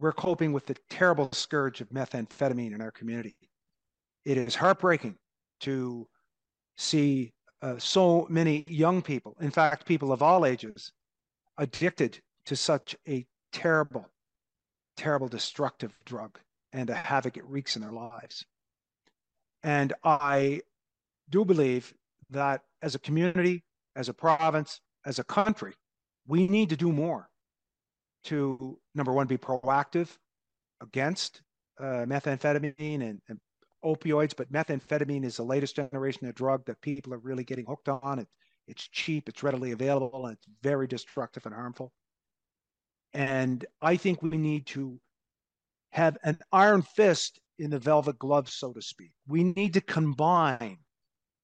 we're 0.00 0.12
coping 0.12 0.53
with 0.53 0.66
the 0.66 0.77
terrible 0.90 1.29
scourge 1.33 1.81
of 1.81 1.88
methamphetamine 1.90 2.74
in 2.74 2.81
our 2.81 2.90
community. 2.90 3.37
It 4.24 4.38
is 4.38 4.55
heartbreaking 4.55 5.16
to 5.61 6.07
see 6.77 7.33
uh, 7.62 7.79
so 7.79 8.27
many 8.29 8.64
young 8.69 9.01
people, 9.03 9.37
in 9.40 9.51
fact, 9.51 9.87
people 9.87 10.12
of 10.12 10.23
all 10.23 10.45
ages, 10.45 10.93
addicted 11.59 12.21
to 12.47 12.57
such 12.57 12.97
a 13.09 13.27
terrible 13.53 14.09
terrible 14.97 15.29
destructive 15.29 15.93
drug 16.05 16.38
and 16.73 16.88
the 16.88 16.95
havoc 16.95 17.37
it 17.37 17.45
wreaks 17.47 17.77
in 17.77 17.83
their 17.83 17.93
lives. 17.93 18.45
And 19.62 19.93
I 20.05 20.61
do 21.31 21.45
believe 21.45 21.95
that 22.31 22.62
as 22.83 22.95
a 22.95 22.99
community, 22.99 23.64
as 23.97 24.09
a 24.09 24.14
province, 24.14 24.81
as 25.07 25.19
a 25.19 25.25
country, 25.25 25.75
we 26.27 26.49
need 26.49 26.69
to 26.71 26.77
do 26.77 26.93
more 26.93 27.29
to 28.25 28.79
number 28.95 29.12
one, 29.12 29.27
be 29.27 29.38
proactive 29.38 30.09
against 30.81 31.43
uh, 31.79 32.05
methamphetamine 32.07 33.03
and, 33.03 33.21
and, 33.29 33.38
opioids, 33.85 34.35
but 34.37 34.53
methamphetamine 34.53 35.25
is 35.25 35.37
the 35.37 35.44
latest 35.44 35.77
generation 35.77 36.27
of 36.27 36.35
drug 36.35 36.64
that 36.66 36.81
people 36.81 37.12
are 37.14 37.18
really 37.18 37.44
getting 37.44 37.66
hooked 37.66 37.88
on. 37.88 38.18
It, 38.18 38.29
it's 38.66 38.88
cheap, 38.88 39.29
it's 39.29 39.42
readily 39.42 39.73
available, 39.73 40.27
and 40.27 40.37
it's 40.37 40.47
very 40.62 40.87
destructive 40.87 41.44
and 41.47 41.55
harmful. 41.55 41.92
And 43.12 43.64
I 43.81 43.97
think 43.97 44.23
we 44.23 44.37
need 44.37 44.66
to 44.68 44.99
have 45.90 46.18
an 46.25 46.38
iron 46.53 46.83
fist 46.83 47.38
in 47.59 47.70
the 47.70 47.79
velvet 47.79 48.18
glove, 48.18 48.49
so 48.49 48.73
to 48.73 48.83
speak. 48.83 49.12
We 49.29 49.44
need 49.44 49.75
to 49.75 49.81
combine 49.81 50.79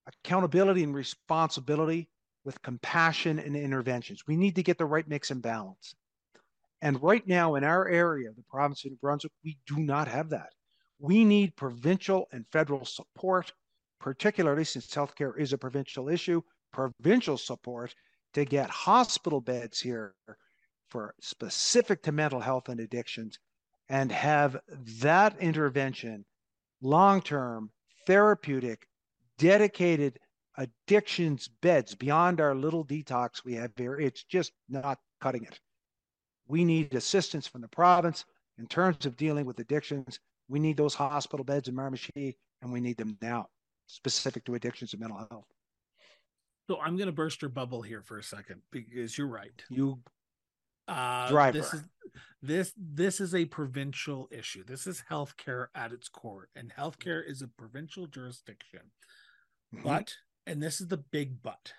accountability 0.08 0.82
and 0.82 0.94
responsibility 0.94 2.08
with 2.44 2.60
compassion 2.62 3.38
and 3.38 3.56
interventions. 3.56 4.24
We 4.26 4.36
need 4.36 4.56
to 4.56 4.62
get 4.62 4.78
the 4.78 4.86
right 4.86 5.06
mix 5.06 5.30
and 5.30 5.42
balance. 5.42 5.94
And 6.82 7.00
right 7.02 7.26
now 7.28 7.54
in 7.56 7.64
our 7.64 7.86
area, 7.88 8.30
the 8.34 8.42
province 8.50 8.84
of 8.84 8.92
New 8.92 8.98
Brunswick, 9.00 9.32
we 9.44 9.58
do 9.66 9.78
not 9.78 10.08
have 10.08 10.30
that. 10.30 10.50
We 11.00 11.24
need 11.24 11.56
provincial 11.56 12.28
and 12.30 12.46
federal 12.52 12.84
support, 12.84 13.52
particularly 14.00 14.64
since 14.64 14.86
healthcare 14.86 15.36
is 15.38 15.52
a 15.52 15.58
provincial 15.58 16.10
issue, 16.10 16.42
provincial 16.72 17.38
support 17.38 17.94
to 18.34 18.44
get 18.44 18.68
hospital 18.68 19.40
beds 19.40 19.80
here 19.80 20.14
for 20.90 21.14
specific 21.20 22.02
to 22.02 22.12
mental 22.12 22.40
health 22.40 22.68
and 22.68 22.80
addictions 22.80 23.38
and 23.88 24.12
have 24.12 24.60
that 25.00 25.38
intervention 25.38 26.24
long 26.82 27.22
term, 27.22 27.70
therapeutic, 28.06 28.86
dedicated 29.38 30.18
addictions 30.58 31.48
beds 31.62 31.94
beyond 31.94 32.40
our 32.40 32.54
little 32.54 32.84
detox 32.84 33.44
we 33.44 33.54
have 33.54 33.72
here. 33.76 33.98
It's 33.98 34.24
just 34.24 34.52
not 34.68 34.98
cutting 35.20 35.44
it. 35.44 35.58
We 36.46 36.64
need 36.64 36.94
assistance 36.94 37.46
from 37.46 37.62
the 37.62 37.68
province 37.68 38.24
in 38.58 38.66
terms 38.66 39.06
of 39.06 39.16
dealing 39.16 39.46
with 39.46 39.58
addictions. 39.60 40.20
We 40.50 40.58
need 40.58 40.76
those 40.76 40.94
hospital 40.94 41.44
beds 41.44 41.68
in 41.68 41.76
Miramichi, 41.76 42.36
and 42.60 42.72
we 42.72 42.80
need 42.80 42.96
them 42.96 43.16
now, 43.22 43.46
specific 43.86 44.44
to 44.46 44.54
addictions 44.54 44.92
and 44.92 45.00
mental 45.00 45.18
health. 45.30 45.46
So 46.68 46.80
I'm 46.80 46.96
going 46.96 47.06
to 47.06 47.12
burst 47.12 47.40
your 47.40 47.48
bubble 47.48 47.82
here 47.82 48.02
for 48.02 48.18
a 48.18 48.22
second 48.22 48.62
because 48.70 49.16
you're 49.16 49.28
right. 49.28 49.62
You 49.70 50.00
uh, 50.88 51.28
driver. 51.28 51.58
This 51.58 51.72
is 51.72 51.82
this 52.42 52.72
this 52.76 53.20
is 53.20 53.34
a 53.34 53.44
provincial 53.44 54.28
issue. 54.32 54.64
This 54.64 54.86
is 54.86 55.04
healthcare 55.08 55.66
at 55.74 55.92
its 55.92 56.08
core, 56.08 56.48
and 56.56 56.72
healthcare 56.76 57.22
is 57.24 57.42
a 57.42 57.48
provincial 57.48 58.06
jurisdiction. 58.06 58.80
Mm-hmm. 59.74 59.84
But 59.84 60.14
and 60.46 60.62
this 60.62 60.80
is 60.80 60.88
the 60.88 60.96
big 60.96 61.42
but 61.42 61.72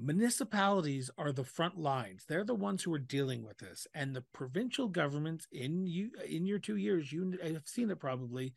municipalities 0.00 1.10
are 1.18 1.32
the 1.32 1.44
front 1.44 1.78
lines. 1.78 2.24
They're 2.26 2.44
the 2.44 2.54
ones 2.54 2.82
who 2.82 2.94
are 2.94 2.98
dealing 2.98 3.44
with 3.44 3.58
this. 3.58 3.86
And 3.94 4.14
the 4.14 4.24
provincial 4.32 4.88
governments 4.88 5.46
in 5.52 5.86
you 5.86 6.10
in 6.26 6.46
your 6.46 6.58
two 6.58 6.76
years 6.76 7.12
you 7.12 7.38
have 7.42 7.66
seen 7.66 7.90
it 7.90 8.00
probably 8.00 8.54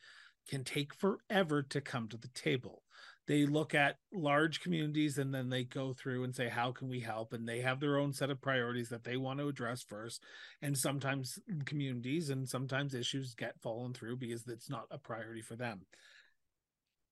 can 0.49 0.63
take 0.63 0.93
forever 0.93 1.61
to 1.63 1.81
come 1.81 2.07
to 2.09 2.17
the 2.17 2.29
table. 2.29 2.83
They 3.25 3.45
look 3.45 3.73
at 3.73 3.99
large 4.11 4.59
communities 4.59 5.17
and 5.17 5.33
then 5.33 5.49
they 5.49 5.63
go 5.63 5.93
through 5.93 6.25
and 6.25 6.35
say 6.35 6.49
how 6.49 6.71
can 6.73 6.89
we 6.89 6.99
help? 6.99 7.31
And 7.31 7.47
they 7.47 7.61
have 7.61 7.79
their 7.79 7.97
own 7.97 8.11
set 8.13 8.29
of 8.29 8.41
priorities 8.41 8.89
that 8.89 9.05
they 9.05 9.15
want 9.15 9.39
to 9.39 9.47
address 9.47 9.81
first. 9.81 10.21
And 10.61 10.77
sometimes 10.77 11.39
communities 11.65 12.29
and 12.29 12.47
sometimes 12.47 12.93
issues 12.93 13.33
get 13.33 13.61
fallen 13.61 13.93
through 13.93 14.17
because 14.17 14.45
it's 14.47 14.69
not 14.69 14.87
a 14.91 14.97
priority 14.97 15.41
for 15.41 15.55
them. 15.55 15.85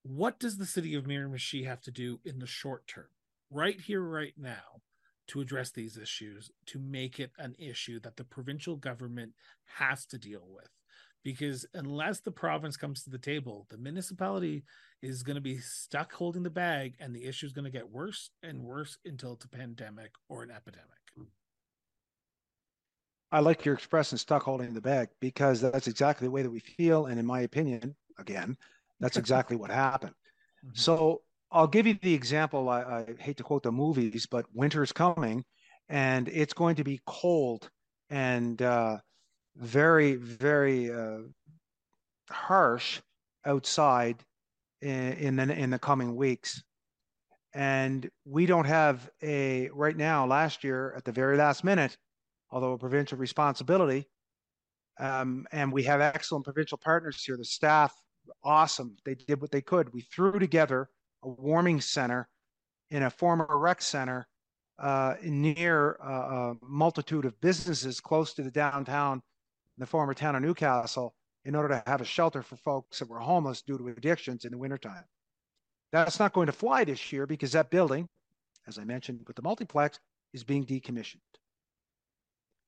What 0.02 0.38
does 0.38 0.58
the 0.58 0.66
city 0.66 0.94
of 0.94 1.04
miramichi 1.04 1.66
have 1.66 1.80
to 1.82 1.90
do 1.90 2.20
in 2.24 2.38
the 2.40 2.46
short 2.46 2.86
term 2.86 3.06
right 3.52 3.80
here, 3.80 4.02
right 4.02 4.34
now, 4.36 4.80
to 5.28 5.40
address 5.40 5.70
these 5.70 5.96
issues, 5.96 6.50
to 6.66 6.78
make 6.78 7.20
it 7.20 7.30
an 7.38 7.54
issue 7.58 8.00
that 8.00 8.16
the 8.16 8.24
provincial 8.24 8.76
government 8.76 9.32
has 9.78 10.04
to 10.06 10.18
deal 10.18 10.46
with. 10.48 10.68
Because 11.22 11.64
unless 11.74 12.18
the 12.18 12.32
province 12.32 12.76
comes 12.76 13.04
to 13.04 13.10
the 13.10 13.18
table, 13.18 13.66
the 13.70 13.78
municipality 13.78 14.64
is 15.02 15.22
going 15.22 15.36
to 15.36 15.40
be 15.40 15.58
stuck 15.58 16.12
holding 16.12 16.42
the 16.42 16.50
bag, 16.50 16.94
and 16.98 17.14
the 17.14 17.24
issue 17.24 17.46
is 17.46 17.52
going 17.52 17.64
to 17.64 17.70
get 17.70 17.90
worse 17.90 18.30
and 18.42 18.60
worse 18.62 18.98
until 19.04 19.34
it's 19.34 19.44
a 19.44 19.48
pandemic 19.48 20.10
or 20.28 20.42
an 20.42 20.50
epidemic. 20.50 20.88
I 23.32 23.40
like 23.40 23.64
your 23.64 23.74
expression 23.74 24.18
stuck 24.18 24.42
holding 24.42 24.74
the 24.74 24.80
bag 24.80 25.08
because 25.18 25.62
that's 25.62 25.88
exactly 25.88 26.26
the 26.26 26.30
way 26.30 26.42
that 26.42 26.50
we 26.50 26.60
feel. 26.60 27.06
And 27.06 27.18
in 27.18 27.24
my 27.24 27.40
opinion, 27.40 27.96
again, 28.18 28.58
that's 29.00 29.16
exactly 29.16 29.56
what 29.56 29.70
happened. 29.70 30.14
Mm-hmm. 30.64 30.76
So 30.76 31.22
I'll 31.52 31.66
give 31.66 31.86
you 31.86 31.98
the 32.00 32.14
example. 32.14 32.68
I, 32.68 32.82
I, 32.82 33.06
hate 33.18 33.36
to 33.36 33.42
quote 33.42 33.62
the 33.62 33.72
movies, 33.72 34.26
but 34.26 34.46
winter's 34.54 34.90
coming, 34.90 35.44
and 35.88 36.28
it's 36.28 36.54
going 36.54 36.76
to 36.76 36.84
be 36.84 37.00
cold 37.06 37.68
and 38.08 38.60
uh, 38.62 38.98
very, 39.56 40.14
very 40.16 40.90
uh, 40.90 41.18
harsh 42.30 43.00
outside 43.44 44.24
in, 44.80 45.12
in 45.14 45.36
the 45.36 45.52
in 45.52 45.70
the 45.70 45.78
coming 45.78 46.16
weeks. 46.16 46.62
And 47.54 48.08
we 48.24 48.46
don't 48.46 48.64
have 48.64 49.10
a 49.22 49.68
right 49.74 49.96
now. 49.96 50.26
Last 50.26 50.64
year, 50.64 50.94
at 50.96 51.04
the 51.04 51.12
very 51.12 51.36
last 51.36 51.64
minute, 51.64 51.98
although 52.50 52.72
a 52.72 52.78
provincial 52.78 53.18
responsibility, 53.18 54.08
um, 54.98 55.46
and 55.52 55.70
we 55.70 55.82
have 55.82 56.00
excellent 56.00 56.44
provincial 56.44 56.78
partners 56.78 57.22
here. 57.22 57.36
The 57.36 57.44
staff, 57.44 57.94
awesome. 58.42 58.96
They 59.04 59.16
did 59.16 59.42
what 59.42 59.50
they 59.50 59.60
could. 59.60 59.92
We 59.92 60.00
threw 60.00 60.38
together 60.38 60.88
a 61.22 61.28
warming 61.28 61.80
center 61.80 62.28
in 62.90 63.04
a 63.04 63.10
former 63.10 63.46
rec 63.50 63.80
center 63.80 64.26
uh, 64.78 65.14
near 65.22 65.92
a 65.92 66.54
multitude 66.62 67.24
of 67.24 67.40
businesses 67.40 68.00
close 68.00 68.34
to 68.34 68.42
the 68.42 68.50
downtown, 68.50 69.22
the 69.78 69.86
former 69.86 70.14
town 70.14 70.34
of 70.34 70.42
Newcastle, 70.42 71.14
in 71.44 71.54
order 71.54 71.68
to 71.68 71.82
have 71.86 72.00
a 72.00 72.04
shelter 72.04 72.42
for 72.42 72.56
folks 72.56 72.98
that 72.98 73.08
were 73.08 73.18
homeless 73.18 73.62
due 73.62 73.78
to 73.78 73.88
addictions 73.88 74.44
in 74.44 74.52
the 74.52 74.58
wintertime. 74.58 75.04
That's 75.92 76.18
not 76.18 76.32
going 76.32 76.46
to 76.46 76.52
fly 76.52 76.84
this 76.84 77.12
year 77.12 77.26
because 77.26 77.52
that 77.52 77.70
building, 77.70 78.08
as 78.66 78.78
I 78.78 78.84
mentioned 78.84 79.20
with 79.26 79.36
the 79.36 79.42
multiplex, 79.42 80.00
is 80.32 80.44
being 80.44 80.64
decommissioned. 80.64 81.20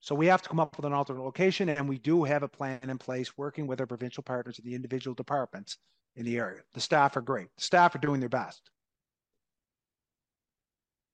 So 0.04 0.14
we 0.14 0.26
have 0.26 0.42
to 0.42 0.50
come 0.50 0.60
up 0.60 0.76
with 0.76 0.84
an 0.84 0.92
alternate 0.92 1.22
location, 1.22 1.70
and 1.70 1.88
we 1.88 1.96
do 1.96 2.24
have 2.24 2.42
a 2.42 2.48
plan 2.48 2.78
in 2.82 2.98
place 2.98 3.38
working 3.38 3.66
with 3.66 3.80
our 3.80 3.86
provincial 3.86 4.22
partners 4.22 4.58
in 4.58 4.64
the 4.66 4.74
individual 4.74 5.14
departments 5.14 5.78
in 6.14 6.26
the 6.26 6.36
area. 6.36 6.60
The 6.74 6.80
staff 6.82 7.16
are 7.16 7.22
great. 7.22 7.48
The 7.56 7.62
staff 7.62 7.94
are 7.94 8.00
doing 8.00 8.20
their 8.20 8.28
best. 8.28 8.60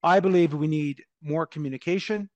I 0.03 0.19
believe 0.19 0.53
we 0.53 0.67
need 0.67 1.05
more 1.21 1.45
communication 1.45 2.29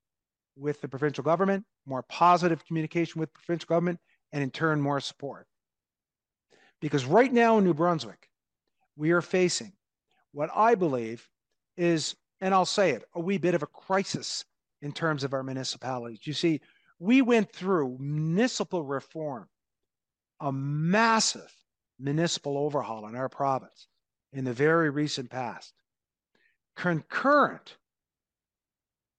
with 0.56 0.80
the 0.80 0.88
provincial 0.88 1.26
government, 1.26 1.66
more 1.86 2.04
positive 2.04 2.66
communication 2.66 3.20
with 3.20 3.34
provincial 3.34 3.68
government, 3.68 4.00
and 4.32 4.42
in 4.42 4.50
turn, 4.50 4.80
more 4.80 5.02
support. 5.02 5.48
Because 6.80 7.04
right 7.04 7.34
now 7.34 7.58
in 7.58 7.66
New 7.66 7.74
Brunswick, 7.74 8.30
we 8.96 9.12
are 9.12 9.22
facing 9.22 9.74
what 10.32 10.50
I 10.56 10.76
believe 10.76 11.28
is, 11.76 12.16
and 12.40 12.54
I'll 12.54 12.64
say 12.64 12.92
it, 12.92 13.04
a 13.14 13.20
wee 13.20 13.40
bit 13.40 13.56
of 13.56 13.64
a 13.64 13.68
crisis 13.68 14.46
in 14.82 14.92
terms 14.92 15.24
of 15.24 15.34
our 15.34 15.44
municipalities. 15.44 16.26
You 16.26 16.34
see, 16.34 16.62
we 17.00 17.22
went 17.22 17.52
through 17.52 17.98
municipal 18.00 18.84
reform, 18.84 19.48
a 20.40 20.52
massive 20.52 21.54
municipal 22.00 22.58
overhaul 22.58 23.08
in 23.08 23.16
our 23.16 23.30
province 23.30 23.88
in 24.34 24.44
the 24.44 24.54
very 24.54 24.90
recent 24.90 25.30
past, 25.30 25.74
concurrent 26.76 27.78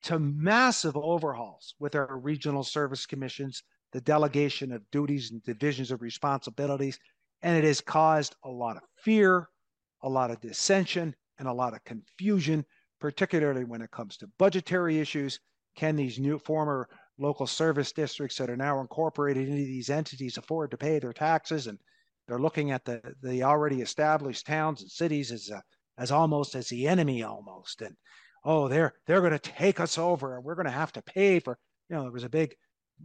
to 0.02 0.18
massive 0.18 0.96
overhauls 0.96 1.74
with 1.78 1.94
our 1.94 2.18
regional 2.18 2.62
service 2.62 3.06
commissions, 3.06 3.62
the 3.92 4.00
delegation 4.00 4.72
of 4.72 4.88
duties 4.90 5.30
and 5.30 5.42
divisions 5.42 5.90
of 5.90 6.02
responsibilities. 6.02 6.98
And 7.42 7.56
it 7.56 7.66
has 7.66 7.80
caused 7.80 8.36
a 8.44 8.48
lot 8.48 8.76
of 8.76 8.82
fear, 9.02 9.48
a 10.02 10.08
lot 10.08 10.30
of 10.30 10.40
dissension, 10.40 11.14
and 11.38 11.48
a 11.48 11.52
lot 11.52 11.74
of 11.74 11.84
confusion, 11.84 12.64
particularly 13.00 13.64
when 13.64 13.82
it 13.82 13.90
comes 13.90 14.16
to 14.18 14.30
budgetary 14.38 14.98
issues. 14.98 15.38
Can 15.76 15.96
these 15.96 16.18
new 16.18 16.38
former 16.38 16.88
local 17.18 17.46
service 17.46 17.92
districts 17.92 18.36
that 18.38 18.50
are 18.50 18.56
now 18.56 18.80
incorporated 18.80 19.48
into 19.48 19.64
these 19.64 19.90
entities 19.90 20.36
afford 20.36 20.70
to 20.70 20.76
pay 20.76 20.98
their 20.98 21.12
taxes 21.12 21.66
and 21.66 21.78
they're 22.26 22.38
looking 22.38 22.70
at 22.70 22.84
the 22.84 23.00
the 23.22 23.42
already 23.42 23.80
established 23.80 24.46
towns 24.46 24.82
and 24.82 24.90
cities 24.90 25.32
as 25.32 25.48
a, 25.50 25.62
as 25.98 26.10
almost 26.10 26.54
as 26.54 26.68
the 26.68 26.86
enemy 26.86 27.22
almost 27.22 27.80
and 27.82 27.96
oh 28.44 28.68
they're 28.68 28.92
they're 29.06 29.20
going 29.20 29.32
to 29.32 29.38
take 29.38 29.80
us 29.80 29.96
over 29.96 30.36
and 30.36 30.44
we're 30.44 30.54
going 30.54 30.66
to 30.66 30.70
have 30.70 30.92
to 30.92 31.02
pay 31.02 31.38
for 31.38 31.58
you 31.88 31.96
know 31.96 32.02
there 32.02 32.12
was 32.12 32.24
a 32.24 32.28
big 32.28 32.54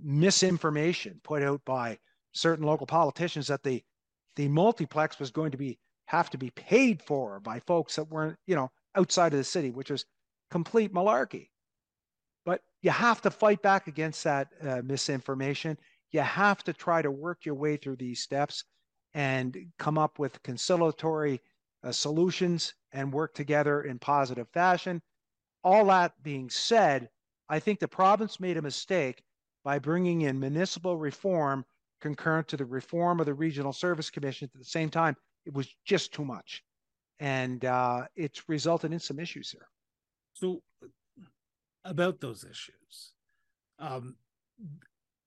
misinformation 0.03 1.19
put 1.23 1.43
out 1.43 1.61
by 1.65 1.97
certain 2.33 2.65
local 2.65 2.87
politicians 2.87 3.47
that 3.47 3.63
the 3.63 3.81
the 4.35 4.47
multiplex 4.47 5.19
was 5.19 5.31
going 5.31 5.51
to 5.51 5.57
be 5.57 5.77
have 6.05 6.29
to 6.29 6.37
be 6.37 6.49
paid 6.51 7.01
for 7.01 7.39
by 7.39 7.59
folks 7.61 7.95
that 7.95 8.09
weren't 8.09 8.37
you 8.45 8.55
know 8.55 8.69
outside 8.95 9.33
of 9.33 9.37
the 9.37 9.43
city 9.43 9.71
which 9.71 9.91
is 9.91 10.05
complete 10.49 10.93
malarkey 10.93 11.49
but 12.45 12.61
you 12.81 12.91
have 12.91 13.21
to 13.21 13.31
fight 13.31 13.61
back 13.61 13.87
against 13.87 14.23
that 14.23 14.49
uh, 14.61 14.81
misinformation 14.83 15.77
you 16.11 16.19
have 16.19 16.63
to 16.63 16.73
try 16.73 17.01
to 17.01 17.11
work 17.11 17.45
your 17.45 17.55
way 17.55 17.77
through 17.77 17.95
these 17.95 18.19
steps 18.19 18.65
and 19.13 19.57
come 19.77 19.97
up 19.97 20.19
with 20.19 20.41
conciliatory 20.43 21.41
uh, 21.83 21.91
solutions 21.91 22.73
and 22.91 23.13
work 23.13 23.33
together 23.33 23.81
in 23.83 23.99
positive 23.99 24.47
fashion. 24.53 25.01
All 25.63 25.85
that 25.85 26.13
being 26.23 26.49
said, 26.49 27.09
I 27.49 27.59
think 27.59 27.79
the 27.79 27.87
province 27.87 28.39
made 28.39 28.57
a 28.57 28.61
mistake 28.61 29.23
by 29.63 29.79
bringing 29.79 30.21
in 30.21 30.39
municipal 30.39 30.97
reform 30.97 31.65
concurrent 31.99 32.47
to 32.47 32.57
the 32.57 32.65
reform 32.65 33.19
of 33.19 33.25
the 33.25 33.33
regional 33.33 33.73
service 33.73 34.09
commission 34.09 34.49
at 34.53 34.59
the 34.59 34.65
same 34.65 34.89
time. 34.89 35.15
It 35.45 35.53
was 35.53 35.73
just 35.85 36.13
too 36.13 36.25
much. 36.25 36.63
And 37.21 37.63
uh, 37.63 38.07
it's 38.15 38.49
resulted 38.49 38.91
in 38.91 38.99
some 38.99 39.19
issues 39.19 39.51
here. 39.51 39.67
So, 40.33 40.61
about 41.85 42.19
those 42.19 42.43
issues, 42.43 43.13
um, 43.79 44.15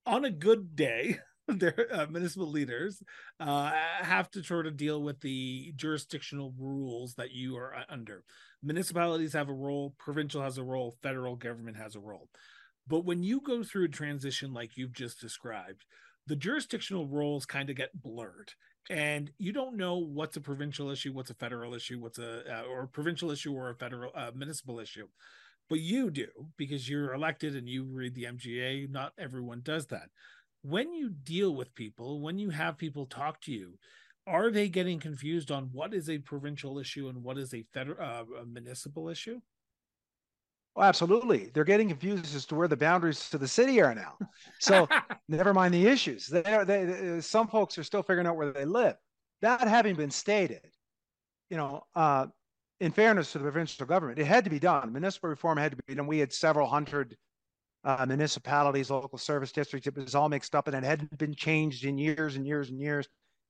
on 0.05 0.25
a 0.25 0.31
good 0.31 0.75
day, 0.75 1.19
their 1.49 1.87
uh, 1.93 2.07
municipal 2.11 2.51
leaders 2.51 3.03
uh, 3.39 3.71
have 4.01 4.29
to 4.33 4.43
sort 4.43 4.67
of 4.67 4.77
deal 4.77 5.03
with 5.03 5.21
the 5.21 5.73
jurisdictional 5.77 6.53
rules 6.59 7.15
that 7.15 7.31
you 7.31 7.57
are 7.57 7.75
under. 7.89 8.25
Municipalities 8.63 9.35
have 9.35 9.49
a 9.49 9.55
role, 9.55 9.95
provincial 9.99 10.43
has 10.43 10.59
a 10.59 10.65
role, 10.65 10.97
federal 11.03 11.37
government 11.37 11.77
has 11.77 11.95
a 11.95 12.01
role. 12.01 12.29
But 12.89 13.05
when 13.05 13.23
you 13.23 13.41
go 13.41 13.63
through 13.63 13.85
a 13.85 13.89
transition 13.89 14.53
like 14.53 14.77
you've 14.77 14.93
just 14.93 15.21
described, 15.21 15.85
the 16.27 16.37
jurisdictional 16.37 17.07
roles 17.07 17.47
kind 17.47 17.71
of 17.71 17.77
get 17.77 18.03
blurred 18.03 18.53
and 18.91 19.31
you 19.39 19.53
don't 19.53 19.77
know 19.77 19.97
what's 19.97 20.37
a 20.37 20.41
provincial 20.41 20.91
issue, 20.91 21.13
what's 21.13 21.31
a 21.31 21.35
federal 21.35 21.75
issue, 21.75 21.99
what's 21.99 22.19
a 22.19 22.43
uh, 22.51 22.63
or 22.65 22.83
a 22.83 22.89
provincial 22.89 23.31
issue 23.31 23.53
or 23.53 23.71
a 23.71 23.75
federal 23.75 24.13
uh, 24.15 24.31
municipal 24.35 24.79
issue. 24.79 25.09
But 25.69 25.81
you 25.81 26.11
do 26.11 26.29
because 26.59 26.89
you're 26.89 27.15
elected 27.15 27.57
and 27.57 27.69
you 27.69 27.85
read 27.85 28.15
the 28.15 28.25
MGA. 28.25 28.91
Not 28.91 29.15
everyone 29.19 29.63
does 29.63 29.87
that. 29.87 30.11
When 30.63 30.93
you 30.93 31.11
deal 31.11 31.55
with 31.55 31.75
people, 31.75 32.21
when 32.21 32.39
you 32.39 32.51
have 32.51 32.77
people 32.77 33.07
talk 33.07 33.41
to 33.43 33.53
you, 33.53 33.79
are 34.27 34.51
they 34.51 34.69
getting 34.69 35.01
confused 35.01 35.51
on 35.51 35.71
what 35.73 35.95
is 35.95 36.09
a 36.09 36.19
provincial 36.19 36.79
issue 36.79 37.09
and 37.09 37.23
what 37.23 37.39
is 37.39 37.53
a 37.55 37.65
federal 37.73 38.03
uh, 38.03 38.41
a 38.43 38.47
municipal 38.47 39.09
issue? 39.09 39.41
Oh, 40.77 40.83
absolutely. 40.83 41.51
They're 41.55 41.65
getting 41.65 41.89
confused 41.89 42.35
as 42.35 42.47
to 42.47 42.57
where 42.57 42.67
the 42.67 42.77
boundaries 42.77 43.31
to 43.31 43.39
the 43.39 43.47
city 43.47 43.81
are 43.81 43.95
now. 43.95 44.17
So 44.59 44.89
never 45.29 45.55
mind 45.55 45.73
the 45.73 45.87
issues. 45.87 46.27
They, 46.27 46.43
are, 46.45 46.65
they, 46.65 46.85
they, 46.85 47.21
some 47.21 47.47
folks 47.47 47.79
are 47.79 47.85
still 47.85 48.03
figuring 48.03 48.27
out 48.27 48.37
where 48.37 48.53
they 48.53 48.65
live. 48.65 48.97
That 49.41 49.69
having 49.69 49.95
been 49.95 50.11
stated, 50.11 50.67
you 51.49 51.57
know, 51.57 51.83
uh, 51.95 52.27
in 52.81 52.91
fairness 52.91 53.33
to 53.33 53.39
the 53.39 53.45
provincial 53.45 53.87
government, 53.87 54.19
it 54.19 54.27
had 54.27 54.43
to 54.45 54.51
be 54.51 54.59
done. 54.59 54.93
Municipal 54.93 55.31
reform 55.31 55.59
had 55.59 55.73
to 55.73 55.79
be 55.87 55.95
done. 55.95 56.09
We 56.09 56.19
had 56.19 56.33
several 56.33 56.67
hundred 56.67 57.17
uh, 57.85 58.05
municipalities, 58.09 58.91
local 58.91 59.19
service 59.19 59.53
districts. 59.53 59.87
It 59.87 59.97
was 59.97 60.15
all 60.17 60.29
mixed 60.29 60.57
up 60.57 60.67
and 60.67 60.77
it 60.77 60.83
hadn't 60.83 61.17
been 61.19 61.35
changed 61.35 61.85
in 61.85 61.99
years 61.99 62.35
and 62.35 62.47
years 62.47 62.71
and 62.71 62.81
years. 62.81 63.07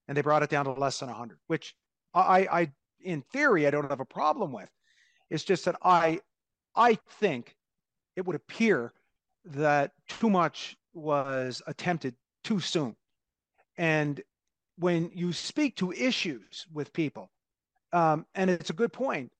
And 0.08 0.16
they 0.16 0.22
brought 0.22 0.42
it 0.42 0.50
down 0.50 0.66
to 0.66 0.72
less 0.72 0.98
than 0.98 1.08
100, 1.08 1.38
which 1.46 1.74
I, 2.12 2.46
I, 2.52 2.72
in 3.00 3.22
theory, 3.32 3.66
I 3.66 3.70
don't 3.70 3.88
have 3.88 4.00
a 4.00 4.04
problem 4.04 4.52
with. 4.52 4.68
It's 5.30 5.44
just 5.44 5.64
that 5.64 5.76
I 5.82 6.20
I 6.76 6.98
think 7.20 7.56
it 8.16 8.24
would 8.26 8.36
appear 8.36 8.92
that 9.44 9.92
too 10.08 10.30
much 10.30 10.76
was 10.92 11.62
attempted 11.66 12.14
too 12.42 12.60
soon. 12.60 12.96
And 13.76 14.22
when 14.76 15.10
you 15.14 15.32
speak 15.32 15.76
to 15.76 15.92
issues 15.92 16.66
with 16.72 16.92
people, 16.92 17.30
um, 17.92 18.26
and 18.34 18.50
it's 18.50 18.70
a 18.70 18.74
good 18.74 18.92
point, 18.92 19.30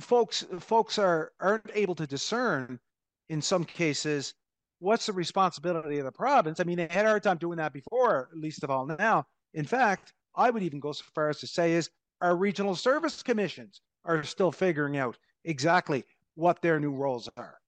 folks 0.00 0.44
folks 0.60 0.98
are 0.98 1.32
aren't 1.40 1.70
able 1.74 1.94
to 1.94 2.06
discern 2.06 2.80
in 3.28 3.40
some 3.40 3.64
cases 3.64 4.34
what's 4.78 5.06
the 5.06 5.12
responsibility 5.12 5.98
of 5.98 6.04
the 6.04 6.12
province. 6.12 6.60
I 6.60 6.64
mean, 6.64 6.76
they 6.76 6.88
had 6.90 7.06
a 7.06 7.08
hard 7.08 7.22
time 7.22 7.38
doing 7.38 7.58
that 7.58 7.72
before, 7.72 8.28
least 8.34 8.64
of 8.64 8.70
all 8.70 8.86
now. 8.86 9.26
In 9.54 9.64
fact, 9.64 10.12
I 10.34 10.50
would 10.50 10.62
even 10.62 10.80
go 10.80 10.92
so 10.92 11.04
far 11.14 11.30
as 11.30 11.40
to 11.40 11.46
say 11.46 11.72
is 11.72 11.90
our 12.20 12.36
regional 12.36 12.74
service 12.74 13.22
commissions 13.22 13.80
are 14.04 14.22
still 14.24 14.52
figuring 14.52 14.96
out 14.96 15.16
exactly 15.44 16.04
what 16.34 16.60
their 16.62 16.80
new 16.80 16.92
roles 16.92 17.28
are. 17.36 17.58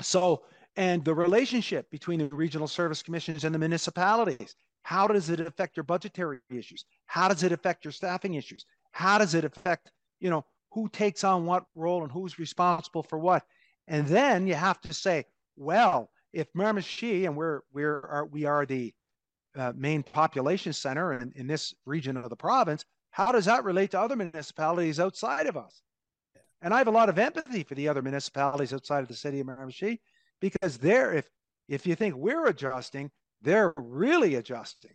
So, 0.00 0.44
and 0.76 1.04
the 1.04 1.14
relationship 1.14 1.90
between 1.90 2.20
the 2.20 2.28
regional 2.28 2.68
service 2.68 3.02
commissions 3.02 3.44
and 3.44 3.54
the 3.54 3.58
municipalities. 3.58 4.54
How 4.82 5.06
does 5.06 5.28
it 5.28 5.40
affect 5.40 5.76
your 5.76 5.84
budgetary 5.84 6.38
issues? 6.50 6.84
How 7.06 7.28
does 7.28 7.42
it 7.42 7.52
affect 7.52 7.84
your 7.84 7.92
staffing 7.92 8.34
issues? 8.34 8.64
How 8.92 9.18
does 9.18 9.34
it 9.34 9.44
affect, 9.44 9.90
you 10.20 10.30
know, 10.30 10.44
who 10.70 10.88
takes 10.88 11.24
on 11.24 11.46
what 11.46 11.64
role 11.74 12.04
and 12.04 12.12
who's 12.12 12.38
responsible 12.38 13.02
for 13.02 13.18
what? 13.18 13.44
And 13.86 14.06
then 14.06 14.46
you 14.46 14.54
have 14.54 14.80
to 14.82 14.94
say, 14.94 15.24
well, 15.56 16.10
if 16.32 16.46
Miramichi 16.52 17.24
and 17.24 17.36
we're 17.36 17.60
we're 17.72 18.00
are, 18.00 18.26
we 18.26 18.44
are 18.44 18.64
the 18.64 18.94
uh, 19.56 19.72
main 19.74 20.02
population 20.02 20.72
center 20.72 21.14
in, 21.14 21.32
in 21.36 21.46
this 21.46 21.74
region 21.84 22.16
of 22.16 22.30
the 22.30 22.36
province, 22.36 22.84
how 23.10 23.32
does 23.32 23.46
that 23.46 23.64
relate 23.64 23.90
to 23.90 24.00
other 24.00 24.14
municipalities 24.14 25.00
outside 25.00 25.46
of 25.46 25.56
us? 25.56 25.82
And 26.62 26.74
I 26.74 26.78
have 26.78 26.88
a 26.88 26.92
lot 26.92 27.08
of 27.08 27.18
empathy 27.18 27.62
for 27.62 27.74
the 27.74 27.88
other 27.88 28.02
municipalities 28.02 28.72
outside 28.72 29.00
of 29.00 29.08
the 29.08 29.14
city 29.14 29.40
of 29.40 29.46
Miramichi 29.46 29.98
because 30.40 30.78
they're, 30.78 31.14
if, 31.14 31.28
if 31.68 31.86
you 31.86 31.94
think 31.94 32.16
we're 32.16 32.46
adjusting, 32.46 33.10
they're 33.42 33.74
really 33.76 34.34
adjusting 34.36 34.94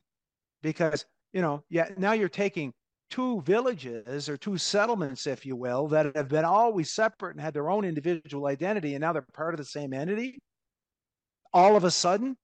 because, 0.61 1.05
you 1.31 1.41
know, 1.41 1.63
yeah, 1.69 1.89
now 1.97 2.11
you're 2.11 2.29
taking 2.29 2.73
two 3.09 3.41
villages 3.41 4.27
or 4.27 4.35
two 4.37 4.57
settlements, 4.57 5.27
if 5.27 5.45
you 5.45 5.55
will, 5.55 5.87
that 5.87 6.15
have 6.15 6.29
been 6.29 6.45
always 6.45 6.91
separate 6.91 7.35
and 7.35 7.41
had 7.41 7.53
their 7.53 7.69
own 7.69 7.85
individual 7.85 8.47
identity, 8.47 8.95
and 8.95 9.01
now 9.01 9.13
they're 9.13 9.25
part 9.33 9.53
of 9.53 9.59
the 9.59 9.65
same 9.65 9.93
entity. 9.93 10.39
All 11.53 11.75
of 11.75 11.83
a 11.83 11.91
sudden, 11.91 12.35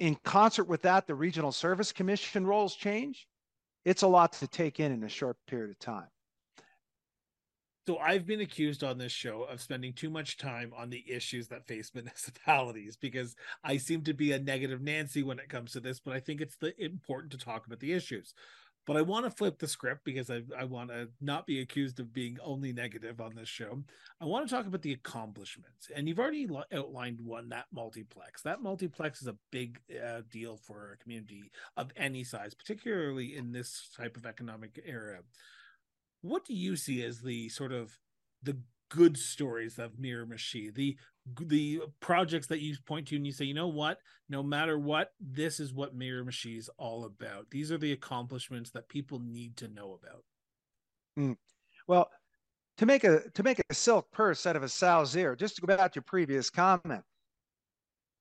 in 0.00 0.16
concert 0.24 0.64
with 0.64 0.82
that, 0.82 1.06
the 1.06 1.14
regional 1.14 1.52
service 1.52 1.92
commission 1.92 2.44
roles 2.46 2.74
change. 2.74 3.26
It's 3.84 4.02
a 4.02 4.08
lot 4.08 4.32
to 4.34 4.48
take 4.48 4.80
in 4.80 4.90
in 4.90 5.04
a 5.04 5.08
short 5.08 5.36
period 5.46 5.70
of 5.70 5.78
time. 5.78 6.08
So 7.86 7.98
I've 7.98 8.26
been 8.26 8.40
accused 8.40 8.82
on 8.82 8.98
this 8.98 9.12
show 9.12 9.44
of 9.44 9.60
spending 9.60 9.92
too 9.92 10.10
much 10.10 10.38
time 10.38 10.72
on 10.76 10.90
the 10.90 11.04
issues 11.08 11.46
that 11.48 11.68
face 11.68 11.92
municipalities 11.94 12.96
because 12.96 13.36
I 13.62 13.76
seem 13.76 14.02
to 14.02 14.12
be 14.12 14.32
a 14.32 14.40
negative 14.40 14.82
Nancy 14.82 15.22
when 15.22 15.38
it 15.38 15.48
comes 15.48 15.72
to 15.72 15.80
this, 15.80 16.00
but 16.00 16.12
I 16.12 16.18
think 16.18 16.40
it's 16.40 16.56
the 16.56 16.74
important 16.82 17.30
to 17.32 17.38
talk 17.38 17.64
about 17.64 17.78
the 17.78 17.92
issues. 17.92 18.34
But 18.86 18.96
I 18.96 19.02
want 19.02 19.24
to 19.24 19.30
flip 19.30 19.58
the 19.58 19.66
script 19.66 20.04
because 20.04 20.30
I, 20.30 20.42
I 20.56 20.64
want 20.64 20.90
to 20.90 21.08
not 21.20 21.46
be 21.46 21.60
accused 21.60 21.98
of 21.98 22.12
being 22.12 22.38
only 22.42 22.72
negative 22.72 23.20
on 23.20 23.34
this 23.34 23.48
show. 23.48 23.82
I 24.20 24.24
want 24.26 24.48
to 24.48 24.54
talk 24.54 24.66
about 24.66 24.82
the 24.82 24.92
accomplishments. 24.92 25.88
And 25.94 26.08
you've 26.08 26.20
already 26.20 26.48
outlined 26.72 27.20
one 27.20 27.48
that 27.48 27.66
multiplex. 27.72 28.42
That 28.42 28.62
multiplex 28.62 29.22
is 29.22 29.26
a 29.26 29.36
big 29.50 29.80
uh, 29.92 30.22
deal 30.30 30.56
for 30.56 30.92
a 30.92 31.02
community 31.02 31.50
of 31.76 31.90
any 31.96 32.22
size, 32.22 32.54
particularly 32.54 33.36
in 33.36 33.50
this 33.50 33.90
type 33.96 34.16
of 34.16 34.24
economic 34.24 34.80
era 34.86 35.18
what 36.22 36.44
do 36.44 36.54
you 36.54 36.76
see 36.76 37.02
as 37.04 37.20
the 37.20 37.48
sort 37.48 37.72
of 37.72 37.98
the 38.42 38.58
good 38.88 39.16
stories 39.16 39.78
of 39.78 39.92
Miramichi, 39.94 40.74
the 40.74 40.96
the 41.40 41.80
projects 42.00 42.46
that 42.46 42.60
you 42.60 42.76
point 42.86 43.08
to 43.08 43.16
and 43.16 43.26
you 43.26 43.32
say, 43.32 43.44
you 43.44 43.54
know 43.54 43.66
what, 43.66 43.98
no 44.28 44.42
matter 44.42 44.78
what, 44.78 45.12
this 45.20 45.58
is 45.58 45.74
what 45.74 45.98
Miramichi 45.98 46.56
is 46.56 46.70
all 46.78 47.04
about. 47.04 47.50
These 47.50 47.72
are 47.72 47.78
the 47.78 47.92
accomplishments 47.92 48.70
that 48.70 48.88
people 48.88 49.18
need 49.18 49.56
to 49.56 49.68
know 49.68 49.98
about. 50.00 50.22
Mm. 51.18 51.36
Well, 51.88 52.08
to 52.78 52.86
make 52.86 53.04
a 53.04 53.28
to 53.34 53.42
make 53.42 53.60
a 53.68 53.74
silk 53.74 54.10
purse 54.12 54.46
out 54.46 54.56
of 54.56 54.62
a 54.62 54.68
sow's 54.68 55.16
ear, 55.16 55.34
just 55.34 55.56
to 55.56 55.62
go 55.62 55.76
back 55.76 55.92
to 55.92 55.96
your 55.96 56.04
previous 56.04 56.50
comment, 56.50 57.02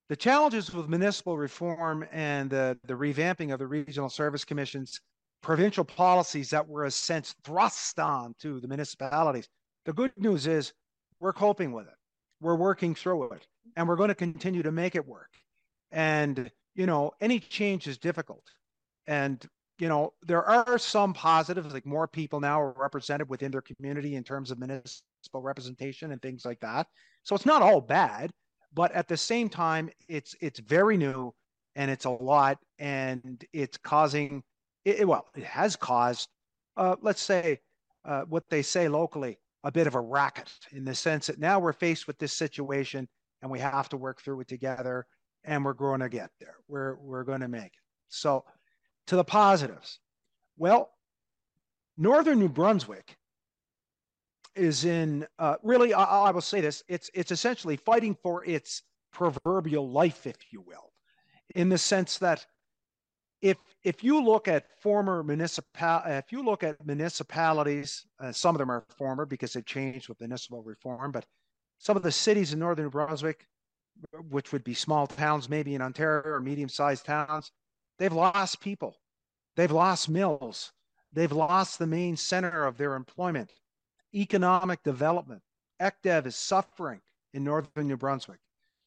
the 0.10 0.16
challenges 0.16 0.74
with 0.74 0.88
municipal 0.88 1.38
reform 1.38 2.06
and 2.12 2.50
the, 2.50 2.78
the 2.86 2.94
revamping 2.94 3.52
of 3.52 3.60
the 3.60 3.68
regional 3.68 4.10
service 4.10 4.46
commissions 4.46 5.02
provincial 5.42 5.84
policies 5.84 6.50
that 6.50 6.68
were 6.68 6.86
a 6.86 6.92
sense 6.92 7.36
thrust 7.44 8.00
on 8.00 8.34
to 8.40 8.60
the 8.60 8.68
municipalities. 8.68 9.48
The 9.86 9.94
good 9.94 10.12
news 10.18 10.48
is 10.48 10.74
we're 11.20 11.34
coping 11.34 11.72
with 11.72 11.88
it. 11.88 11.94
We're 12.42 12.56
working 12.56 12.96
through 12.96 13.32
it 13.32 13.48
and 13.76 13.88
we're 13.88 13.96
going 13.96 14.10
to 14.10 14.16
continue 14.16 14.64
to 14.64 14.72
make 14.72 14.96
it 14.96 15.08
work. 15.08 15.30
And, 15.92 16.52
you 16.76 16.86
know, 16.86 17.12
any 17.22 17.40
change 17.40 17.88
is 17.88 17.98
difficult. 17.98 18.44
And, 19.08 19.44
you 19.80 19.88
know, 19.88 20.14
there 20.24 20.44
are 20.44 20.78
some 20.78 21.14
positives, 21.14 21.74
like 21.74 21.86
more 21.86 22.08
people 22.08 22.40
now 22.40 22.62
are 22.62 22.74
represented 22.78 23.30
within 23.30 23.52
their 23.52 23.62
community 23.62 24.16
in 24.16 24.24
terms 24.24 24.52
of 24.52 24.60
municipal 24.60 25.42
representation 25.42 26.12
and 26.12 26.22
things 26.22 26.46
like 26.46 26.60
that. 26.62 26.88
So 27.24 27.36
it's 27.36 27.46
not 27.46 27.62
all 27.62 27.82
bad, 27.82 28.32
but 28.74 28.92
at 28.92 29.08
the 29.08 29.18
same 29.18 29.50
time, 29.50 29.90
it's 30.08 30.36
it's 30.42 30.60
very 30.60 30.98
new 30.98 31.34
and 31.76 31.90
it's 31.90 32.06
a 32.06 32.10
lot 32.10 32.58
and 32.80 33.44
it's 33.54 33.78
causing 33.78 34.44
it, 34.86 35.08
well, 35.08 35.28
it 35.36 35.44
has 35.44 35.76
caused, 35.76 36.30
uh, 36.78 36.96
let's 37.02 37.22
say, 37.22 37.60
uh, 38.06 38.22
what 38.24 38.44
they 38.50 38.62
say 38.62 38.88
locally, 38.88 39.40
a 39.64 39.72
bit 39.72 39.88
of 39.88 39.96
a 39.96 40.00
racket 40.00 40.52
in 40.72 40.86
the 40.86 40.94
sense 40.94 41.28
that 41.28 41.40
now 41.40 41.60
we're 41.60 41.74
faced 41.74 42.06
with 42.06 42.20
this 42.20 42.34
situation 42.34 43.08
and 43.42 43.52
we 43.52 43.60
have 43.60 43.90
to 43.90 43.98
work 43.98 44.22
through 44.22 44.40
it 44.42 44.48
together 44.48 45.08
and 45.44 45.66
we're 45.66 45.74
going 45.74 46.00
to 46.00 46.10
get 46.10 46.30
there. 46.40 46.56
We're, 46.68 46.96
we're 46.96 47.24
going 47.24 47.42
to 47.42 47.48
make 47.48 47.66
it. 47.66 47.72
So, 48.10 48.46
to 49.08 49.16
the 49.16 49.24
positives. 49.24 50.00
Well, 50.58 50.92
Northern 51.98 52.40
New 52.40 52.50
Brunswick 52.50 53.18
is 54.56 54.86
in 54.86 55.28
uh, 55.38 55.56
really, 55.64 55.94
I, 55.94 56.04
I 56.04 56.32
will 56.32 56.42
say 56.42 56.62
this 56.62 56.84
it's, 56.88 57.10
it's 57.14 57.32
essentially 57.32 57.78
fighting 57.78 58.16
for 58.22 58.46
its 58.46 58.84
proverbial 59.12 59.90
life, 59.90 60.26
if 60.26 60.38
you 60.52 60.62
will, 60.62 60.92
in 61.56 61.70
the 61.70 61.78
sense 61.78 62.18
that 62.20 62.46
if 63.46 63.58
if 63.84 64.04
you 64.04 64.24
look 64.24 64.48
at 64.48 64.66
former 64.82 65.22
municipal, 65.22 66.02
if 66.08 66.32
you 66.32 66.44
look 66.44 66.64
at 66.64 66.84
municipalities, 66.84 68.08
uh, 68.20 68.32
some 68.32 68.56
of 68.56 68.60
them 68.60 68.72
are 68.72 68.84
former 68.98 69.24
because 69.24 69.54
they've 69.54 69.66
changed 69.66 70.10
with 70.10 70.20
municipal 70.20 70.64
reform, 70.64 71.12
but 71.12 71.28
some 71.78 71.96
of 71.96 72.02
the 72.02 72.12
cities 72.12 72.54
in 72.54 72.60
northern 72.60 72.86
New 72.86 72.90
Brunswick, 72.90 73.46
which 74.30 74.52
would 74.52 74.64
be 74.64 74.74
small 74.74 75.06
towns, 75.06 75.48
maybe 75.48 75.76
in 75.76 75.82
Ontario 75.84 76.24
or 76.26 76.40
medium-sized 76.40 77.06
towns, 77.06 77.52
they've 78.00 78.12
lost 78.12 78.62
people, 78.62 78.96
they've 79.56 79.72
lost 79.72 80.10
mills, 80.10 80.72
they've 81.14 81.32
lost 81.32 81.78
the 81.78 81.86
main 81.86 82.18
center 82.18 82.66
of 82.66 82.78
their 82.78 82.96
employment, 82.96 83.52
economic 84.16 84.82
development. 84.82 85.44
ECDEV 85.80 86.26
is 86.26 86.36
suffering 86.36 87.02
in 87.36 87.44
northern 87.44 87.88
New 87.88 87.98
Brunswick. 87.98 88.40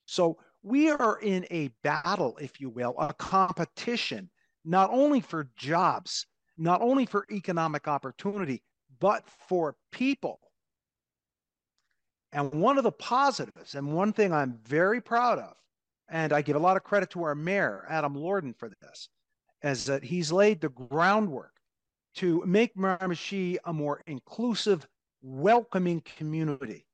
So 0.06 0.38
we 0.64 0.90
are 0.90 1.20
in 1.20 1.46
a 1.52 1.68
battle, 1.84 2.36
if 2.40 2.60
you 2.60 2.70
will, 2.70 2.96
a 2.98 3.14
competition, 3.14 4.28
not 4.68 4.90
only 4.92 5.20
for 5.20 5.48
jobs, 5.56 6.26
not 6.58 6.82
only 6.82 7.06
for 7.06 7.26
economic 7.32 7.88
opportunity, 7.88 8.62
but 9.00 9.24
for 9.48 9.76
people. 9.92 10.40
And 12.32 12.52
one 12.52 12.76
of 12.76 12.84
the 12.84 12.92
positives, 12.92 13.74
and 13.74 13.94
one 13.94 14.12
thing 14.12 14.32
I'm 14.32 14.58
very 14.66 15.00
proud 15.00 15.38
of, 15.38 15.54
and 16.10 16.34
I 16.34 16.42
give 16.42 16.56
a 16.56 16.60
lot 16.60 16.76
of 16.76 16.84
credit 16.84 17.08
to 17.10 17.22
our 17.22 17.34
mayor, 17.34 17.86
Adam 17.88 18.14
Lordon, 18.14 18.52
for 18.52 18.70
this, 18.82 19.08
is 19.62 19.86
that 19.86 20.04
he's 20.04 20.30
laid 20.30 20.60
the 20.60 20.68
groundwork 20.68 21.54
to 22.16 22.42
make 22.44 22.76
Miramichi 22.76 23.56
a 23.64 23.72
more 23.72 24.02
inclusive, 24.06 24.86
welcoming 25.22 26.02
community 26.02 26.86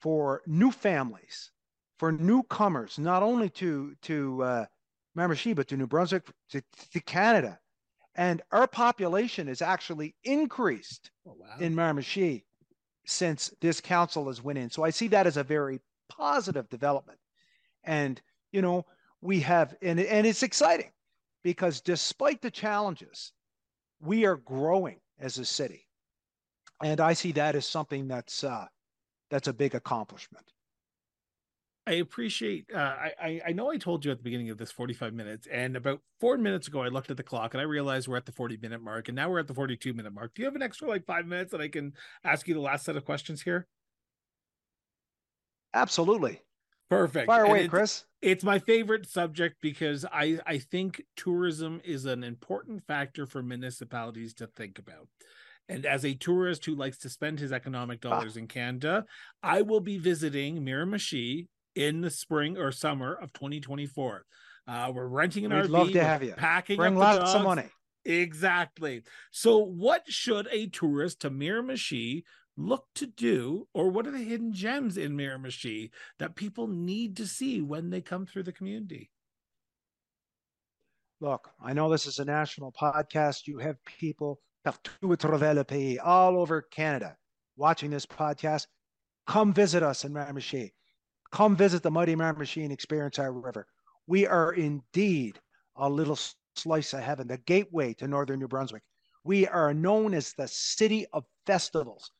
for 0.00 0.42
new 0.46 0.70
families, 0.70 1.50
for 1.98 2.12
newcomers, 2.12 2.98
not 2.98 3.22
only 3.22 3.48
to 3.48 3.94
to 4.02 4.42
uh, 4.42 4.66
But 5.14 5.68
to 5.68 5.76
New 5.76 5.86
Brunswick, 5.86 6.24
to, 6.50 6.62
to 6.92 7.00
Canada, 7.00 7.58
and 8.14 8.42
our 8.50 8.66
population 8.66 9.46
has 9.48 9.62
actually 9.62 10.14
increased 10.24 11.10
oh, 11.26 11.36
wow. 11.38 11.56
in 11.60 11.74
Miramichi 11.74 12.44
since 13.06 13.52
this 13.60 13.80
council 13.80 14.26
has 14.28 14.42
went 14.42 14.58
in. 14.58 14.70
So 14.70 14.84
I 14.84 14.90
see 14.90 15.08
that 15.08 15.26
as 15.26 15.36
a 15.36 15.44
very 15.44 15.80
positive 16.08 16.68
development. 16.68 17.18
And 17.84 18.20
you 18.52 18.62
know, 18.62 18.86
we 19.20 19.40
have 19.40 19.74
and 19.82 19.98
and 19.98 20.26
it's 20.26 20.42
exciting 20.42 20.92
because 21.42 21.80
despite 21.80 22.42
the 22.42 22.50
challenges, 22.50 23.32
we 24.00 24.24
are 24.26 24.36
growing 24.36 25.00
as 25.18 25.38
a 25.38 25.44
city. 25.44 25.88
And 26.82 27.00
I 27.00 27.12
see 27.12 27.32
that 27.32 27.54
as 27.54 27.66
something 27.66 28.08
that's 28.08 28.44
uh, 28.44 28.66
that's 29.30 29.48
a 29.48 29.52
big 29.52 29.74
accomplishment. 29.74 30.51
I 31.86 31.94
appreciate. 31.94 32.66
Uh, 32.72 32.94
I 33.20 33.40
I 33.48 33.52
know 33.52 33.70
I 33.70 33.76
told 33.76 34.04
you 34.04 34.12
at 34.12 34.18
the 34.18 34.22
beginning 34.22 34.50
of 34.50 34.58
this 34.58 34.70
forty 34.70 34.94
five 34.94 35.12
minutes, 35.14 35.48
and 35.50 35.76
about 35.76 36.00
four 36.20 36.38
minutes 36.38 36.68
ago, 36.68 36.80
I 36.80 36.88
looked 36.88 37.10
at 37.10 37.16
the 37.16 37.24
clock 37.24 37.54
and 37.54 37.60
I 37.60 37.64
realized 37.64 38.06
we're 38.06 38.16
at 38.16 38.26
the 38.26 38.32
forty 38.32 38.56
minute 38.56 38.80
mark, 38.80 39.08
and 39.08 39.16
now 39.16 39.28
we're 39.28 39.40
at 39.40 39.48
the 39.48 39.54
forty 39.54 39.76
two 39.76 39.92
minute 39.92 40.12
mark. 40.12 40.32
Do 40.34 40.42
you 40.42 40.46
have 40.46 40.54
an 40.54 40.62
extra 40.62 40.86
like 40.86 41.04
five 41.06 41.26
minutes 41.26 41.50
that 41.50 41.60
I 41.60 41.68
can 41.68 41.94
ask 42.22 42.46
you 42.46 42.54
the 42.54 42.60
last 42.60 42.84
set 42.84 42.96
of 42.96 43.04
questions 43.04 43.42
here? 43.42 43.66
Absolutely. 45.74 46.42
Perfect. 46.88 47.26
Fire 47.26 47.46
away, 47.46 47.66
Chris. 47.66 48.04
It's 48.20 48.44
my 48.44 48.58
favorite 48.60 49.08
subject 49.08 49.56
because 49.60 50.04
I 50.04 50.38
I 50.46 50.58
think 50.58 51.02
tourism 51.16 51.80
is 51.84 52.04
an 52.04 52.22
important 52.22 52.86
factor 52.86 53.26
for 53.26 53.42
municipalities 53.42 54.34
to 54.34 54.46
think 54.46 54.78
about. 54.78 55.08
And 55.68 55.86
as 55.86 56.04
a 56.04 56.14
tourist 56.14 56.64
who 56.64 56.74
likes 56.74 56.98
to 56.98 57.08
spend 57.08 57.40
his 57.40 57.50
economic 57.50 58.04
ah. 58.04 58.10
dollars 58.10 58.36
ah. 58.36 58.40
in 58.40 58.46
Canada, 58.46 59.04
I 59.42 59.62
will 59.62 59.80
be 59.80 59.98
visiting 59.98 60.64
Miramichi 60.64 61.48
in 61.74 62.00
the 62.00 62.10
spring 62.10 62.56
or 62.58 62.72
summer 62.72 63.14
of 63.14 63.32
2024. 63.32 64.24
Uh, 64.66 64.92
we're 64.94 65.06
renting 65.06 65.44
an 65.44 65.52
We'd 65.52 65.64
RV. 65.64 65.68
Love 65.70 65.92
to 65.92 66.04
have 66.04 66.22
you. 66.22 66.34
Packing 66.34 66.76
Bring 66.76 66.96
lots 66.96 67.34
of 67.34 67.42
money. 67.42 67.68
Exactly. 68.04 69.02
So, 69.30 69.58
what 69.58 70.02
should 70.06 70.48
a 70.50 70.68
tourist 70.68 71.20
to 71.20 71.30
Miramichi 71.30 72.24
look 72.56 72.84
to 72.96 73.06
do, 73.06 73.66
or 73.72 73.90
what 73.90 74.06
are 74.06 74.10
the 74.10 74.18
hidden 74.18 74.52
gems 74.52 74.96
in 74.96 75.16
Miramichi 75.16 75.90
that 76.18 76.36
people 76.36 76.66
need 76.66 77.16
to 77.16 77.26
see 77.26 77.60
when 77.60 77.90
they 77.90 78.00
come 78.00 78.26
through 78.26 78.42
the 78.42 78.52
community? 78.52 79.10
Look, 81.20 81.48
I 81.62 81.72
know 81.72 81.88
this 81.88 82.06
is 82.06 82.18
a 82.18 82.24
national 82.24 82.72
podcast. 82.72 83.46
You 83.46 83.58
have 83.58 83.76
people 83.84 84.40
all 86.00 86.38
over 86.38 86.62
Canada 86.62 87.16
watching 87.56 87.90
this 87.90 88.06
podcast. 88.06 88.66
Come 89.26 89.52
visit 89.52 89.82
us 89.82 90.04
in 90.04 90.12
Miramichi. 90.12 90.72
Come 91.32 91.56
visit 91.56 91.82
the 91.82 91.90
Mighty 91.90 92.14
Miramichi 92.14 92.62
and 92.62 92.70
experience 92.70 93.18
our 93.18 93.32
river. 93.32 93.66
We 94.06 94.26
are 94.26 94.52
indeed 94.52 95.40
a 95.76 95.88
little 95.88 96.18
slice 96.56 96.92
of 96.92 97.00
heaven, 97.00 97.26
the 97.26 97.38
gateway 97.38 97.94
to 97.94 98.06
northern 98.06 98.38
New 98.38 98.48
Brunswick. 98.48 98.82
We 99.24 99.48
are 99.48 99.72
known 99.72 100.12
as 100.12 100.34
the 100.34 100.46
city 100.46 101.06
of 101.14 101.24
festivals. 101.46 102.10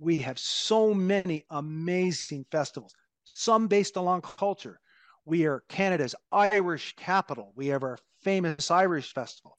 We 0.00 0.18
have 0.18 0.40
so 0.40 0.92
many 0.92 1.44
amazing 1.50 2.44
festivals, 2.50 2.92
some 3.22 3.68
based 3.68 3.94
along 3.94 4.22
culture. 4.22 4.80
We 5.24 5.46
are 5.46 5.62
Canada's 5.68 6.16
Irish 6.32 6.96
capital. 6.96 7.52
We 7.54 7.68
have 7.68 7.84
our 7.84 8.00
famous 8.24 8.72
Irish 8.72 9.14
festival. 9.14 9.58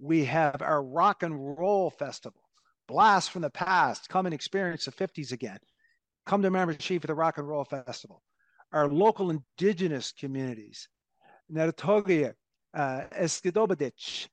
We 0.00 0.24
have 0.24 0.60
our 0.60 0.82
rock 0.82 1.22
and 1.22 1.56
roll 1.56 1.90
festival, 1.90 2.42
Blast 2.88 3.30
from 3.30 3.42
the 3.42 3.50
Past. 3.50 4.08
Come 4.08 4.26
and 4.26 4.34
experience 4.34 4.86
the 4.86 4.90
50s 4.90 5.30
again. 5.30 5.60
Come 6.26 6.42
to 6.42 6.50
Miramichi 6.50 7.00
for 7.00 7.06
the 7.06 7.14
Rock 7.14 7.38
and 7.38 7.46
Roll 7.46 7.64
Festival 7.64 8.24
our 8.72 8.88
local 8.88 9.30
indigenous 9.30 10.12
communities, 10.12 10.88
Natoaganeg, 11.52 12.34
uh, 12.74 13.02
Esgenoôpetitj, 13.12 14.28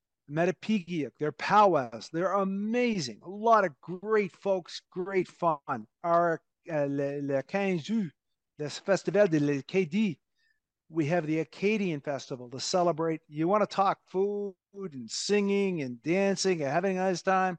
their 1.20 1.32
powwows, 1.34 2.10
they're 2.12 2.34
amazing. 2.34 3.20
A 3.24 3.30
lot 3.30 3.66
of 3.66 3.72
great 3.82 4.32
folks, 4.36 4.82
great 4.92 5.28
fun. 5.28 5.88
Our 6.04 6.42
uh, 6.72 6.86
le, 6.90 7.22
le 7.22 7.42
15 7.44 7.80
juillet, 7.80 8.12
Festival 8.86 9.28
de 9.28 9.40
l'Acadie, 9.40 10.20
we 10.90 11.06
have 11.06 11.28
the 11.28 11.40
Acadian 11.40 12.00
Festival 12.00 12.50
to 12.50 12.60
celebrate. 12.60 13.22
You 13.28 13.48
want 13.48 13.68
to 13.68 13.76
talk 13.76 14.00
food 14.08 14.54
and 14.76 15.10
singing 15.10 15.82
and 15.82 16.02
dancing 16.02 16.62
and 16.62 16.72
having 16.72 16.98
a 16.98 17.02
nice 17.02 17.22
time? 17.22 17.58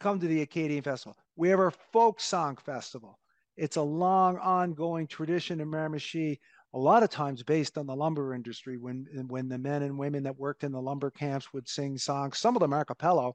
Come 0.00 0.18
to 0.18 0.26
the 0.26 0.42
Acadian 0.42 0.82
Festival. 0.82 1.16
We 1.36 1.50
have 1.50 1.60
our 1.60 1.70
folk 1.70 2.20
song 2.20 2.56
festival. 2.56 3.19
It's 3.60 3.76
a 3.76 3.82
long 3.82 4.38
ongoing 4.38 5.06
tradition 5.06 5.60
in 5.60 5.68
Miramichi, 5.68 6.38
a 6.72 6.78
lot 6.78 7.02
of 7.02 7.10
times 7.10 7.42
based 7.42 7.76
on 7.76 7.86
the 7.86 7.94
lumber 7.94 8.32
industry 8.32 8.78
when 8.78 9.06
when 9.28 9.50
the 9.50 9.58
men 9.58 9.82
and 9.82 9.98
women 9.98 10.22
that 10.22 10.38
worked 10.38 10.64
in 10.64 10.72
the 10.72 10.80
lumber 10.80 11.10
camps 11.10 11.52
would 11.52 11.68
sing 11.68 11.98
songs, 11.98 12.38
some 12.38 12.56
of 12.56 12.60
them 12.60 12.72
a 12.72 12.86
cappella, 12.86 13.32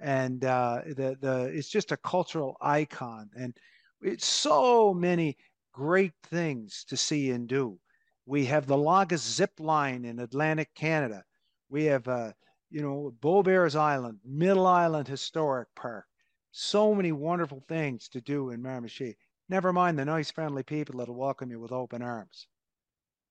and 0.00 0.44
uh, 0.44 0.82
the 0.84 1.16
the 1.20 1.44
it's 1.54 1.68
just 1.68 1.92
a 1.92 1.96
cultural 1.98 2.56
icon, 2.60 3.30
and 3.38 3.56
it's 4.02 4.26
so 4.26 4.92
many 4.92 5.36
great 5.72 6.14
things 6.24 6.84
to 6.88 6.96
see 6.96 7.30
and 7.30 7.46
do. 7.48 7.78
We 8.26 8.46
have 8.46 8.66
the 8.66 8.76
longest 8.76 9.32
zip 9.32 9.52
line 9.60 10.04
in 10.04 10.18
Atlantic 10.18 10.74
Canada. 10.74 11.22
We 11.68 11.84
have, 11.84 12.08
uh, 12.08 12.32
you 12.68 12.82
know, 12.82 13.14
Beaubears 13.20 13.76
Island, 13.76 14.18
Middle 14.24 14.66
Island 14.66 15.06
Historic 15.06 15.68
Park. 15.76 16.06
So 16.50 16.96
many 16.96 17.12
wonderful 17.12 17.62
things 17.68 18.08
to 18.08 18.20
do 18.20 18.50
in 18.50 18.60
Miramichi. 18.60 19.14
Never 19.48 19.72
mind 19.72 19.98
the 19.98 20.04
nice, 20.04 20.30
friendly 20.30 20.62
people 20.62 20.98
that'll 20.98 21.14
welcome 21.14 21.50
you 21.50 21.58
with 21.58 21.72
open 21.72 22.02
arms. 22.02 22.46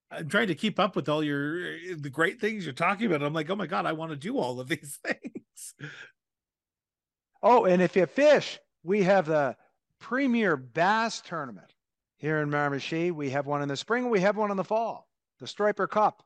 I'm 0.09 0.29
trying 0.29 0.47
to 0.47 0.55
keep 0.55 0.79
up 0.79 0.95
with 0.95 1.09
all 1.09 1.23
your 1.23 1.77
the 1.95 2.09
great 2.09 2.39
things 2.39 2.65
you're 2.65 2.73
talking 2.73 3.07
about. 3.07 3.23
I'm 3.23 3.33
like, 3.33 3.49
oh 3.49 3.55
my 3.55 3.67
god, 3.67 3.85
I 3.85 3.93
want 3.93 4.11
to 4.11 4.17
do 4.17 4.37
all 4.37 4.59
of 4.59 4.67
these 4.67 4.99
things. 5.05 5.73
Oh, 7.43 7.65
and 7.65 7.81
if 7.81 7.95
you 7.95 8.05
fish, 8.05 8.57
we 8.83 9.03
have 9.03 9.27
the 9.27 9.55
premier 9.99 10.55
bass 10.57 11.21
tournament 11.21 11.73
here 12.17 12.41
in 12.41 12.49
Miramichi. 12.49 13.11
We 13.11 13.29
have 13.31 13.45
one 13.45 13.61
in 13.61 13.67
the 13.67 13.77
spring. 13.77 14.09
We 14.09 14.21
have 14.21 14.37
one 14.37 14.49
in 14.49 14.57
the 14.57 14.63
fall, 14.63 15.07
the 15.39 15.47
Striper 15.47 15.87
Cup, 15.87 16.23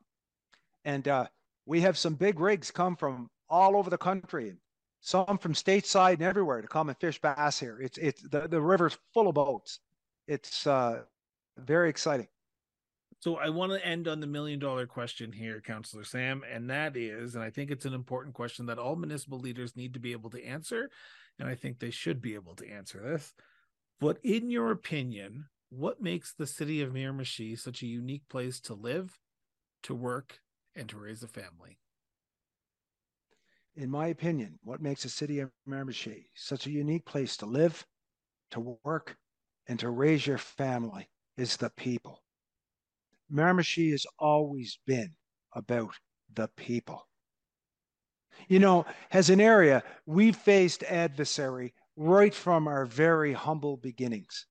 and 0.84 1.06
uh, 1.06 1.26
we 1.66 1.80
have 1.82 1.98
some 1.98 2.14
big 2.14 2.40
rigs 2.40 2.70
come 2.70 2.96
from 2.96 3.28
all 3.50 3.76
over 3.76 3.90
the 3.90 3.98
country 3.98 4.54
some 5.02 5.36
from 5.36 5.52
stateside 5.52 6.14
and 6.14 6.22
everywhere 6.22 6.62
to 6.62 6.68
come 6.68 6.88
and 6.88 6.96
fish 6.98 7.20
bass 7.20 7.58
here. 7.58 7.78
It's 7.80 7.98
it's 7.98 8.22
the, 8.22 8.48
the 8.48 8.60
river's 8.60 8.96
full 9.12 9.28
of 9.28 9.34
boats. 9.34 9.80
It's 10.28 10.66
uh, 10.66 11.02
very 11.58 11.90
exciting. 11.90 12.28
So 13.18 13.36
I 13.36 13.50
want 13.50 13.72
to 13.72 13.86
end 13.86 14.08
on 14.08 14.20
the 14.20 14.26
million 14.26 14.58
dollar 14.58 14.86
question 14.86 15.32
here, 15.32 15.60
Councillor 15.60 16.04
Sam, 16.04 16.42
and 16.50 16.70
that 16.70 16.96
is, 16.96 17.34
and 17.34 17.44
I 17.44 17.50
think 17.50 17.70
it's 17.70 17.84
an 17.84 17.94
important 17.94 18.34
question 18.34 18.66
that 18.66 18.78
all 18.78 18.96
municipal 18.96 19.38
leaders 19.38 19.76
need 19.76 19.94
to 19.94 20.00
be 20.00 20.12
able 20.12 20.30
to 20.30 20.44
answer, 20.44 20.90
and 21.38 21.48
I 21.48 21.54
think 21.54 21.78
they 21.78 21.90
should 21.90 22.22
be 22.22 22.34
able 22.34 22.54
to 22.56 22.68
answer 22.68 23.00
this. 23.00 23.34
But 24.00 24.18
in 24.24 24.50
your 24.50 24.70
opinion, 24.70 25.46
what 25.70 26.00
makes 26.00 26.32
the 26.32 26.46
city 26.46 26.80
of 26.80 26.92
Miramichi 26.92 27.58
such 27.58 27.82
a 27.82 27.86
unique 27.86 28.28
place 28.28 28.60
to 28.60 28.74
live, 28.74 29.18
to 29.84 29.94
work, 29.94 30.40
and 30.74 30.88
to 30.88 30.98
raise 30.98 31.22
a 31.22 31.28
family? 31.28 31.78
In 33.76 33.90
my 33.90 34.08
opinion, 34.08 34.58
what 34.62 34.82
makes 34.82 35.02
the 35.02 35.08
city 35.08 35.40
of 35.40 35.50
Miramichi 35.68 36.26
such 36.34 36.66
a 36.66 36.70
unique 36.70 37.06
place 37.06 37.36
to 37.38 37.46
live, 37.46 37.86
to 38.50 38.76
work, 38.84 39.16
and 39.66 39.78
to 39.78 39.90
raise 39.90 40.26
your 40.26 40.38
family 40.38 41.08
is 41.36 41.56
the 41.56 41.70
people. 41.70 42.22
Miramichi 43.32 43.90
has 43.92 44.04
always 44.18 44.78
been 44.86 45.14
about 45.54 45.94
the 46.34 46.48
people. 46.56 47.08
You 48.48 48.58
know, 48.58 48.84
as 49.10 49.30
an 49.30 49.40
area, 49.40 49.82
we 50.06 50.32
faced 50.32 50.82
adversary 50.84 51.74
right 51.96 52.34
from 52.34 52.66
our 52.66 52.84
very 52.84 53.32
humble 53.32 53.76
beginnings. 53.76 54.46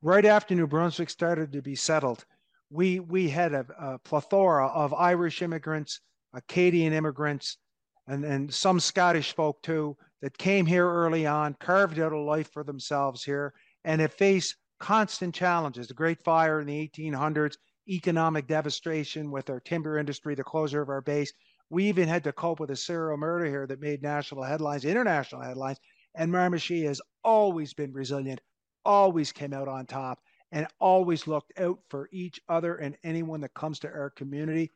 Right 0.00 0.24
after 0.24 0.54
New 0.54 0.66
Brunswick 0.66 1.10
started 1.10 1.52
to 1.52 1.62
be 1.62 1.74
settled, 1.74 2.24
we, 2.70 3.00
we 3.00 3.28
had 3.28 3.52
a, 3.52 3.66
a 3.78 3.98
plethora 3.98 4.66
of 4.68 4.94
Irish 4.94 5.42
immigrants, 5.42 6.00
Acadian 6.32 6.92
immigrants, 6.92 7.58
and, 8.06 8.24
and 8.24 8.52
some 8.52 8.80
Scottish 8.80 9.34
folk 9.34 9.62
too 9.62 9.96
that 10.20 10.38
came 10.38 10.66
here 10.66 10.88
early 10.88 11.26
on, 11.26 11.54
carved 11.60 11.98
out 11.98 12.12
a 12.12 12.18
life 12.18 12.50
for 12.52 12.64
themselves 12.64 13.24
here, 13.24 13.52
and 13.84 14.00
have 14.00 14.12
faced 14.12 14.56
constant 14.78 15.34
challenges. 15.34 15.88
The 15.88 15.94
Great 15.94 16.22
Fire 16.22 16.60
in 16.60 16.66
the 16.66 16.90
1800s, 16.96 17.56
economic 17.88 18.46
devastation 18.46 19.30
with 19.30 19.50
our 19.50 19.60
timber 19.60 19.98
industry, 19.98 20.34
the 20.34 20.44
closure 20.44 20.82
of 20.82 20.88
our 20.88 21.00
base. 21.00 21.32
We 21.70 21.84
even 21.84 22.08
had 22.08 22.24
to 22.24 22.32
cope 22.32 22.60
with 22.60 22.70
a 22.70 22.76
serial 22.76 23.16
murder 23.16 23.46
here 23.46 23.66
that 23.66 23.80
made 23.80 24.02
national 24.02 24.44
headlines, 24.44 24.84
international 24.84 25.42
headlines. 25.42 25.78
And 26.14 26.30
Miramichi 26.30 26.84
has 26.84 27.00
always 27.24 27.72
been 27.72 27.92
resilient, 27.92 28.40
always 28.84 29.32
came 29.32 29.52
out 29.52 29.68
on 29.68 29.86
top, 29.86 30.20
and 30.52 30.66
always 30.80 31.26
looked 31.26 31.58
out 31.58 31.78
for 31.88 32.08
each 32.12 32.40
other 32.48 32.76
and 32.76 32.96
anyone 33.02 33.40
that 33.40 33.54
comes 33.54 33.78
to 33.80 33.88
our 33.88 34.10
community. 34.10 34.70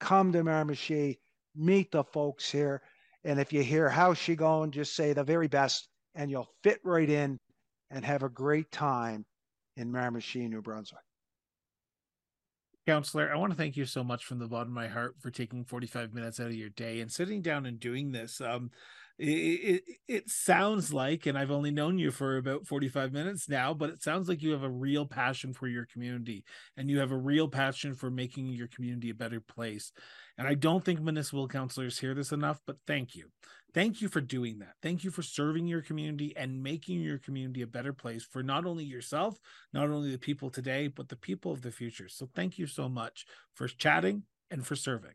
Come 0.00 0.32
to 0.32 0.44
Miramichi, 0.44 1.18
meet 1.54 1.90
the 1.90 2.04
folks 2.04 2.50
here. 2.50 2.82
And 3.24 3.40
if 3.40 3.52
you 3.52 3.62
hear 3.62 3.88
how's 3.88 4.18
she 4.18 4.36
going, 4.36 4.70
just 4.70 4.94
say 4.94 5.12
the 5.12 5.24
very 5.24 5.48
best, 5.48 5.88
and 6.14 6.30
you'll 6.30 6.50
fit 6.62 6.80
right 6.84 7.08
in 7.08 7.38
and 7.90 8.04
have 8.04 8.22
a 8.22 8.28
great 8.28 8.70
time 8.70 9.24
in 9.76 9.90
Miramichi, 9.90 10.48
New 10.48 10.62
Brunswick. 10.62 11.00
Counselor, 12.86 13.32
I 13.32 13.36
want 13.36 13.50
to 13.50 13.56
thank 13.56 13.76
you 13.76 13.86
so 13.86 14.04
much 14.04 14.26
from 14.26 14.38
the 14.38 14.46
bottom 14.46 14.68
of 14.68 14.74
my 14.74 14.88
heart 14.88 15.14
for 15.18 15.30
taking 15.30 15.64
45 15.64 16.12
minutes 16.12 16.38
out 16.38 16.48
of 16.48 16.54
your 16.54 16.68
day 16.68 17.00
and 17.00 17.10
sitting 17.10 17.40
down 17.40 17.64
and 17.64 17.80
doing 17.80 18.12
this. 18.12 18.42
Um, 18.42 18.70
it, 19.18 19.82
it, 20.08 20.30
sounds 20.30 20.92
like, 20.92 21.26
and 21.26 21.38
I've 21.38 21.52
only 21.52 21.70
known 21.70 21.98
you 21.98 22.10
for 22.10 22.36
about 22.36 22.66
45 22.66 23.12
minutes 23.12 23.48
now, 23.48 23.72
but 23.72 23.90
it 23.90 24.02
sounds 24.02 24.28
like 24.28 24.42
you 24.42 24.50
have 24.50 24.64
a 24.64 24.70
real 24.70 25.06
passion 25.06 25.52
for 25.52 25.68
your 25.68 25.86
community 25.86 26.44
and 26.76 26.90
you 26.90 26.98
have 26.98 27.12
a 27.12 27.16
real 27.16 27.48
passion 27.48 27.94
for 27.94 28.10
making 28.10 28.48
your 28.48 28.66
community 28.66 29.10
a 29.10 29.14
better 29.14 29.40
place. 29.40 29.92
And 30.36 30.48
I 30.48 30.54
don't 30.54 30.84
think 30.84 31.00
municipal 31.00 31.46
councilors 31.46 31.98
hear 31.98 32.14
this 32.14 32.32
enough, 32.32 32.60
but 32.66 32.78
thank 32.86 33.14
you. 33.14 33.30
Thank 33.72 34.00
you 34.00 34.08
for 34.08 34.20
doing 34.20 34.58
that. 34.60 34.74
Thank 34.82 35.04
you 35.04 35.10
for 35.10 35.22
serving 35.22 35.66
your 35.66 35.82
community 35.82 36.32
and 36.36 36.62
making 36.62 37.00
your 37.00 37.18
community 37.18 37.62
a 37.62 37.66
better 37.66 37.92
place 37.92 38.24
for 38.24 38.42
not 38.42 38.66
only 38.66 38.84
yourself, 38.84 39.36
not 39.72 39.90
only 39.90 40.10
the 40.10 40.18
people 40.18 40.50
today, 40.50 40.88
but 40.88 41.08
the 41.08 41.16
people 41.16 41.52
of 41.52 41.62
the 41.62 41.72
future. 41.72 42.08
So 42.08 42.28
thank 42.34 42.58
you 42.58 42.66
so 42.66 42.88
much 42.88 43.26
for 43.54 43.66
chatting 43.68 44.24
and 44.50 44.64
for 44.64 44.76
serving. 44.76 45.14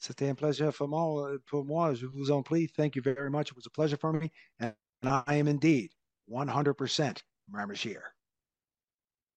C'était 0.00 0.30
un 0.30 0.34
plaisir 0.34 0.72
for 0.74 0.88
moi, 0.88 1.30
euh, 1.30 1.38
pour 1.46 1.64
moi. 1.64 1.94
Je 1.94 2.06
vous 2.06 2.30
en 2.30 2.42
prie. 2.42 2.68
Thank 2.68 2.96
you 2.96 3.02
very 3.02 3.30
much. 3.30 3.50
It 3.50 3.56
was 3.56 3.66
a 3.66 3.70
pleasure 3.70 3.98
for 3.98 4.12
me. 4.12 4.30
And 4.58 4.74
I 5.02 5.34
am 5.34 5.46
indeed 5.46 5.92
100% 6.30 7.22
Miramichier. 7.52 8.02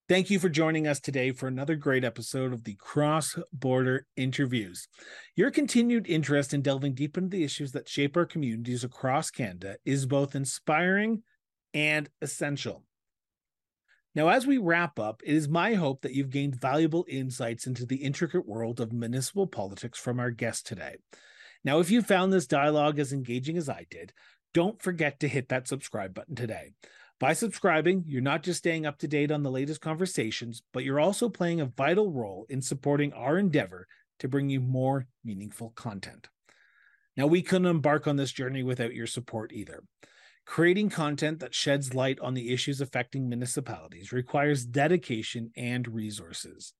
Thank 0.09 0.29
you 0.29 0.37
for 0.37 0.49
joining 0.49 0.85
us 0.85 0.99
today 0.99 1.31
for 1.31 1.47
another 1.47 1.75
great 1.75 2.03
episode 2.03 2.53
of 2.53 2.65
the 2.65 2.75
Cross 2.75 3.37
Border 3.53 4.05
Interviews. 4.17 4.87
Your 5.35 5.49
continued 5.49 6.07
interest 6.07 6.53
in 6.53 6.61
delving 6.61 6.93
deep 6.93 7.17
into 7.17 7.29
the 7.29 7.43
issues 7.43 7.71
that 7.71 7.87
shape 7.87 8.17
our 8.17 8.25
communities 8.25 8.83
across 8.83 9.31
Canada 9.31 9.77
is 9.85 10.05
both 10.05 10.35
inspiring 10.35 11.23
and 11.73 12.09
essential. 12.21 12.83
Now, 14.15 14.27
as 14.27 14.45
we 14.45 14.59
wrap 14.59 14.99
up, 14.99 15.21
it 15.25 15.33
is 15.33 15.49
my 15.49 15.73
hope 15.73 16.01
that 16.01 16.13
you've 16.13 16.29
gained 16.29 16.59
valuable 16.59 17.05
insights 17.07 17.65
into 17.65 17.85
the 17.85 17.97
intricate 17.97 18.47
world 18.47 18.79
of 18.79 18.93
municipal 18.93 19.47
politics 19.47 19.97
from 19.97 20.19
our 20.19 20.29
guest 20.29 20.67
today. 20.67 20.97
Now, 21.63 21.79
if 21.79 21.89
you 21.89 22.01
found 22.01 22.31
this 22.31 22.45
dialogue 22.45 22.99
as 22.99 23.11
engaging 23.11 23.57
as 23.57 23.69
I 23.69 23.87
did, 23.89 24.13
don't 24.53 24.81
forget 24.81 25.19
to 25.21 25.27
hit 25.27 25.49
that 25.49 25.67
subscribe 25.67 26.13
button 26.13 26.35
today. 26.35 26.73
By 27.19 27.33
subscribing, 27.33 28.03
you're 28.05 28.21
not 28.21 28.43
just 28.43 28.59
staying 28.59 28.85
up 28.85 28.99
to 28.99 29.07
date 29.07 29.31
on 29.31 29.41
the 29.41 29.51
latest 29.51 29.81
conversations, 29.81 30.61
but 30.73 30.83
you're 30.83 30.99
also 30.99 31.29
playing 31.29 31.61
a 31.61 31.65
vital 31.65 32.11
role 32.11 32.45
in 32.49 32.61
supporting 32.61 33.13
our 33.13 33.37
endeavor 33.37 33.87
to 34.19 34.27
bring 34.27 34.49
you 34.49 34.59
more 34.59 35.07
meaningful 35.23 35.71
content. 35.71 36.27
Now, 37.17 37.25
we 37.25 37.41
couldn't 37.41 37.67
embark 37.67 38.07
on 38.07 38.17
this 38.17 38.31
journey 38.31 38.61
without 38.61 38.93
your 38.93 39.07
support 39.07 39.51
either. 39.53 39.83
Creating 40.45 40.89
content 40.89 41.39
that 41.39 41.55
sheds 41.55 41.93
light 41.93 42.19
on 42.19 42.33
the 42.33 42.51
issues 42.51 42.81
affecting 42.81 43.29
municipalities 43.29 44.11
requires 44.11 44.65
dedication 44.65 45.51
and 45.55 45.87
resources. 45.87 46.73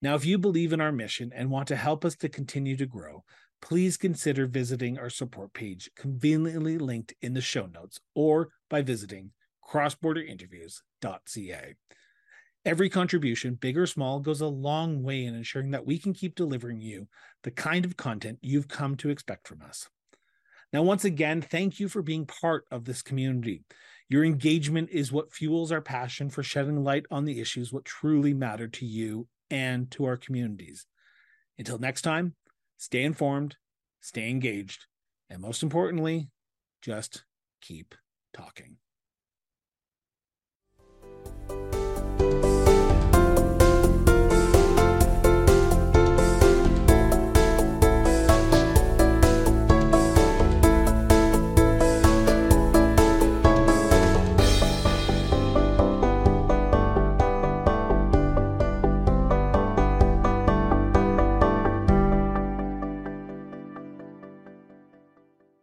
Now, 0.00 0.14
if 0.14 0.24
you 0.24 0.38
believe 0.38 0.72
in 0.72 0.80
our 0.80 0.92
mission 0.92 1.32
and 1.34 1.50
want 1.50 1.68
to 1.68 1.76
help 1.76 2.04
us 2.04 2.14
to 2.16 2.28
continue 2.28 2.76
to 2.76 2.86
grow, 2.86 3.24
please 3.60 3.96
consider 3.96 4.46
visiting 4.46 4.98
our 4.98 5.10
support 5.10 5.52
page, 5.52 5.90
conveniently 5.96 6.78
linked 6.78 7.14
in 7.20 7.34
the 7.34 7.40
show 7.40 7.66
notes, 7.66 7.98
or 8.14 8.50
by 8.70 8.82
visiting 8.82 9.32
crossborderinterviews.ca. 9.68 11.74
Every 12.64 12.88
contribution, 12.88 13.54
big 13.54 13.78
or 13.78 13.86
small, 13.86 14.20
goes 14.20 14.40
a 14.40 14.46
long 14.46 15.02
way 15.02 15.24
in 15.24 15.34
ensuring 15.34 15.70
that 15.72 15.86
we 15.86 15.98
can 15.98 16.12
keep 16.12 16.34
delivering 16.34 16.80
you 16.80 17.08
the 17.42 17.50
kind 17.50 17.84
of 17.84 17.96
content 17.96 18.38
you've 18.40 18.68
come 18.68 18.96
to 18.96 19.10
expect 19.10 19.48
from 19.48 19.62
us. 19.62 19.88
Now, 20.72 20.82
once 20.82 21.04
again, 21.04 21.40
thank 21.40 21.80
you 21.80 21.88
for 21.88 22.02
being 22.02 22.26
part 22.26 22.64
of 22.70 22.84
this 22.84 23.00
community. 23.00 23.62
Your 24.08 24.24
engagement 24.24 24.90
is 24.90 25.12
what 25.12 25.32
fuels 25.32 25.72
our 25.72 25.80
passion 25.80 26.30
for 26.30 26.42
shedding 26.42 26.84
light 26.84 27.06
on 27.10 27.24
the 27.24 27.40
issues 27.40 27.72
what 27.72 27.84
truly 27.84 28.34
matter 28.34 28.68
to 28.68 28.86
you 28.86 29.26
and 29.50 29.90
to 29.92 30.04
our 30.04 30.16
communities. 30.16 30.86
Until 31.58 31.78
next 31.78 32.02
time, 32.02 32.34
stay 32.76 33.02
informed, 33.04 33.56
stay 34.00 34.30
engaged, 34.30 34.86
and 35.30 35.40
most 35.40 35.62
importantly, 35.62 36.28
just 36.82 37.24
keep 37.60 37.94
talking. 38.32 38.76